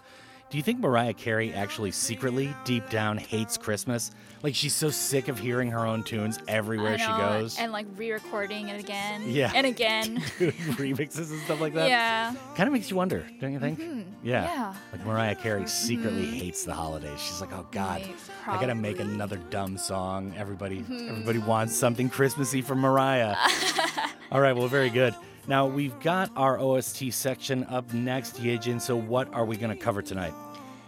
Do 0.51 0.57
you 0.57 0.63
think 0.63 0.79
Mariah 0.79 1.13
Carey 1.13 1.51
actually 1.53 1.91
secretly, 1.91 2.55
deep 2.65 2.87
down, 2.89 3.17
hates 3.17 3.57
Christmas? 3.57 4.11
Like 4.43 4.53
she's 4.53 4.75
so 4.75 4.89
sick 4.91 5.27
of 5.27 5.39
hearing 5.39 5.71
her 5.71 5.79
own 5.85 6.03
tunes 6.03 6.37
everywhere 6.47 6.99
she 6.99 7.07
goes? 7.07 7.57
And 7.57 7.71
like 7.71 7.87
re-recording 7.95 8.69
it 8.69 8.79
again. 8.79 9.23
Yeah. 9.25 9.51
And 9.55 9.65
again. 9.65 10.21
Doing 10.39 10.51
remixes 10.77 11.31
and 11.31 11.41
stuff 11.41 11.59
like 11.59 11.73
that? 11.73 11.89
Yeah. 11.89 12.35
Kind 12.55 12.67
of 12.67 12.73
makes 12.73 12.91
you 12.91 12.95
wonder, 12.95 13.25
don't 13.41 13.53
you 13.53 13.59
think? 13.59 13.79
Mhm. 13.79 14.05
Yeah. 14.23 14.43
Yeah. 14.45 14.75
Like 14.91 15.03
Mariah 15.05 15.35
Carey 15.35 15.67
secretly 15.67 16.27
hates 16.27 16.63
the 16.63 16.73
holidays. 16.73 17.19
She's 17.19 17.41
like, 17.41 17.51
oh 17.51 17.65
God, 17.71 18.03
I 18.45 18.59
gotta 18.61 18.75
make 18.75 18.99
another 18.99 19.37
dumb 19.49 19.77
song. 19.79 20.31
Everybody, 20.37 20.81
Mhm. 20.81 21.09
everybody 21.09 21.39
wants 21.39 21.75
something 21.75 22.07
Christmassy 22.07 22.61
from 22.61 22.79
Mariah. 22.79 23.35
All 24.31 24.39
right, 24.41 24.55
well, 24.55 24.67
very 24.67 24.91
good. 24.91 25.15
Now 25.47 25.67
we've 25.67 25.97
got 25.99 26.31
our 26.35 26.59
OST 26.59 27.11
section 27.11 27.63
up 27.65 27.93
next, 27.93 28.37
Yejin. 28.37 28.81
So 28.81 28.95
what 28.95 29.31
are 29.33 29.45
we 29.45 29.57
gonna 29.57 29.75
cover 29.75 30.01
tonight? 30.01 30.33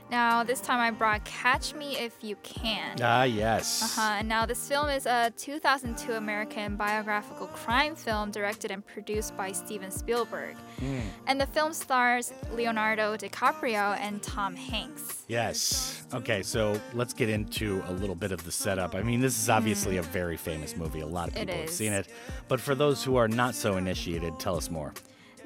Now, 0.09 0.41
this 0.43 0.61
time 0.61 0.79
I 0.79 0.91
brought 0.91 1.25
Catch 1.25 1.73
Me 1.75 1.97
If 1.97 2.23
You 2.23 2.37
Can. 2.41 2.95
Ah, 3.01 3.23
yes. 3.23 3.83
Uh-huh. 3.83 4.15
And 4.19 4.29
now 4.29 4.45
this 4.45 4.67
film 4.67 4.87
is 4.89 5.05
a 5.05 5.33
2002 5.35 6.13
American 6.13 6.77
biographical 6.77 7.47
crime 7.47 7.93
film 7.93 8.31
directed 8.31 8.71
and 8.71 8.85
produced 8.85 9.35
by 9.35 9.51
Steven 9.51 9.91
Spielberg. 9.91 10.55
Mm. 10.79 11.01
And 11.27 11.41
the 11.41 11.47
film 11.47 11.73
stars 11.73 12.31
Leonardo 12.53 13.17
DiCaprio 13.17 13.99
and 13.99 14.23
Tom 14.23 14.55
Hanks. 14.55 15.25
Yes. 15.27 16.05
Okay, 16.13 16.41
so 16.41 16.79
let's 16.93 17.13
get 17.13 17.27
into 17.27 17.83
a 17.87 17.91
little 17.91 18.15
bit 18.15 18.31
of 18.31 18.45
the 18.45 18.51
setup. 18.51 18.95
I 18.95 19.03
mean, 19.03 19.19
this 19.19 19.37
is 19.37 19.49
obviously 19.49 19.97
a 19.97 20.03
very 20.03 20.37
famous 20.37 20.77
movie. 20.77 21.01
A 21.01 21.05
lot 21.07 21.27
of 21.27 21.33
Mm. 21.33 21.39
People 21.39 21.55
have 21.61 21.69
seen 21.69 21.91
it. 21.91 22.07
But 22.47 22.61
for 22.61 22.75
those 22.75 23.03
who 23.03 23.17
are 23.17 23.27
not 23.27 23.55
so 23.55 23.75
initiated, 23.75 24.39
tell 24.39 24.55
us 24.55 24.71
more. 24.71 24.93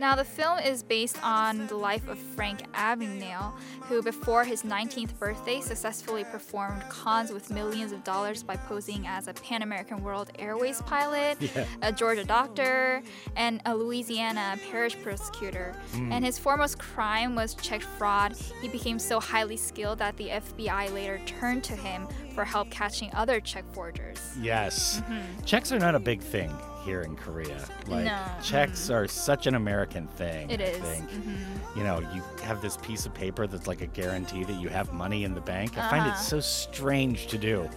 Now, 0.02 0.16
the 0.16 0.26
film 0.26 0.58
is 0.58 0.82
based 0.82 1.24
on 1.24 1.68
the 1.68 1.76
life 1.76 2.08
of 2.10 2.18
Frank 2.18 2.64
Abagnale, 2.74 3.54
who, 3.84 4.02
before 4.02 4.44
his 4.44 4.64
19th 4.64 5.20
birthday, 5.20 5.62
successfully 5.62 6.24
performed 6.24 6.82
cons 6.90 7.32
with 7.32 7.52
millions 7.52 7.92
of 7.92 8.04
dollars 8.04 8.42
by 8.42 8.56
posing 8.56 9.06
as 9.06 9.28
a 9.28 9.34
Pan 9.36 9.62
American 9.62 10.02
World 10.02 10.32
Airways 10.40 10.82
pilot, 10.82 11.38
Yeah. 11.56 11.66
a 11.84 11.92
Georgia 11.92 12.24
doctor, 12.24 13.04
and 13.36 13.62
a 13.68 13.76
Louisiana 13.76 14.58
parish 14.72 15.00
prosecutor. 15.04 15.76
Mm. 15.92 16.12
And 16.14 16.26
his 16.26 16.40
foremost 16.40 16.80
crime 16.80 17.36
was 17.36 17.54
check 17.54 17.82
fraud. 17.84 18.34
He 18.60 18.70
became 18.70 18.98
so 18.98 19.20
highly 19.20 19.56
skilled 19.56 20.00
that 20.00 20.18
the 20.18 20.30
FBI 20.30 20.92
later 20.96 21.20
turned 21.28 21.64
to 21.66 21.76
him 21.76 22.08
for 22.34 22.44
help 22.44 22.72
catching 22.72 23.12
other 23.14 23.40
check 23.40 23.66
forgers. 23.72 24.18
Yes. 24.42 25.04
Mhm. 25.08 25.46
Checks 25.46 25.72
are 25.72 25.78
not 25.78 25.94
a 25.94 26.00
big 26.00 26.22
thing 26.22 26.50
here 26.84 27.02
in 27.02 27.16
Korea. 27.16 27.58
Like 27.88 28.06
No, 28.06 28.18
checks 28.44 28.90
are 28.90 29.08
such 29.08 29.48
an 29.48 29.56
American 29.56 30.08
thing. 30.08 30.50
It 30.50 30.62
I 30.62 30.64
is, 30.66 30.78
think. 30.78 31.10
mhm. 31.12 31.36
You 31.78 31.84
know, 31.84 32.00
you 32.14 32.22
have 32.44 32.62
this 32.62 32.78
piece 32.78 33.06
of 33.06 33.14
paper 33.14 33.48
that's 33.48 33.68
like 33.68 33.82
a 33.82 33.88
guarantee 33.88 34.44
that 34.44 34.60
you 34.62 34.70
have 34.70 34.92
money 34.94 35.24
in 35.24 35.34
the 35.34 35.42
bank. 35.42 35.78
I 35.78 35.90
find 35.90 36.06
it 36.06 36.10
Uh-huh. 36.12 36.18
so 36.22 36.40
strange 36.40 37.28
to 37.28 37.38
do. 37.38 37.70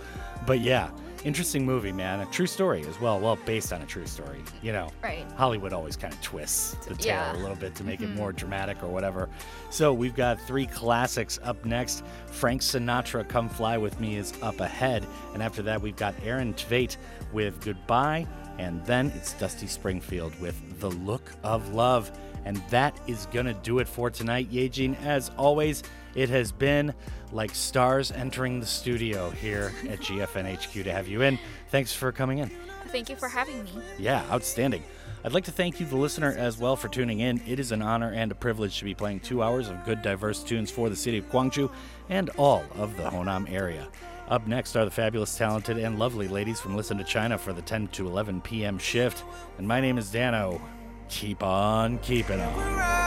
But 0.46 0.60
yeah, 0.60 0.90
interesting 1.24 1.64
movie, 1.64 1.92
man. 1.92 2.20
A 2.20 2.26
true 2.26 2.46
story 2.46 2.84
as 2.86 3.00
well. 3.00 3.18
Well, 3.18 3.36
based 3.46 3.72
on 3.72 3.80
a 3.80 3.86
true 3.86 4.06
story. 4.06 4.42
You 4.62 4.72
know, 4.72 4.90
Right. 5.02 5.24
Hollywood 5.36 5.72
always 5.72 5.96
kind 5.96 6.12
of 6.12 6.20
twists 6.20 6.74
the 6.86 6.94
tale 6.94 7.06
Yeah. 7.06 7.36
a 7.36 7.38
little 7.38 7.56
bit 7.56 7.74
to 7.76 7.84
make 7.84 8.00
Mhm. 8.00 8.04
it 8.12 8.16
more 8.16 8.32
dramatic 8.32 8.82
or 8.82 8.88
whatever. 8.88 9.28
So 9.70 9.92
we've 9.94 10.14
got 10.14 10.38
three 10.40 10.66
classics 10.66 11.38
up 11.42 11.64
next. 11.64 12.02
Frank 12.26 12.60
Sinatra, 12.60 13.26
Come 13.26 13.48
Fly 13.48 13.78
With 13.78 13.98
Me 14.00 14.16
is 14.16 14.34
up 14.42 14.60
ahead. 14.60 15.06
And 15.32 15.42
after 15.42 15.62
that, 15.62 15.80
we've 15.80 15.96
got 15.96 16.14
Aaron 16.22 16.52
Tveit 16.54 16.96
with 17.32 17.64
Goodbye. 17.64 18.26
And 18.58 18.84
then 18.86 19.12
it's 19.16 19.32
Dusty 19.34 19.66
Springfield 19.66 20.38
with 20.40 20.80
The 20.80 20.90
Look 20.90 21.30
of 21.42 21.74
Love. 21.74 22.10
And 22.44 22.56
that 22.70 22.98
is 23.06 23.26
going 23.26 23.46
to 23.46 23.54
do 23.54 23.78
it 23.78 23.88
for 23.88 24.10
tonight, 24.10 24.50
Yejin. 24.50 25.00
As 25.04 25.30
always, 25.36 25.82
it 26.14 26.28
has 26.28 26.52
been 26.52 26.94
like 27.32 27.54
stars 27.54 28.12
entering 28.12 28.60
the 28.60 28.66
studio 28.66 29.30
here 29.30 29.72
at 29.88 30.00
GFN 30.00 30.54
HQ 30.54 30.84
to 30.84 30.92
have 30.92 31.08
you 31.08 31.22
in. 31.22 31.38
Thanks 31.70 31.92
for 31.92 32.12
coming 32.12 32.38
in. 32.38 32.50
Thank 32.88 33.08
you 33.08 33.16
for 33.16 33.28
having 33.28 33.64
me. 33.64 33.70
Yeah, 33.98 34.24
outstanding. 34.30 34.84
I'd 35.24 35.32
like 35.32 35.44
to 35.44 35.52
thank 35.52 35.80
you, 35.80 35.86
the 35.86 35.96
listener, 35.96 36.32
as 36.36 36.58
well, 36.58 36.76
for 36.76 36.88
tuning 36.88 37.20
in. 37.20 37.40
It 37.46 37.58
is 37.58 37.72
an 37.72 37.80
honor 37.80 38.12
and 38.12 38.30
a 38.30 38.34
privilege 38.34 38.78
to 38.78 38.84
be 38.84 38.94
playing 38.94 39.20
two 39.20 39.42
hours 39.42 39.68
of 39.68 39.82
good, 39.84 40.02
diverse 40.02 40.44
tunes 40.44 40.70
for 40.70 40.90
the 40.90 40.96
city 40.96 41.18
of 41.18 41.30
Gwangju 41.30 41.72
and 42.10 42.28
all 42.36 42.62
of 42.74 42.96
the 42.98 43.04
Honam 43.04 43.50
area. 43.50 43.88
Up 44.28 44.46
next 44.46 44.74
are 44.74 44.84
the 44.84 44.90
fabulous, 44.90 45.36
talented, 45.36 45.76
and 45.76 45.98
lovely 45.98 46.28
ladies 46.28 46.58
from 46.58 46.76
Listen 46.76 46.96
to 46.96 47.04
China 47.04 47.36
for 47.36 47.52
the 47.52 47.62
10 47.62 47.88
to 47.88 48.06
11 48.06 48.40
p.m. 48.40 48.78
shift. 48.78 49.22
And 49.58 49.68
my 49.68 49.80
name 49.80 49.98
is 49.98 50.10
Dano. 50.10 50.60
Keep 51.08 51.42
on 51.42 51.98
keeping 51.98 52.40
on. 52.40 53.03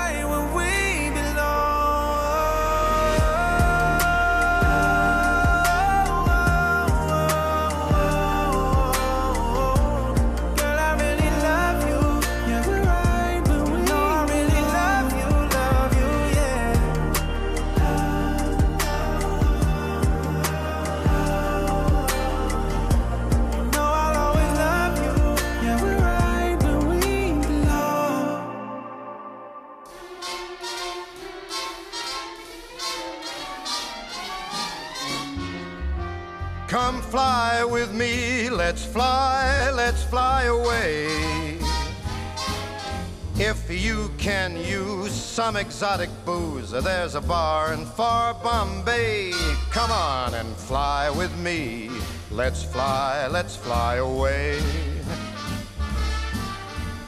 You 43.78 44.10
can 44.18 44.58
use 44.58 45.12
some 45.12 45.56
exotic 45.56 46.10
booze, 46.26 46.72
there's 46.72 47.16
a 47.16 47.22
bar 47.22 47.74
in 47.74 47.86
far 47.86 48.34
Bombay. 48.34 49.32
Come 49.70 49.92
on 49.92 50.34
and 50.34 50.56
fly 50.56 51.10
with 51.10 51.36
me. 51.38 51.90
Let's 52.32 52.64
fly, 52.64 53.28
let's 53.28 53.56
fly 53.56 53.96
away. 53.96 54.60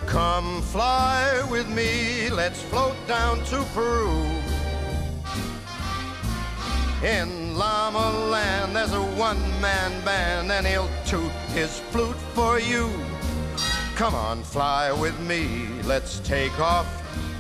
Come 0.05 0.61
fly 0.61 1.43
with 1.49 1.67
me, 1.69 2.29
let's 2.29 2.61
float 2.61 2.95
down 3.07 3.43
to 3.45 3.63
Peru. 3.73 4.25
In 7.03 7.57
Llama 7.57 8.11
Land, 8.29 8.75
there's 8.75 8.93
a 8.93 9.01
one 9.01 9.41
man 9.61 10.03
band, 10.03 10.51
and 10.51 10.67
he'll 10.67 10.89
toot 11.05 11.31
his 11.53 11.79
flute 11.91 12.19
for 12.33 12.59
you. 12.59 13.08
Come 13.99 14.15
on, 14.15 14.43
fly 14.43 14.93
with 14.93 15.19
me, 15.19 15.67
let's 15.83 16.21
take 16.21 16.57
off 16.57 16.87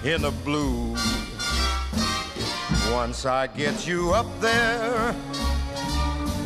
in 0.03 0.23
the 0.23 0.31
blue. 0.43 0.93
Once 2.91 3.25
I 3.25 3.47
get 3.47 3.87
you 3.87 4.11
up 4.11 4.27
there, 4.41 5.13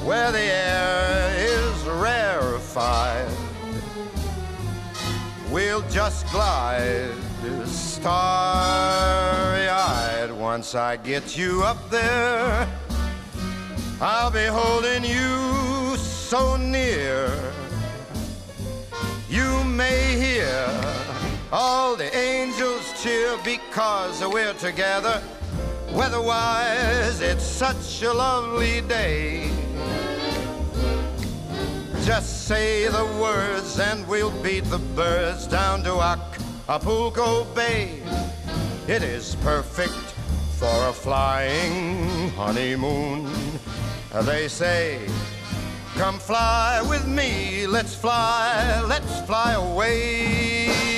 where 0.05 0.31
the 0.31 0.37
air 0.37 1.33
is 1.35 1.83
rarefied, 1.85 3.27
we'll 5.49 5.81
just 5.89 6.29
glide 6.29 7.09
starry 7.65 9.67
eyed. 9.67 10.31
Once 10.31 10.75
I 10.75 10.97
get 10.97 11.35
you 11.35 11.63
up 11.63 11.89
there, 11.89 12.67
I'll 13.99 14.29
be 14.29 14.45
holding 14.45 15.05
you 15.05 15.97
so 15.97 16.55
near. 16.55 17.52
You 19.33 19.63
may 19.63 20.15
hear 20.15 20.63
all 21.51 21.95
the 21.95 22.15
angels 22.15 22.93
cheer 23.01 23.35
because 23.43 24.23
we're 24.23 24.53
together. 24.53 25.23
Weatherwise, 25.91 27.19
it's 27.19 27.43
such 27.43 28.03
a 28.03 28.13
lovely 28.13 28.81
day. 28.81 29.49
Just 32.03 32.45
say 32.47 32.87
the 32.89 33.05
words 33.19 33.79
and 33.79 34.07
we'll 34.07 34.29
beat 34.43 34.65
the 34.65 34.83
birds 34.93 35.47
down 35.47 35.81
to 35.85 35.99
Acapulco 35.99 37.45
Bay. 37.55 38.03
It 38.87 39.01
is 39.01 39.33
perfect 39.41 40.13
for 40.59 40.89
a 40.89 40.93
flying 40.93 42.29
honeymoon. 42.37 43.31
They 44.25 44.47
say, 44.47 45.07
Come 45.95 46.17
fly 46.17 46.83
with 46.89 47.07
me, 47.07 47.67
let's 47.67 47.93
fly, 47.93 48.83
let's 48.87 49.21
fly 49.21 49.53
away. 49.53 50.92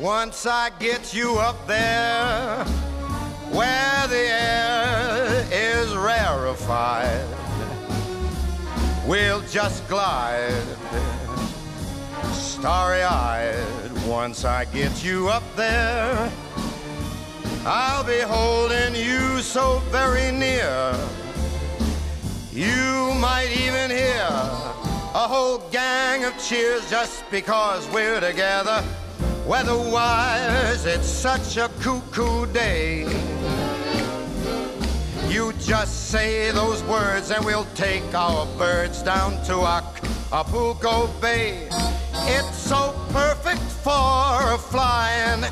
Once 0.00 0.46
I 0.46 0.70
get 0.78 1.12
you 1.12 1.38
up 1.38 1.66
there, 1.66 2.64
where 3.52 4.08
the 4.08 4.16
air 4.16 5.46
is 5.52 5.94
rarefied, 5.94 7.26
we'll 9.06 9.42
just 9.42 9.86
glide 9.88 10.64
starry 12.32 13.02
eyed. 13.02 13.92
Once 14.06 14.46
I 14.46 14.64
get 14.64 15.04
you 15.04 15.28
up 15.28 15.42
there, 15.54 16.32
I'll 17.66 18.02
be 18.02 18.20
holding 18.20 18.94
you 18.94 19.42
so 19.42 19.80
very 19.90 20.32
near. 20.32 20.94
You 22.50 23.12
might 23.20 23.50
even 23.50 23.90
hear 23.90 24.28
a 25.12 25.28
whole 25.28 25.58
gang 25.70 26.24
of 26.24 26.32
cheers 26.42 26.88
just 26.88 27.30
because 27.30 27.86
we're 27.90 28.20
together. 28.20 28.82
Weatherwise, 29.50 30.86
it's 30.86 31.08
such 31.08 31.56
a 31.56 31.68
cuckoo 31.80 32.46
day. 32.52 33.00
You 35.26 35.52
just 35.54 36.08
say 36.08 36.52
those 36.52 36.84
words 36.84 37.32
and 37.32 37.44
we'll 37.44 37.66
take 37.74 38.14
our 38.14 38.46
birds 38.56 39.02
down 39.02 39.42
to 39.46 39.66
Acapulco 39.66 41.08
Bay. 41.20 41.68
It's 42.28 42.56
so 42.56 42.94
perfect 43.10 43.62
for 43.82 44.54
a 44.54 44.56
flying 44.56 45.42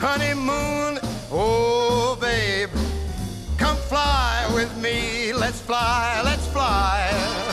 honeymoon. 0.00 0.98
Oh, 1.30 2.18
babe, 2.20 2.70
come 3.56 3.76
fly 3.76 4.50
with 4.52 4.76
me. 4.78 5.32
Let's 5.32 5.60
fly, 5.60 6.22
let's 6.24 6.48
fly. 6.48 7.43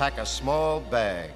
Pack 0.00 0.16
a 0.16 0.24
small 0.24 0.80
bag. 0.80 1.30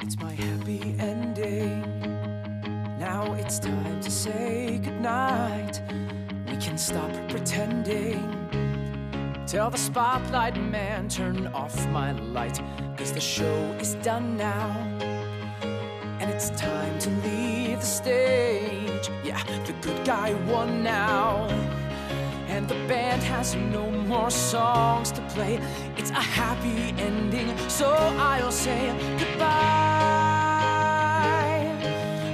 It's 0.00 0.18
my 0.18 0.32
happy 0.32 0.96
ending. 0.98 1.82
Now 2.98 3.32
it's 3.34 3.60
time 3.60 4.00
to 4.00 4.10
say 4.10 4.80
goodnight. 4.82 5.80
We 6.48 6.56
can 6.56 6.76
stop 6.76 7.12
pretending. 7.28 8.18
Tell 9.46 9.70
the 9.70 9.78
spotlight 9.78 10.60
man, 10.60 11.08
turn 11.08 11.46
off 11.54 11.86
my 11.90 12.10
light. 12.10 12.60
Cause 12.96 13.12
the 13.12 13.20
show 13.20 13.76
is 13.80 13.94
done 14.02 14.36
now. 14.36 14.70
And 16.18 16.28
it's 16.28 16.50
time 16.50 16.98
to 16.98 17.10
leave 17.24 17.78
the 17.78 17.86
stage. 17.86 19.08
Yeah, 19.22 19.40
the 19.66 19.74
good 19.82 20.04
guy 20.04 20.34
won 20.50 20.82
now. 20.82 21.61
And 22.62 22.70
the 22.70 22.86
band 22.86 23.20
has 23.24 23.56
no 23.56 23.90
more 23.90 24.30
songs 24.30 25.10
to 25.12 25.20
play. 25.34 25.58
It's 25.96 26.10
a 26.10 26.22
happy 26.40 26.94
ending, 26.96 27.58
so 27.68 27.90
I'll 27.90 28.52
say 28.52 28.94
goodbye. 29.18 29.48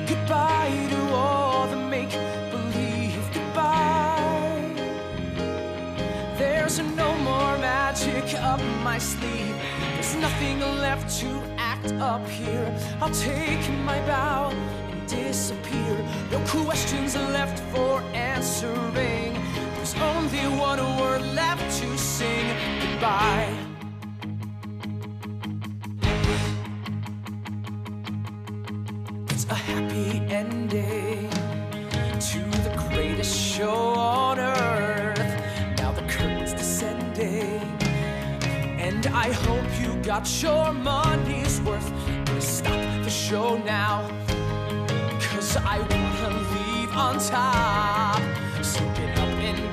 Goodbye 0.07 0.87
to 0.91 1.15
all 1.15 1.67
the 1.69 1.79
make 1.79 2.11
believe. 2.51 3.25
Goodbye. 3.33 4.75
There's 6.37 6.79
no 6.79 7.17
more 7.21 7.57
magic 7.57 8.35
up 8.35 8.61
my 8.85 8.99
sleeve. 8.99 9.57
There's 9.95 10.15
nothing 10.17 10.61
left 10.61 11.09
to 11.21 11.43
act 11.57 11.93
up 11.93 12.29
here. 12.29 12.71
I'll 13.01 13.15
take 13.15 13.67
my 13.87 13.99
bow 14.07 14.51
and 14.91 15.09
disappear. 15.09 15.97
No 16.31 16.39
questions 16.65 17.17
left 17.17 17.61
for 17.73 18.03
answering. 18.13 19.39
There's 19.89 20.03
only 20.03 20.59
one 20.59 20.81
word 20.99 21.23
left 21.35 21.63
to 21.81 21.97
sing 21.97 22.47
goodbye. 22.79 23.55
It's 29.31 29.47
a 29.47 29.55
happy 29.55 30.21
ending 30.29 31.31
to 32.21 32.41
the 32.65 32.89
greatest 32.91 33.35
show 33.35 33.95
on 33.95 34.39
earth. 34.39 35.19
Now 35.79 35.93
the 35.93 36.03
curtain's 36.03 36.53
descending, 36.53 37.63
and 38.79 39.07
I 39.07 39.33
hope 39.33 39.65
you 39.81 39.95
got 40.03 40.29
your 40.43 40.75
money's 40.75 41.63
worth. 41.63 41.91
Gonna 42.27 42.43
stop 42.43 43.05
the 43.05 43.11
show 43.11 43.57
now, 43.57 44.11
cause 45.19 45.57
I 45.57 45.79
wanna 45.79 46.31
leave 46.53 46.93
on 46.95 47.19
top. 47.19 48.38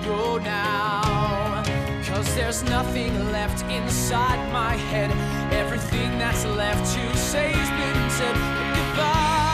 Go 0.06 0.38
now, 0.38 1.64
cause 2.06 2.36
there's 2.36 2.62
nothing 2.66 3.32
left 3.32 3.64
inside 3.72 4.52
my 4.54 4.76
head. 4.76 5.10
Everything 5.52 6.20
that's 6.20 6.46
left 6.46 6.94
to 6.94 7.18
say 7.18 7.52
has 7.52 7.70
been 7.72 8.10
said. 8.12 8.36
Goodbye. 8.76 9.45